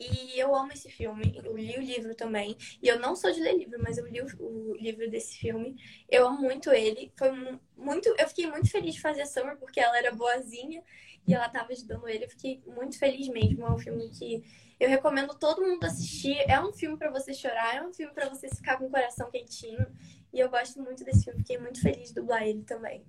E 0.01 0.41
eu 0.41 0.55
amo 0.55 0.73
esse 0.73 0.89
filme. 0.89 1.39
Eu 1.45 1.55
li 1.55 1.77
o 1.77 1.83
livro 1.83 2.15
também. 2.15 2.57
E 2.83 2.89
eu 2.89 2.99
não 2.99 3.15
sou 3.15 3.31
de 3.31 3.39
ler 3.39 3.55
livro, 3.55 3.79
mas 3.83 3.99
eu 3.99 4.07
li 4.07 4.23
o, 4.23 4.27
o 4.39 4.75
livro 4.77 5.11
desse 5.11 5.37
filme. 5.37 5.77
Eu 6.09 6.27
amo 6.27 6.41
muito 6.41 6.71
ele. 6.71 7.13
Foi 7.19 7.31
muito. 7.77 8.09
Eu 8.19 8.27
fiquei 8.29 8.47
muito 8.47 8.71
feliz 8.71 8.95
de 8.95 9.01
fazer 9.01 9.21
a 9.21 9.27
Summer 9.27 9.59
porque 9.59 9.79
ela 9.79 9.99
era 9.99 10.11
boazinha 10.11 10.83
e 11.29 11.35
ela 11.35 11.51
tava 11.51 11.73
ajudando 11.73 12.09
ele. 12.09 12.25
Eu 12.25 12.31
fiquei 12.31 12.63
muito 12.67 12.99
feliz 12.99 13.29
mesmo. 13.29 13.67
É 13.67 13.71
um 13.71 13.79
filme 13.79 14.09
que 14.09 14.43
eu 14.81 14.89
recomendo 14.89 15.39
todo 15.39 15.61
mundo 15.61 15.85
assistir. 15.85 16.39
É 16.49 16.59
um 16.59 16.73
filme 16.73 16.97
para 16.97 17.11
você 17.11 17.35
chorar, 17.35 17.77
é 17.77 17.83
um 17.83 17.93
filme 17.93 18.15
para 18.15 18.31
você 18.31 18.49
ficar 18.49 18.79
com 18.79 18.87
o 18.87 18.91
coração 18.91 19.31
quentinho. 19.31 19.87
E 20.33 20.41
eu 20.41 20.49
gosto 20.49 20.81
muito 20.83 21.05
desse 21.05 21.25
filme. 21.25 21.41
Fiquei 21.41 21.59
muito 21.59 21.79
feliz 21.83 22.09
de 22.09 22.15
dublar 22.15 22.43
ele 22.43 22.63
também. 22.63 23.05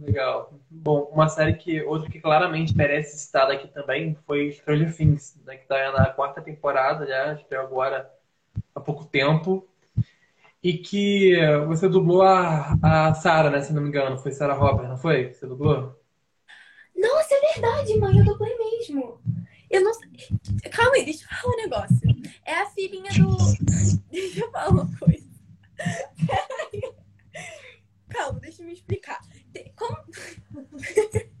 Legal. 0.00 0.52
Bom, 0.70 1.10
uma 1.12 1.28
série 1.28 1.54
que 1.54 1.82
outra 1.82 2.10
que 2.10 2.20
claramente 2.20 2.76
merece 2.76 3.16
estar 3.16 3.50
aqui 3.50 3.68
também 3.68 4.16
foi 4.26 4.52
Stranger 4.52 4.96
Things, 4.96 5.38
né, 5.44 5.56
que 5.56 5.62
está 5.62 5.92
na 5.92 6.06
quarta 6.06 6.40
temporada 6.40 7.06
já, 7.06 7.34
estreou 7.34 7.64
agora 7.64 8.10
há 8.74 8.80
pouco 8.80 9.04
tempo. 9.04 9.66
E 10.62 10.74
que 10.74 11.34
você 11.66 11.88
dublou 11.88 12.22
a, 12.22 12.76
a 12.82 13.14
Sarah, 13.14 13.50
né, 13.50 13.60
se 13.62 13.72
não 13.72 13.82
me 13.82 13.88
engano, 13.88 14.18
foi 14.18 14.32
Sarah 14.32 14.54
Robert, 14.54 14.88
não 14.88 14.96
foi? 14.96 15.32
Você 15.32 15.46
dublou? 15.46 15.98
Nossa, 16.96 17.34
é 17.34 17.52
verdade, 17.52 17.98
mãe, 17.98 18.18
eu 18.18 18.24
dublei 18.24 18.56
mesmo. 18.58 19.20
Eu 19.70 19.82
não. 19.82 19.92
Calma 20.70 20.96
aí, 20.96 21.04
deixa 21.04 21.24
eu 21.24 21.28
falar 21.28 21.54
um 21.54 21.56
negócio. 21.56 22.00
É 22.44 22.54
a 22.54 22.66
filhinha 22.66 23.10
do. 23.12 23.36
Deixa 24.10 24.40
eu 24.40 24.50
falar 24.50 24.68
uma 24.70 24.98
coisa. 24.98 25.26
Peraí. 26.26 26.94
Calma, 28.10 28.40
deixa 28.40 28.62
eu 28.62 28.66
me 28.66 28.72
explicar. 28.72 29.20
Como. 29.76 29.96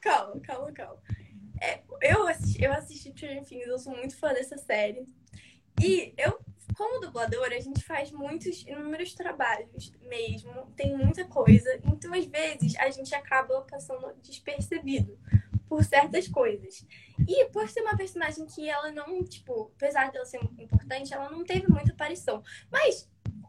calma, 0.00 0.40
calma, 0.40 0.72
calma. 0.72 1.02
É, 1.60 1.82
eu, 2.02 2.26
assisti, 2.26 2.62
eu 2.62 2.72
assisti 2.72 3.10
Stranger 3.10 3.44
Things, 3.44 3.66
eu 3.66 3.78
sou 3.78 3.96
muito 3.96 4.16
fã 4.16 4.32
dessa 4.32 4.56
série. 4.56 5.06
E 5.80 6.14
eu, 6.16 6.38
como 6.76 7.00
dubladora, 7.00 7.56
a 7.56 7.60
gente 7.60 7.84
faz 7.84 8.10
muitos, 8.10 8.62
inúmeros 8.62 9.14
trabalhos 9.14 9.92
mesmo, 10.02 10.72
tem 10.76 10.96
muita 10.96 11.24
coisa. 11.24 11.68
Então, 11.84 12.12
às 12.12 12.26
vezes, 12.26 12.76
a 12.76 12.90
gente 12.90 13.14
acaba 13.14 13.60
passando 13.62 14.12
despercebido 14.22 15.18
por 15.68 15.84
certas 15.84 16.26
coisas. 16.28 16.84
E 17.28 17.44
por 17.46 17.68
ser 17.68 17.82
uma 17.82 17.96
personagem 17.96 18.46
que 18.46 18.68
ela 18.68 18.90
não, 18.90 19.22
tipo, 19.22 19.70
apesar 19.76 20.10
dela 20.10 20.24
ser 20.24 20.40
importante, 20.58 21.12
ela 21.12 21.30
não 21.30 21.44
teve 21.44 21.68
muita 21.68 21.92
aparição. 21.92 22.42
Mas 22.70 23.08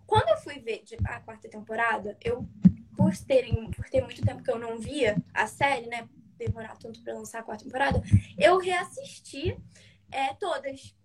quando 0.09 0.27
eu 0.29 0.37
fui 0.37 0.59
ver 0.59 0.83
a 1.05 1.19
quarta 1.19 1.47
temporada, 1.47 2.17
eu, 2.19 2.43
por, 2.97 3.15
terem, 3.15 3.69
por 3.69 3.87
ter 3.89 4.01
muito 4.01 4.21
tempo 4.23 4.41
que 4.41 4.51
eu 4.51 4.57
não 4.57 4.79
via 4.79 5.15
a 5.33 5.45
série, 5.45 5.85
né? 5.85 6.09
Demorar 6.35 6.75
tanto 6.77 7.01
pra 7.03 7.13
lançar 7.13 7.39
a 7.39 7.43
quarta 7.43 7.63
temporada, 7.63 8.01
eu 8.37 8.57
reassisti 8.57 9.55
é, 10.11 10.33
todas. 10.33 10.95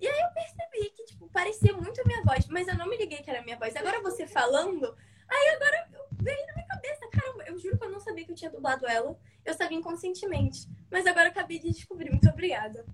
E 0.00 0.08
aí 0.08 0.20
eu 0.20 0.32
percebi 0.32 0.90
que, 0.96 1.04
tipo, 1.04 1.28
parecia 1.28 1.74
muito 1.74 2.00
a 2.00 2.04
minha 2.04 2.22
voz, 2.22 2.46
mas 2.48 2.66
eu 2.66 2.76
não 2.76 2.88
me 2.88 2.96
liguei 2.96 3.18
que 3.18 3.28
era 3.28 3.40
a 3.40 3.44
minha 3.44 3.58
voz. 3.58 3.76
Agora 3.76 4.00
você 4.00 4.26
falando, 4.26 4.96
aí 5.28 5.48
agora 5.56 5.88
veio 6.22 6.46
na 6.46 6.54
minha 6.54 6.66
cabeça, 6.66 7.08
caramba, 7.12 7.44
eu 7.46 7.58
juro 7.58 7.76
que 7.78 7.84
eu 7.84 7.90
não 7.90 8.00
sabia 8.00 8.24
que 8.24 8.32
eu 8.32 8.36
tinha 8.36 8.50
dublado 8.50 8.86
ela. 8.86 9.18
Eu 9.44 9.52
sabia 9.52 9.76
inconscientemente. 9.76 10.66
Mas 10.90 11.06
agora 11.06 11.26
eu 11.26 11.32
acabei 11.32 11.58
de 11.58 11.70
descobrir. 11.70 12.10
Muito 12.10 12.28
obrigada. 12.30 12.86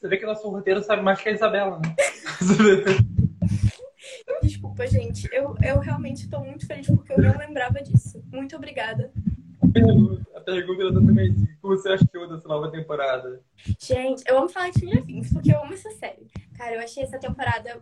Você 0.00 0.08
vê 0.08 0.16
que 0.16 0.24
nosso 0.24 0.48
roteiro 0.48 0.82
sabe 0.82 1.02
mais 1.02 1.20
que 1.20 1.28
a 1.28 1.32
Isabela, 1.32 1.78
né? 1.78 1.94
Desculpa, 4.42 4.86
gente. 4.86 5.28
Eu, 5.32 5.54
eu 5.62 5.78
realmente 5.78 6.24
estou 6.24 6.44
muito 6.44 6.66
feliz 6.66 6.86
porque 6.86 7.12
eu 7.12 7.22
não 7.22 7.36
lembrava 7.38 7.82
disso. 7.82 8.22
Muito 8.32 8.56
obrigada. 8.56 9.12
A 10.34 10.42
pergunta 10.42 10.82
era 10.82 10.90
exatamente 10.90 11.42
o 11.42 11.46
que 11.46 11.58
você 11.62 11.90
achou 11.90 12.28
dessa 12.28 12.48
nova 12.48 12.70
temporada? 12.70 13.42
Gente, 13.78 14.24
eu 14.26 14.38
amo 14.38 14.48
falar 14.48 14.70
de 14.70 14.78
Stranger 14.78 15.04
Things 15.04 15.32
porque 15.32 15.52
eu 15.52 15.62
amo 15.62 15.74
essa 15.74 15.90
série. 15.90 16.26
Cara, 16.56 16.76
eu 16.76 16.80
achei 16.80 17.02
essa 17.02 17.18
temporada 17.18 17.78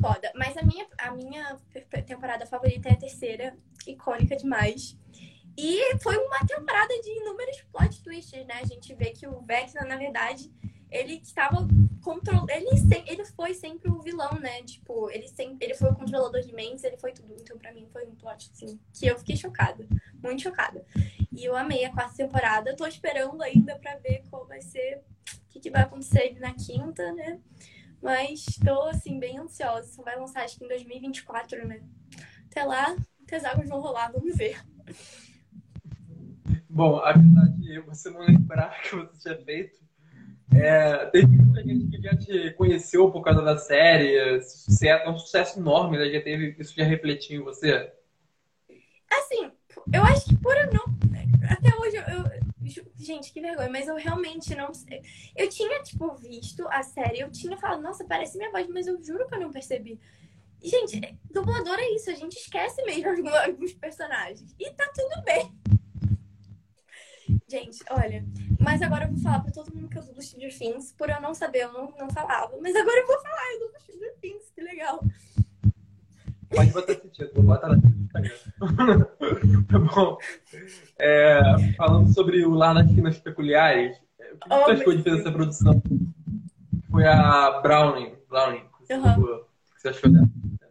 foda. 0.00 0.30
Mas 0.36 0.56
a 0.56 0.62
minha, 0.62 0.86
a 0.98 1.10
minha 1.10 1.56
temporada 2.06 2.46
favorita 2.46 2.88
é 2.88 2.92
a 2.92 2.96
terceira, 2.96 3.56
icônica 3.86 4.36
demais. 4.36 4.96
E 5.56 5.98
foi 5.98 6.16
uma 6.16 6.46
temporada 6.46 6.94
de 7.00 7.10
inúmeros 7.20 7.60
plot 7.72 8.02
twists, 8.02 8.46
né? 8.46 8.54
A 8.62 8.66
gente 8.66 8.94
vê 8.94 9.10
que 9.10 9.26
o 9.26 9.40
Vecna, 9.42 9.84
na 9.84 9.96
verdade, 9.96 10.50
ele 10.92 11.14
estava 11.14 11.66
controlando. 12.02 12.50
Ele, 12.50 12.68
ele 13.06 13.24
foi 13.24 13.54
sempre 13.54 13.90
o 13.90 14.00
vilão, 14.00 14.38
né? 14.38 14.62
Tipo, 14.62 15.10
ele, 15.10 15.26
sempre, 15.26 15.66
ele 15.66 15.74
foi 15.74 15.90
o 15.90 15.94
controlador 15.94 16.40
de 16.42 16.54
mentes, 16.54 16.84
ele 16.84 16.96
foi 16.98 17.12
tudo. 17.12 17.34
Então, 17.40 17.58
pra 17.58 17.72
mim, 17.72 17.88
foi 17.92 18.06
um 18.06 18.14
plot, 18.14 18.50
assim, 18.52 18.78
que 18.92 19.06
eu 19.06 19.18
fiquei 19.18 19.36
chocada. 19.36 19.86
Muito 20.22 20.42
chocada. 20.42 20.84
E 21.32 21.44
eu 21.44 21.56
amei 21.56 21.84
a 21.84 21.92
quarta 21.92 22.16
temporada. 22.16 22.76
Tô 22.76 22.86
esperando 22.86 23.42
ainda 23.42 23.76
pra 23.78 23.96
ver 23.96 24.22
qual 24.30 24.46
vai 24.46 24.60
ser. 24.60 25.02
O 25.28 25.52
que, 25.52 25.60
que 25.60 25.70
vai 25.70 25.82
acontecer 25.82 26.38
na 26.38 26.54
quinta, 26.54 27.12
né? 27.12 27.40
Mas 28.00 28.44
tô, 28.64 28.82
assim, 28.82 29.18
bem 29.18 29.38
ansiosa. 29.38 29.92
Só 29.92 30.02
vai 30.02 30.18
lançar, 30.18 30.44
acho 30.44 30.58
que 30.58 30.64
em 30.64 30.68
2024, 30.68 31.66
né? 31.66 31.82
Até 32.50 32.64
lá, 32.64 32.94
as 33.34 33.44
águas 33.44 33.68
vão 33.68 33.80
rolar, 33.80 34.12
vamos 34.12 34.36
ver. 34.36 34.62
Bom, 36.68 36.96
apesar 36.98 37.48
de 37.58 37.80
você 37.80 38.10
não 38.10 38.20
lembrar 38.20 38.80
que 38.82 38.96
você 38.96 39.18
tinha 39.18 39.44
feito, 39.44 39.81
é, 40.54 41.06
teve 41.06 41.26
muita 41.26 41.62
gente 41.62 41.88
que 41.88 42.02
já 42.02 42.16
te 42.16 42.50
conheceu 42.52 43.10
por 43.10 43.22
causa 43.22 43.42
da 43.42 43.56
série, 43.56 44.40
sucesso, 44.42 45.04
é 45.04 45.10
um 45.10 45.18
sucesso 45.18 45.58
enorme, 45.58 45.98
né? 45.98 46.10
Já 46.10 46.20
teve, 46.20 46.56
isso 46.58 46.74
já 46.76 46.84
refletiu 46.84 47.40
em 47.40 47.44
você? 47.44 47.92
Assim, 49.10 49.50
eu 49.92 50.02
acho 50.04 50.26
que 50.26 50.36
por 50.36 50.56
eu 50.56 50.72
não. 50.72 50.84
Até 51.48 51.76
hoje 51.76 51.96
eu. 51.96 52.42
Gente, 52.96 53.32
que 53.32 53.40
vergonha, 53.40 53.68
mas 53.68 53.88
eu 53.88 53.96
realmente 53.96 54.54
não 54.54 54.72
sei. 54.72 55.02
Eu 55.36 55.48
tinha, 55.48 55.82
tipo, 55.82 56.14
visto 56.14 56.66
a 56.68 56.82
série, 56.82 57.20
eu 57.20 57.30
tinha 57.30 57.56
falado, 57.56 57.82
nossa, 57.82 58.04
parece 58.04 58.38
minha 58.38 58.50
voz, 58.50 58.66
mas 58.68 58.86
eu 58.86 59.02
juro 59.02 59.26
que 59.26 59.34
eu 59.34 59.40
não 59.40 59.50
percebi. 59.50 60.00
Gente, 60.62 61.18
dublador 61.30 61.76
é 61.78 61.90
isso, 61.90 62.08
a 62.10 62.14
gente 62.14 62.36
esquece 62.36 62.80
mesmo 62.84 63.28
alguns 63.34 63.72
personagens. 63.74 64.54
E 64.58 64.70
tá 64.70 64.88
tudo 64.94 65.22
bem. 65.24 65.61
Gente, 67.48 67.84
olha, 67.90 68.24
mas 68.58 68.82
agora 68.82 69.04
eu 69.04 69.10
vou 69.10 69.18
falar 69.18 69.40
pra 69.40 69.52
todo 69.52 69.74
mundo 69.74 69.88
que 69.88 69.98
eu 69.98 70.02
dublo 70.02 70.22
Stranger 70.22 70.56
Things. 70.56 70.92
Por 70.92 71.10
eu 71.10 71.20
não 71.20 71.34
saber, 71.34 71.64
eu 71.64 71.72
não, 71.72 71.92
não 71.98 72.10
falava. 72.10 72.56
Mas 72.60 72.74
agora 72.74 72.98
eu 72.98 73.06
vou 73.06 73.20
falar, 73.20 73.52
eu 73.52 73.60
dublo 73.60 73.80
Stranger 73.80 74.14
Things, 74.20 74.50
que 74.54 74.62
legal. 74.62 75.04
Pode 76.54 76.70
botar 76.72 76.94
sentido, 76.94 77.30
vou 77.34 77.44
botar 77.44 77.68
lá 77.68 77.76
Tá 79.70 79.78
bom. 79.78 80.18
É, 80.98 81.40
falando 81.76 82.12
sobre 82.12 82.44
o 82.44 82.50
Lá 82.50 82.74
nas 82.74 82.86
Quinas 82.88 83.18
Peculiares, 83.18 83.96
o 83.96 84.38
que 84.38 84.48
oh, 84.50 84.64
você 84.64 84.72
achou 84.72 84.96
de 84.96 85.02
fazer 85.02 85.20
essa 85.20 85.32
produção? 85.32 85.82
Foi 86.90 87.06
a 87.06 87.60
Browning. 87.62 88.14
Browning. 88.28 88.64
Uhum. 88.90 89.24
O 89.24 89.44
que 89.74 89.80
você 89.80 89.88
achou 89.88 90.10
dela? 90.10 90.28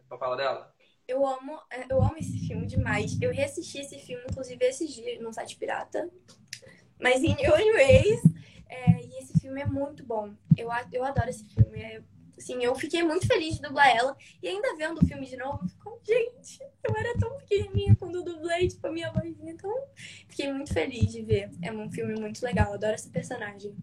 Pra 0.07 0.17
falar 0.17 0.35
dela? 0.35 0.71
Eu 1.07 1.25
amo, 1.25 1.59
eu 1.89 2.01
amo 2.01 2.15
esse 2.17 2.39
filme 2.47 2.65
demais. 2.67 3.19
Eu 3.21 3.33
reassisti 3.33 3.79
esse 3.79 3.99
filme, 3.99 4.23
inclusive, 4.29 4.63
esses 4.63 4.93
dias 4.93 5.19
no 5.19 5.33
site 5.33 5.57
pirata. 5.57 6.09
Mas, 7.01 7.17
anyways, 7.17 8.21
é, 8.69 9.01
e 9.01 9.19
esse 9.19 9.39
filme 9.39 9.61
é 9.61 9.65
muito 9.65 10.05
bom. 10.05 10.33
Eu, 10.55 10.69
eu 10.93 11.03
adoro 11.03 11.29
esse 11.29 11.43
filme. 11.45 11.79
É, 11.79 12.01
assim, 12.37 12.63
eu 12.63 12.75
fiquei 12.75 13.03
muito 13.03 13.27
feliz 13.27 13.55
de 13.55 13.61
dublar 13.61 13.89
ela. 13.89 14.15
E 14.41 14.47
ainda 14.47 14.75
vendo 14.77 14.99
o 14.99 15.05
filme 15.05 15.25
de 15.25 15.35
novo, 15.35 15.67
ficou, 15.67 15.99
gente, 16.05 16.61
eu 16.83 16.95
era 16.95 17.17
tão 17.17 17.35
pequenininha 17.37 17.95
quando 17.95 18.15
eu 18.15 18.23
dublei, 18.23 18.67
tipo, 18.67 18.85
a 18.87 18.91
minha 18.91 19.11
vozinha. 19.11 19.51
Então, 19.51 19.71
fiquei 20.27 20.53
muito 20.53 20.73
feliz 20.73 21.11
de 21.11 21.23
ver. 21.23 21.49
É 21.61 21.71
um 21.71 21.91
filme 21.91 22.19
muito 22.19 22.43
legal. 22.43 22.67
Eu 22.67 22.75
adoro 22.75 22.93
essa 22.93 23.09
personagem. 23.09 23.75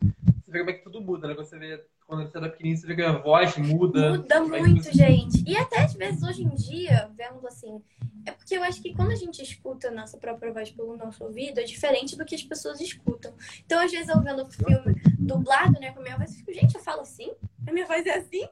Você 0.00 0.52
vê 0.52 0.58
como 0.60 0.70
é 0.70 0.72
que 0.72 0.84
tudo 0.84 1.00
muda, 1.02 1.28
né? 1.28 1.34
Você 1.34 1.58
vê 1.58 1.84
quando 2.06 2.22
você 2.22 2.38
era 2.38 2.48
pequenininho, 2.48 2.80
você 2.80 2.86
vê 2.86 2.94
que 2.94 3.02
a 3.02 3.18
voz 3.18 3.56
muda. 3.58 4.16
Muda 4.16 4.40
muito, 4.40 4.84
você... 4.84 4.92
gente. 4.92 5.42
E 5.46 5.56
até 5.56 5.80
às 5.80 5.92
vezes 5.94 6.22
hoje 6.22 6.44
em 6.44 6.54
dia, 6.54 7.10
vendo 7.16 7.46
assim, 7.46 7.82
é 8.26 8.32
porque 8.32 8.56
eu 8.56 8.62
acho 8.64 8.82
que 8.82 8.92
quando 8.92 9.12
a 9.12 9.16
gente 9.16 9.40
escuta 9.40 9.88
a 9.88 9.90
nossa 9.90 10.18
própria 10.18 10.52
voz 10.52 10.70
pelo 10.70 10.96
nosso 10.96 11.24
ouvido, 11.24 11.60
é 11.60 11.62
diferente 11.62 12.16
do 12.16 12.24
que 12.24 12.34
as 12.34 12.42
pessoas 12.42 12.80
escutam. 12.80 13.32
Então, 13.64 13.82
às 13.82 13.90
vezes, 13.90 14.08
eu 14.08 14.20
vendo 14.20 14.42
o 14.42 14.50
filme 14.50 15.00
dublado, 15.18 15.78
né, 15.80 15.92
com 15.92 16.00
a 16.00 16.02
minha 16.02 16.16
voz, 16.16 16.30
eu 16.30 16.36
fico, 16.38 16.52
gente, 16.52 16.74
eu 16.74 16.80
falo 16.80 17.02
assim? 17.02 17.32
A 17.66 17.72
minha 17.72 17.86
voz 17.86 18.04
é 18.04 18.18
assim? 18.18 18.46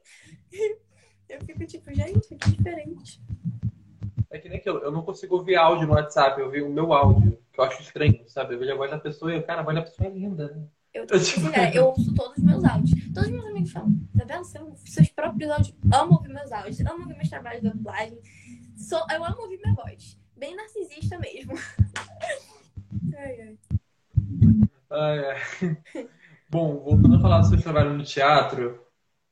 Eu 1.27 1.41
fico 1.41 1.65
tipo, 1.65 1.91
gente, 1.91 2.35
que 2.35 2.49
diferente. 2.51 3.19
É 4.29 4.37
que 4.37 4.47
nem 4.47 4.59
aquilo, 4.59 4.77
eu 4.77 4.91
não 4.91 5.01
consigo 5.01 5.37
ouvir 5.37 5.55
áudio 5.55 5.87
no 5.87 5.93
WhatsApp, 5.93 6.39
eu 6.39 6.51
vi 6.51 6.61
o 6.61 6.69
meu 6.69 6.93
áudio, 6.93 7.39
que 7.51 7.59
eu 7.59 7.63
acho 7.63 7.81
estranho, 7.81 8.23
sabe? 8.27 8.53
Eu 8.53 8.59
vejo 8.59 8.73
a 8.73 8.75
voz 8.75 8.91
da 8.91 8.99
pessoa 8.99 9.33
e 9.33 9.37
eu, 9.37 9.43
cara, 9.43 9.61
a 9.61 9.63
voz 9.63 9.75
da 9.75 9.81
pessoa 9.81 10.07
é 10.07 10.11
linda, 10.11 10.47
né? 10.51 10.67
Eu, 10.93 11.05
tô, 11.07 11.19
tipo... 11.19 11.47
eu 11.73 11.87
ouço 11.87 12.13
todos 12.13 12.37
os 12.37 12.43
meus 12.43 12.63
áudios. 12.63 12.91
Todos 13.13 13.29
os 13.29 13.31
meus 13.33 13.45
amigos 13.47 13.71
falam, 13.71 13.97
Isabela, 14.13 14.43
ouve 14.61 14.89
seus 14.89 15.09
próprios 15.09 15.51
áudios. 15.51 15.75
Amo 15.91 16.13
ouvir 16.13 16.29
meus 16.29 16.51
áudios, 16.51 16.79
amo 16.81 17.01
ouvir 17.01 17.15
meus 17.15 17.29
trabalhos 17.29 17.61
de 17.61 17.69
dublagem. 17.69 18.17
Sou, 18.75 19.01
eu 19.11 19.23
amo 19.23 19.41
ouvir 19.41 19.59
minha 19.63 19.75
voz. 19.75 20.17
Bem 20.37 20.55
narcisista 20.55 21.17
mesmo. 21.17 21.53
ai, 23.17 23.41
ai. 23.41 23.57
Ai, 24.91 25.19
ai. 25.25 25.77
Bom, 26.49 26.79
voltando 26.79 27.15
a 27.17 27.19
falar 27.19 27.41
do 27.41 27.47
seu 27.47 27.61
trabalho 27.61 27.93
no 27.93 28.03
teatro, 28.03 28.79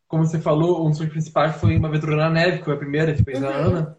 como 0.08 0.26
você 0.26 0.40
falou, 0.40 0.86
um 0.86 0.90
dos 0.90 0.98
seus 0.98 1.10
principais 1.10 1.56
foi 1.58 1.78
uma 1.78 1.88
aventura 1.88 2.16
na 2.16 2.30
neve, 2.30 2.60
que 2.60 2.66
foi 2.66 2.74
a 2.74 2.78
primeira 2.78 3.14
que 3.14 3.24
fez 3.24 3.42
uhum. 3.42 3.48
a 3.48 3.52
Ana. 3.52 3.98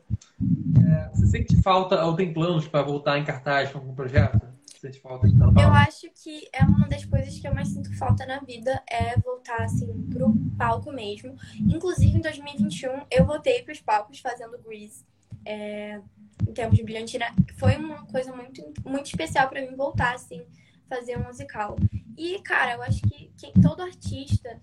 É, 0.86 1.08
você 1.10 1.26
sente 1.26 1.62
falta 1.62 2.04
ou 2.04 2.16
tem 2.16 2.32
planos 2.32 2.66
para 2.66 2.82
voltar 2.82 3.18
em 3.18 3.24
cartaz 3.24 3.70
com 3.70 3.78
algum 3.78 3.94
projeto? 3.94 4.54
sente 4.84 5.00
falta 5.00 5.26
de 5.26 5.40
Eu 5.40 5.72
acho 5.72 6.10
que 6.10 6.48
é 6.52 6.62
uma 6.62 6.86
das 6.86 7.04
coisas 7.04 7.38
que 7.38 7.48
eu 7.48 7.54
mais 7.54 7.68
sinto 7.68 7.96
falta 7.96 8.26
na 8.26 8.40
vida 8.40 8.82
é 8.88 9.18
voltar, 9.18 9.62
assim, 9.62 9.90
pro 10.10 10.34
palco 10.58 10.92
mesmo. 10.92 11.36
Inclusive, 11.58 12.18
em 12.18 12.20
2021, 12.20 13.06
eu 13.10 13.24
voltei 13.24 13.62
pros 13.62 13.80
palcos 13.80 14.20
fazendo 14.20 14.58
Grease. 14.58 15.04
É, 15.46 16.00
em 16.48 16.52
termos 16.52 16.76
de 16.76 16.82
brilhantina, 16.82 17.26
foi 17.58 17.76
uma 17.76 18.06
coisa 18.06 18.34
muito, 18.34 18.62
muito 18.84 19.06
especial 19.06 19.48
para 19.48 19.60
mim 19.60 19.76
voltar, 19.76 20.14
assim, 20.14 20.44
fazer 20.88 21.18
um 21.18 21.24
musical. 21.24 21.76
E, 22.16 22.40
cara, 22.40 22.74
eu 22.74 22.82
acho 22.82 23.00
que 23.02 23.30
todo 23.60 23.82
artista, 23.82 24.60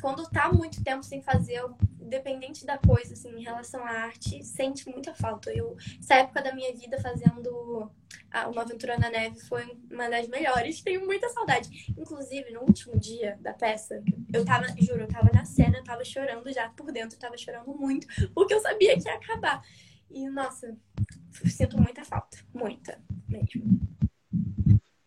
quando 0.00 0.28
tá 0.28 0.52
muito 0.52 0.82
tempo 0.82 1.02
sem 1.02 1.22
fazer, 1.22 1.62
independente 2.00 2.66
da 2.66 2.76
coisa, 2.78 3.14
assim, 3.14 3.30
em 3.36 3.42
relação 3.42 3.84
à 3.84 3.90
arte, 3.90 4.42
sente 4.44 4.88
muita 4.88 5.14
falta. 5.14 5.52
Eu, 5.52 5.76
essa 6.00 6.14
época 6.16 6.42
da 6.42 6.54
minha 6.54 6.74
vida 6.74 7.00
fazendo 7.00 7.90
Uma 8.48 8.62
Aventura 8.62 8.98
na 8.98 9.10
Neve 9.10 9.38
foi 9.40 9.78
uma 9.90 10.08
das 10.08 10.26
melhores. 10.28 10.82
Tenho 10.82 11.04
muita 11.06 11.28
saudade. 11.28 11.92
Inclusive, 11.96 12.50
no 12.50 12.62
último 12.62 12.98
dia 12.98 13.38
da 13.40 13.52
peça, 13.52 14.02
eu 14.32 14.44
tava, 14.44 14.66
juro, 14.78 15.02
eu 15.02 15.08
tava 15.08 15.30
na 15.32 15.44
cena, 15.44 15.78
eu 15.78 15.84
tava 15.84 16.04
chorando 16.04 16.52
já 16.52 16.68
por 16.70 16.90
dentro, 16.90 17.16
eu 17.16 17.20
tava 17.20 17.36
chorando 17.36 17.72
muito, 17.74 18.06
porque 18.34 18.54
eu 18.54 18.60
sabia 18.60 18.98
que 18.98 19.06
ia 19.06 19.14
acabar. 19.14 19.62
E, 20.10 20.28
nossa, 20.28 20.76
sinto 21.46 21.80
muita 21.80 22.04
falta. 22.04 22.38
Muita, 22.52 23.00
mesmo. 23.28 23.80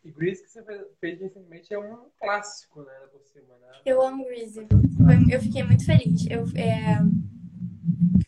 E 0.04 0.12
Grease 0.12 0.43
que 0.43 0.49
você 0.49 0.64
fez 0.99 1.20
recentemente 1.20 1.74
é 1.74 1.80
um 1.80 2.10
clássico, 2.20 2.82
né? 2.84 2.93
Por 3.12 3.22
cima, 3.22 3.58
né? 3.58 3.82
Eu 3.86 4.01
amo 4.01 4.26
Grease. 4.26 4.66
Eu 5.32 5.41
fiquei 5.41 5.64
muito 5.64 5.86
feliz. 5.86 6.26
Eu, 6.30 6.45
é, 6.56 6.99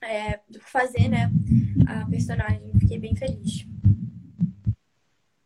é, 0.05 0.41
fazer, 0.61 1.07
né, 1.09 1.31
a 1.87 2.05
personagem. 2.09 2.71
Fiquei 2.79 2.99
bem 2.99 3.15
feliz. 3.15 3.65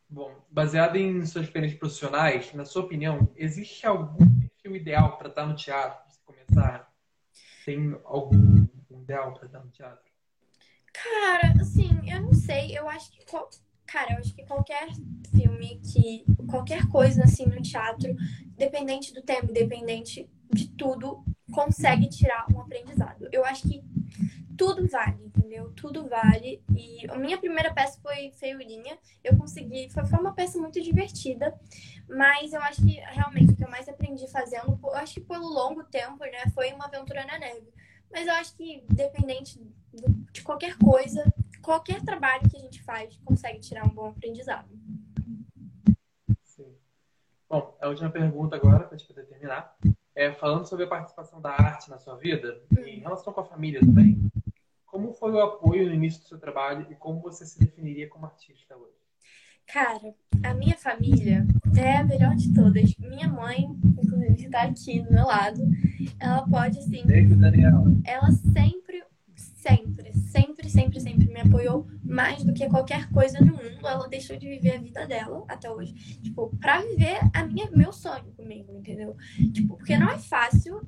Bom, 0.09 0.35
baseado 0.49 0.95
em 0.95 1.25
suas 1.25 1.45
experiências 1.45 1.79
profissionais, 1.79 2.53
na 2.53 2.65
sua 2.65 2.83
opinião, 2.83 3.31
existe 3.35 3.85
algum 3.85 4.27
perfil 4.39 4.75
ideal 4.75 5.17
para 5.17 5.29
estar 5.29 5.45
no 5.45 5.55
teatro, 5.55 5.99
para 5.99 6.09
você 6.09 6.19
começar? 6.25 6.93
Tem 7.65 7.99
algum 8.03 8.67
ideal 8.89 9.33
para 9.33 9.45
estar 9.45 9.59
no 9.59 9.69
teatro? 9.69 10.08
Cara, 10.93 11.53
assim, 11.61 11.89
eu 12.09 12.21
não 12.21 12.33
sei. 12.33 12.77
Eu 12.77 12.89
acho 12.89 13.11
que. 13.11 13.19
Cara, 13.85 14.13
eu 14.13 14.17
acho 14.19 14.33
que 14.35 14.45
qualquer 14.45 14.87
filme 15.35 15.79
que. 15.81 16.25
Qualquer 16.47 16.87
coisa 16.87 17.23
assim 17.23 17.45
no 17.45 17.61
teatro, 17.61 18.15
dependente 18.57 19.13
do 19.13 19.21
tema, 19.21 19.51
dependente 19.51 20.29
de 20.51 20.67
tudo, 20.69 21.23
consegue 21.51 22.09
tirar 22.09 22.45
um 22.53 22.59
aprendizado. 22.61 23.27
Eu 23.31 23.45
acho 23.45 23.63
que 23.67 23.83
tudo 24.57 24.87
vale, 24.87 25.17
entendeu? 25.25 25.71
Tudo 25.75 26.07
vale. 26.09 26.61
E 26.75 27.09
a 27.09 27.17
minha 27.17 27.37
primeira 27.37 27.73
peça 27.73 27.99
foi 28.01 28.31
Feiurinha. 28.39 28.97
Eu 29.23 29.37
consegui. 29.37 29.89
Foi, 29.91 30.05
foi 30.05 30.19
uma 30.19 30.33
peça 30.33 30.59
muito 30.59 30.81
divertida. 30.81 31.57
Mas 32.07 32.53
eu 32.53 32.61
acho 32.63 32.81
que 32.85 32.93
realmente 32.93 33.51
o 33.53 33.55
que 33.55 33.63
eu 33.63 33.69
mais 33.69 33.87
aprendi 33.87 34.27
fazendo, 34.31 34.79
eu 34.83 34.95
acho 34.95 35.15
que 35.15 35.21
pelo 35.21 35.47
longo 35.47 35.83
tempo, 35.83 36.19
né, 36.25 36.43
foi 36.53 36.73
uma 36.73 36.85
aventura 36.85 37.25
na 37.25 37.37
neve. 37.39 37.67
Mas 38.11 38.27
eu 38.27 38.33
acho 38.33 38.55
que, 38.55 38.83
dependente 38.87 39.59
de 40.31 40.41
qualquer 40.41 40.77
coisa, 40.77 41.23
qualquer 41.61 42.03
trabalho 42.03 42.49
que 42.49 42.57
a 42.57 42.59
gente 42.59 42.81
faz, 42.83 43.17
consegue 43.23 43.59
tirar 43.59 43.85
um 43.85 43.89
bom 43.89 44.09
aprendizado. 44.09 44.67
Sim. 46.43 46.75
Bom, 47.47 47.77
a 47.79 47.87
última 47.87 48.09
pergunta 48.09 48.55
agora, 48.55 48.83
para 48.83 48.95
a 48.95 48.97
gente 48.97 49.07
poder 49.07 49.25
terminar. 49.25 49.75
É, 50.15 50.33
falando 50.33 50.65
sobre 50.67 50.85
a 50.85 50.87
participação 50.87 51.39
da 51.39 51.51
arte 51.51 51.89
na 51.89 51.97
sua 51.97 52.15
vida, 52.17 52.61
hum. 52.71 52.81
em 52.81 52.99
relação 52.99 53.31
com 53.31 53.41
a 53.41 53.45
família 53.45 53.79
também, 53.79 54.29
como 54.85 55.13
foi 55.13 55.31
o 55.31 55.39
apoio 55.39 55.87
no 55.87 55.93
início 55.93 56.21
do 56.21 56.27
seu 56.27 56.39
trabalho 56.39 56.85
e 56.89 56.95
como 56.95 57.21
você 57.21 57.45
se 57.45 57.59
definiria 57.59 58.09
como 58.09 58.25
artista 58.25 58.75
hoje? 58.75 58.98
Cara, 59.71 60.15
a 60.43 60.53
minha 60.55 60.75
família 60.75 61.45
é 61.77 61.97
a 61.97 62.03
melhor 62.03 62.35
de 62.35 62.51
todas. 62.53 62.95
Minha 62.97 63.27
mãe, 63.27 63.69
inclusive, 63.83 64.33
que 64.35 64.49
tá 64.49 64.63
aqui 64.63 64.99
do 65.01 65.11
meu 65.11 65.25
lado, 65.25 65.61
ela 66.19 66.41
pode, 66.47 66.79
assim. 66.79 67.03
Ela 68.03 68.31
sempre, 68.31 69.03
sempre, 69.35 70.13
sempre, 70.13 70.69
sempre, 70.69 70.99
sempre 70.99 71.27
me 71.27 71.41
apoiou 71.41 71.87
mais 72.03 72.43
do 72.43 72.51
que 72.51 72.67
qualquer 72.67 73.09
coisa 73.11 73.39
no 73.39 73.53
mundo. 73.53 73.87
Ela 73.87 74.09
deixou 74.09 74.35
de 74.37 74.49
viver 74.49 74.75
a 74.75 74.79
vida 74.79 75.05
dela 75.05 75.45
até 75.47 75.69
hoje. 75.69 75.93
Tipo, 76.21 76.49
pra 76.59 76.81
viver 76.81 77.19
a 77.31 77.45
minha, 77.45 77.69
meu 77.69 77.93
sonho 77.93 78.25
comigo, 78.35 78.75
entendeu? 78.75 79.15
Tipo, 79.53 79.77
porque 79.77 79.95
não 79.97 80.09
é 80.09 80.17
fácil 80.17 80.81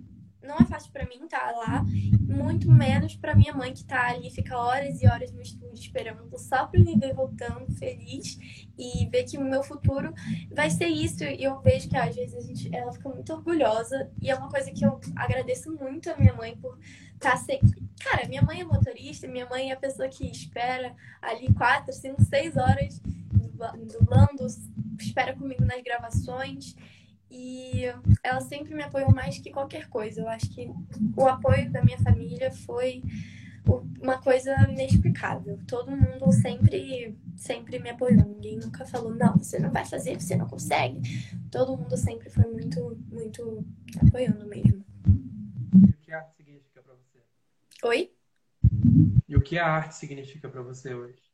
não 0.44 0.56
é 0.58 0.66
fácil 0.66 0.92
para 0.92 1.06
mim 1.06 1.24
estar 1.24 1.40
tá 1.40 1.52
lá, 1.52 1.86
muito 2.20 2.70
menos 2.70 3.16
para 3.16 3.36
minha 3.36 3.54
mãe 3.54 3.74
que 3.74 3.84
tá 3.84 4.10
ali, 4.10 4.30
fica 4.30 4.58
horas 4.58 5.02
e 5.02 5.08
horas 5.08 5.32
no 5.32 5.42
estúdio 5.42 5.76
esperando 5.76 6.28
só 6.38 6.66
para 6.66 6.80
me 6.80 6.98
ver 6.98 7.14
voltando 7.14 7.72
feliz 7.76 8.38
e 8.78 9.06
ver 9.08 9.24
que 9.24 9.38
o 9.38 9.44
meu 9.44 9.64
futuro 9.64 10.14
vai 10.52 10.70
ser 10.70 10.88
isso. 10.88 11.24
E 11.24 11.44
eu 11.44 11.60
vejo 11.62 11.90
que 11.90 11.98
às 11.98 12.16
vezes 12.16 12.36
a 12.36 12.42
gente, 12.42 12.76
ela 12.76 12.92
fica 12.92 13.10
muito 13.10 13.34
orgulhosa 13.34 14.10
e 14.22 14.30
é 14.30 14.36
uma 14.36 14.50
coisa 14.50 14.72
que 14.72 14.86
eu 14.86 15.00
agradeço 15.16 15.72
muito 15.74 16.10
a 16.10 16.18
minha 16.18 16.34
mãe 16.34 16.56
por 16.58 16.78
estar 17.14 17.32
tá 17.32 17.38
sempre. 17.38 17.82
Cara, 18.04 18.28
minha 18.28 18.42
mãe 18.42 18.62
é 18.62 18.64
motorista, 18.64 19.28
minha 19.28 19.48
mãe 19.48 19.70
é 19.70 19.74
a 19.74 19.80
pessoa 19.80 20.10
que 20.10 20.26
espera 20.26 20.96
ali 21.22 21.54
quatro, 21.54 21.94
cinco, 21.94 22.24
seis 22.24 22.58
horas 22.58 23.00
dublando, 23.92 24.48
espera 25.00 25.36
comigo 25.36 25.64
nas 25.64 25.82
gravações. 25.82 26.76
E 27.32 27.84
ela 28.22 28.42
sempre 28.42 28.76
me 28.76 28.84
apoiou 28.84 29.10
mais 29.14 29.40
que 29.40 29.52
qualquer 29.52 29.88
coisa. 29.88 30.20
Eu 30.20 30.28
acho 30.28 30.50
que 30.50 30.70
o 31.16 31.28
apoio 31.28 31.72
da 31.72 31.82
minha 31.82 31.98
família 32.00 32.52
foi 32.52 33.02
uma 34.02 34.22
coisa 34.22 34.54
inexplicável. 34.70 35.58
Todo 35.66 35.96
mundo 35.96 36.32
sempre, 36.34 37.18
sempre 37.38 37.80
me 37.80 37.90
apoiou. 37.90 38.26
Ninguém 38.26 38.58
nunca 38.58 38.86
falou, 38.86 39.16
não, 39.16 39.38
você 39.38 39.58
não 39.60 39.72
vai 39.72 39.86
fazer, 39.86 40.20
você 40.20 40.36
não 40.36 40.48
consegue. 40.48 41.02
Todo 41.50 41.78
mundo 41.78 41.96
sempre 41.96 42.30
foi 42.30 42.46
muito, 42.52 43.00
muito 43.10 43.66
apoiando 44.06 44.46
mesmo. 44.46 44.84
E 45.74 45.90
o 45.90 45.98
que 46.02 46.12
a 46.12 46.18
arte 46.18 46.36
significa 46.36 46.82
para 46.82 46.96
você? 46.96 47.20
Oi? 47.84 48.12
E 49.30 49.36
o 49.38 49.42
que 49.42 49.58
a 49.58 49.68
arte 49.68 49.96
significa 49.96 50.50
para 50.50 50.62
você 50.62 50.94
hoje? 50.94 51.31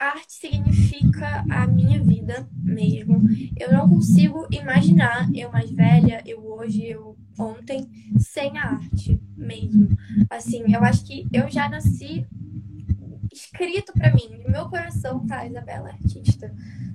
Arte 0.00 0.32
significa 0.32 1.44
a 1.50 1.66
minha 1.66 2.02
vida 2.02 2.48
mesmo. 2.52 3.22
Eu 3.58 3.72
não 3.72 3.88
consigo 3.88 4.46
imaginar 4.50 5.28
eu 5.34 5.50
mais 5.52 5.70
velha, 5.70 6.22
eu 6.26 6.44
hoje, 6.44 6.86
eu 6.86 7.16
ontem, 7.38 7.86
sem 8.18 8.56
a 8.58 8.72
arte 8.72 9.20
mesmo. 9.36 9.88
Assim, 10.30 10.72
eu 10.72 10.82
acho 10.82 11.04
que 11.04 11.26
eu 11.32 11.50
já 11.50 11.68
nasci 11.68 12.26
escrito 13.32 13.92
para 13.92 14.12
mim, 14.12 14.42
no 14.44 14.50
meu 14.50 14.68
coração 14.68 15.24
tá, 15.26 15.46
Isabela, 15.46 15.90
artista. 15.90 16.52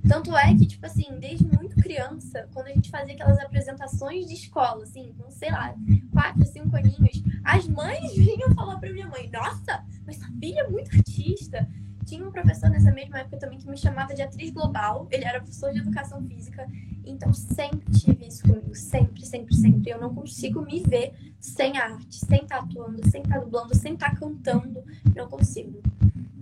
Tanto 0.07 0.35
é 0.37 0.53
que, 0.55 0.67
tipo 0.67 0.85
assim, 0.85 1.05
desde 1.19 1.47
muito 1.47 1.75
criança, 1.77 2.47
quando 2.53 2.67
a 2.67 2.73
gente 2.73 2.91
fazia 2.91 3.13
aquelas 3.15 3.39
apresentações 3.39 4.27
de 4.27 4.33
escola, 4.33 4.83
assim, 4.83 5.13
com, 5.17 5.31
sei 5.31 5.49
lá, 5.51 5.73
quatro, 6.11 6.45
cinco 6.45 6.75
aninhos, 6.75 7.23
as 7.43 7.67
mães 7.67 8.15
vinham 8.15 8.53
falar 8.53 8.77
pra 8.79 8.91
minha 8.91 9.07
mãe, 9.07 9.29
nossa, 9.31 9.83
mas 10.05 10.17
sua 10.17 10.27
filha 10.39 10.59
é 10.61 10.69
muito 10.69 10.95
artista. 10.95 11.67
Tinha 12.05 12.27
um 12.27 12.31
professor 12.31 12.69
nessa 12.69 12.91
mesma 12.91 13.19
época 13.19 13.37
também 13.37 13.57
que 13.57 13.67
me 13.67 13.77
chamava 13.77 14.13
de 14.13 14.21
atriz 14.21 14.51
global. 14.51 15.07
Ele 15.11 15.25
era 15.25 15.39
professor 15.39 15.73
de 15.73 15.79
educação 15.79 16.23
física. 16.27 16.67
Então 17.03 17.33
sempre 17.33 17.91
tive 17.91 18.27
isso 18.27 18.43
comigo. 18.43 18.75
Sempre, 18.75 19.25
sempre, 19.25 19.55
sempre. 19.55 19.89
Eu 19.89 19.99
não 19.99 20.13
consigo 20.13 20.61
me 20.61 20.81
ver 20.81 21.13
sem 21.39 21.77
arte, 21.77 22.23
sem 22.23 22.43
estar 22.43 22.59
atuando, 22.59 23.09
sem 23.09 23.21
estar 23.21 23.39
dublando, 23.39 23.75
sem 23.75 23.93
estar 23.93 24.15
cantando. 24.15 24.83
Não 25.15 25.27
consigo. 25.27 25.81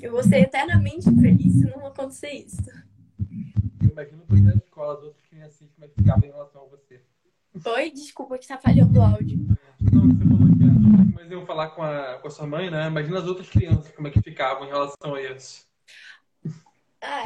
Eu 0.02 0.12
vou 0.12 0.24
ser 0.24 0.42
eternamente 0.42 1.04
feliz 1.04 1.54
se 1.54 1.66
não 1.66 1.88
acontecer 1.88 2.32
isso. 2.32 2.70
Eu 3.82 3.90
imagino 3.90 4.26
que 4.26 4.42
nas 4.42 4.56
escolas 4.56 5.02
outras 5.02 5.26
crianças 5.28 5.56
assim, 5.56 5.70
como 5.74 5.86
é 5.86 5.88
que 5.88 5.96
ficava 5.96 6.26
em 6.26 6.30
relação 6.30 6.62
a 6.62 6.66
você. 6.66 7.02
Oi, 7.66 7.92
desculpa 7.92 8.38
que 8.38 8.44
está 8.44 8.58
falhando 8.58 9.00
o 9.00 9.02
áudio. 9.02 9.46
Não, 9.94 10.08
você 10.08 10.26
falou 10.26 10.58
que 10.58 10.64
as 10.64 11.14
mas 11.14 11.32
iam 11.32 11.46
falar 11.46 11.70
com 11.70 11.84
a, 11.84 12.18
com 12.20 12.28
a 12.28 12.32
sua 12.32 12.48
mãe, 12.48 12.70
né? 12.70 12.88
Imagina 12.88 13.20
as 13.20 13.28
outras 13.28 13.50
crianças 13.50 13.92
como 13.92 14.08
é 14.08 14.12
que 14.12 14.22
ficavam 14.22 14.66
em 14.66 14.70
relação 14.70 15.16
a 15.16 15.22
isso. 15.22 15.66
Ah, 17.02 17.24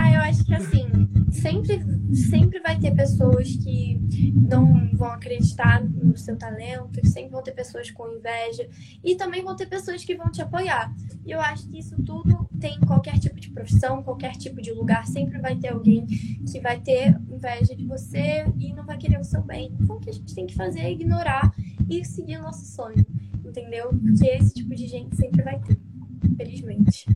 ah, 0.00 0.12
eu 0.14 0.20
acho 0.22 0.44
que 0.44 0.54
assim, 0.54 0.88
sempre, 1.30 1.78
sempre 2.14 2.58
vai 2.60 2.78
ter 2.78 2.94
pessoas 2.94 3.54
que 3.56 4.00
não 4.34 4.88
vão 4.96 5.08
acreditar 5.08 5.84
no 5.84 6.16
seu 6.16 6.36
talento, 6.36 7.06
sempre 7.06 7.30
vão 7.30 7.42
ter 7.42 7.52
pessoas 7.52 7.90
com 7.90 8.08
inveja, 8.08 8.66
e 9.04 9.14
também 9.14 9.42
vão 9.42 9.54
ter 9.54 9.66
pessoas 9.66 10.02
que 10.02 10.16
vão 10.16 10.30
te 10.30 10.40
apoiar. 10.40 10.94
E 11.26 11.30
eu 11.30 11.40
acho 11.40 11.68
que 11.68 11.78
isso 11.78 12.00
tudo 12.02 12.48
tem 12.58 12.80
qualquer 12.80 13.18
tipo 13.18 13.38
de 13.38 13.50
profissão, 13.50 14.02
qualquer 14.02 14.32
tipo 14.32 14.62
de 14.62 14.72
lugar, 14.72 15.06
sempre 15.06 15.38
vai 15.38 15.54
ter 15.56 15.68
alguém 15.68 16.06
que 16.06 16.60
vai 16.60 16.80
ter 16.80 17.18
inveja 17.30 17.76
de 17.76 17.84
você 17.84 18.46
e 18.58 18.72
não 18.72 18.86
vai 18.86 18.96
querer 18.96 19.20
o 19.20 19.24
seu 19.24 19.42
bem. 19.42 19.76
Então 19.78 19.96
o 19.96 20.00
que 20.00 20.08
a 20.08 20.14
gente 20.14 20.34
tem 20.34 20.46
que 20.46 20.54
fazer 20.54 20.80
é 20.80 20.92
ignorar 20.92 21.52
e 21.88 22.02
seguir 22.06 22.38
o 22.38 22.42
nosso 22.42 22.64
sonho, 22.64 23.04
entendeu? 23.44 23.90
Porque 23.90 24.26
esse 24.26 24.54
tipo 24.54 24.74
de 24.74 24.86
gente 24.86 25.14
sempre 25.14 25.42
vai 25.42 25.58
ter, 25.60 25.78
infelizmente. 26.24 27.06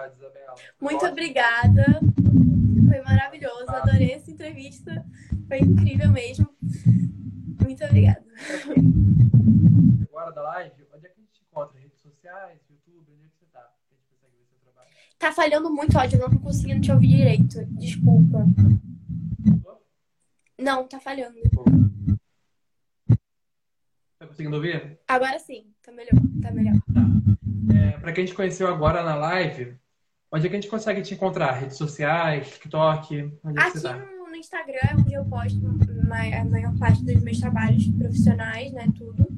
Obrigado, 0.00 0.16
Isabela. 0.16 0.54
Muito 0.80 1.06
obrigada. 1.06 1.84
Foi 2.88 3.00
maravilhoso. 3.02 3.68
Adorei 3.68 4.12
essa 4.12 4.30
entrevista. 4.30 5.04
Foi 5.46 5.58
incrível 5.58 6.10
mesmo. 6.10 6.48
Muito 7.62 7.84
obrigada. 7.84 8.24
Agora 10.08 10.30
da 10.32 10.42
live, 10.42 10.86
onde 10.94 11.06
é 11.06 11.10
que 11.10 11.20
a 11.20 11.22
gente 11.22 11.42
encontra? 11.48 11.78
Redes 11.78 12.00
sociais, 12.00 12.60
YouTube, 12.70 13.12
onde 13.12 13.26
é 13.26 13.28
que 13.28 13.36
você 13.36 13.44
está? 13.44 13.60
A 13.60 13.94
gente 13.94 14.06
consegue 14.10 14.36
ver 14.36 14.46
seu 14.46 14.58
trabalho. 14.58 14.88
Tá 15.18 15.32
falhando 15.32 15.70
muito 15.72 15.98
áudio, 15.98 16.16
eu 16.16 16.28
não 16.28 16.30
tô 16.30 16.38
conseguindo 16.38 16.80
te 16.80 16.92
ouvir 16.92 17.08
direito. 17.08 17.64
Desculpa. 17.66 18.46
Não, 20.58 20.86
tá 20.88 20.98
falhando. 21.00 21.38
Tá 24.18 24.26
conseguindo 24.26 24.56
ouvir? 24.56 24.98
Agora 25.08 25.38
sim, 25.38 25.72
tá 25.82 25.92
melhor. 25.92 26.12
Tá 26.42 26.50
melhor. 26.50 26.74
É, 27.74 27.98
pra 27.98 28.12
quem 28.12 28.24
te 28.24 28.34
conheceu 28.34 28.68
agora 28.68 29.02
na 29.02 29.14
live, 29.14 29.79
onde 30.32 30.46
é 30.46 30.48
que 30.48 30.56
a 30.56 30.60
gente 30.60 30.70
consegue 30.70 31.02
te 31.02 31.14
encontrar? 31.14 31.52
Redes 31.52 31.76
sociais, 31.76 32.50
TikTok? 32.50 33.32
Onde 33.44 33.58
é 33.58 33.62
Aqui 33.62 33.80
tá? 33.80 33.96
no, 33.96 34.34
Instagram 34.36 34.78
é 34.90 34.96
onde 34.96 35.12
eu 35.12 35.24
posto 35.26 35.66
a 35.66 36.44
maior 36.44 36.78
parte 36.78 37.04
dos 37.04 37.22
meus 37.22 37.38
trabalhos 37.38 37.86
profissionais, 37.88 38.72
né? 38.72 38.86
Tudo. 38.96 39.28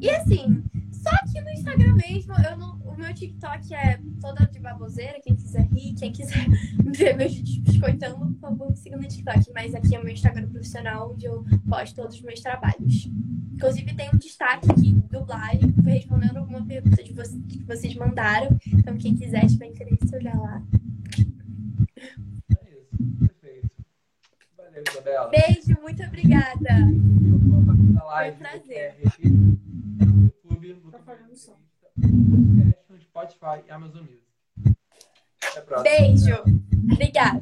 E 0.00 0.08
assim, 0.08 0.64
só 1.02 1.10
que 1.32 1.40
no 1.40 1.50
Instagram 1.50 1.94
mesmo, 1.94 2.34
eu 2.34 2.56
não, 2.56 2.76
o 2.80 2.96
meu 2.96 3.14
TikTok 3.14 3.72
é 3.74 4.00
toda 4.20 4.46
de 4.46 4.58
baboseira. 4.58 5.20
Quem 5.22 5.36
quiser 5.36 5.66
rir, 5.68 5.94
quem 5.94 6.12
quiser 6.12 6.46
ver 6.96 7.16
meus 7.16 7.34
vídeos 7.34 7.58
biscoitando, 7.58 8.34
por 8.34 8.40
favor, 8.40 8.70
me 8.70 8.76
siga 8.76 8.96
no 8.96 9.06
TikTok. 9.06 9.52
Mas 9.54 9.74
aqui 9.74 9.94
é 9.94 10.00
o 10.00 10.04
meu 10.04 10.12
Instagram 10.12 10.48
profissional, 10.48 11.12
onde 11.12 11.26
eu 11.26 11.44
posto 11.68 11.96
todos 11.96 12.16
os 12.16 12.22
meus 12.22 12.40
trabalhos. 12.40 13.08
Inclusive, 13.52 13.94
tem 13.94 14.10
um 14.12 14.18
destaque 14.18 14.70
aqui, 14.70 14.92
dublagem, 15.10 15.74
respondendo 15.84 16.38
alguma 16.38 16.64
pergunta 16.64 17.02
de 17.02 17.12
vocês, 17.12 17.42
que 17.48 17.64
vocês 17.64 17.94
mandaram. 17.94 18.56
Então, 18.66 18.96
quem 18.96 19.14
quiser, 19.14 19.46
tiver 19.46 19.66
interesse, 19.66 20.14
olhar 20.14 20.36
lá. 20.36 20.62
É 21.96 22.74
isso. 22.80 23.18
Perfeito. 23.18 23.70
Valeu, 24.56 24.84
Isabela. 24.88 25.30
Beijo, 25.30 25.80
muito 25.80 26.02
obrigada. 26.02 26.68
Eu 26.70 27.38
vou 27.38 27.74
da 27.94 28.04
live 28.04 28.36
Foi 28.36 28.46
um 28.46 28.58
do 28.58 28.64
prazer. 28.64 29.58
Spotify 33.00 33.64
e 33.66 33.70
Amazon 33.70 34.02
Music. 34.02 34.76
Até 35.42 35.58
a 35.58 35.62
próxima. 35.62 35.82
Beijo. 35.82 36.42
Obrigada. 36.92 37.40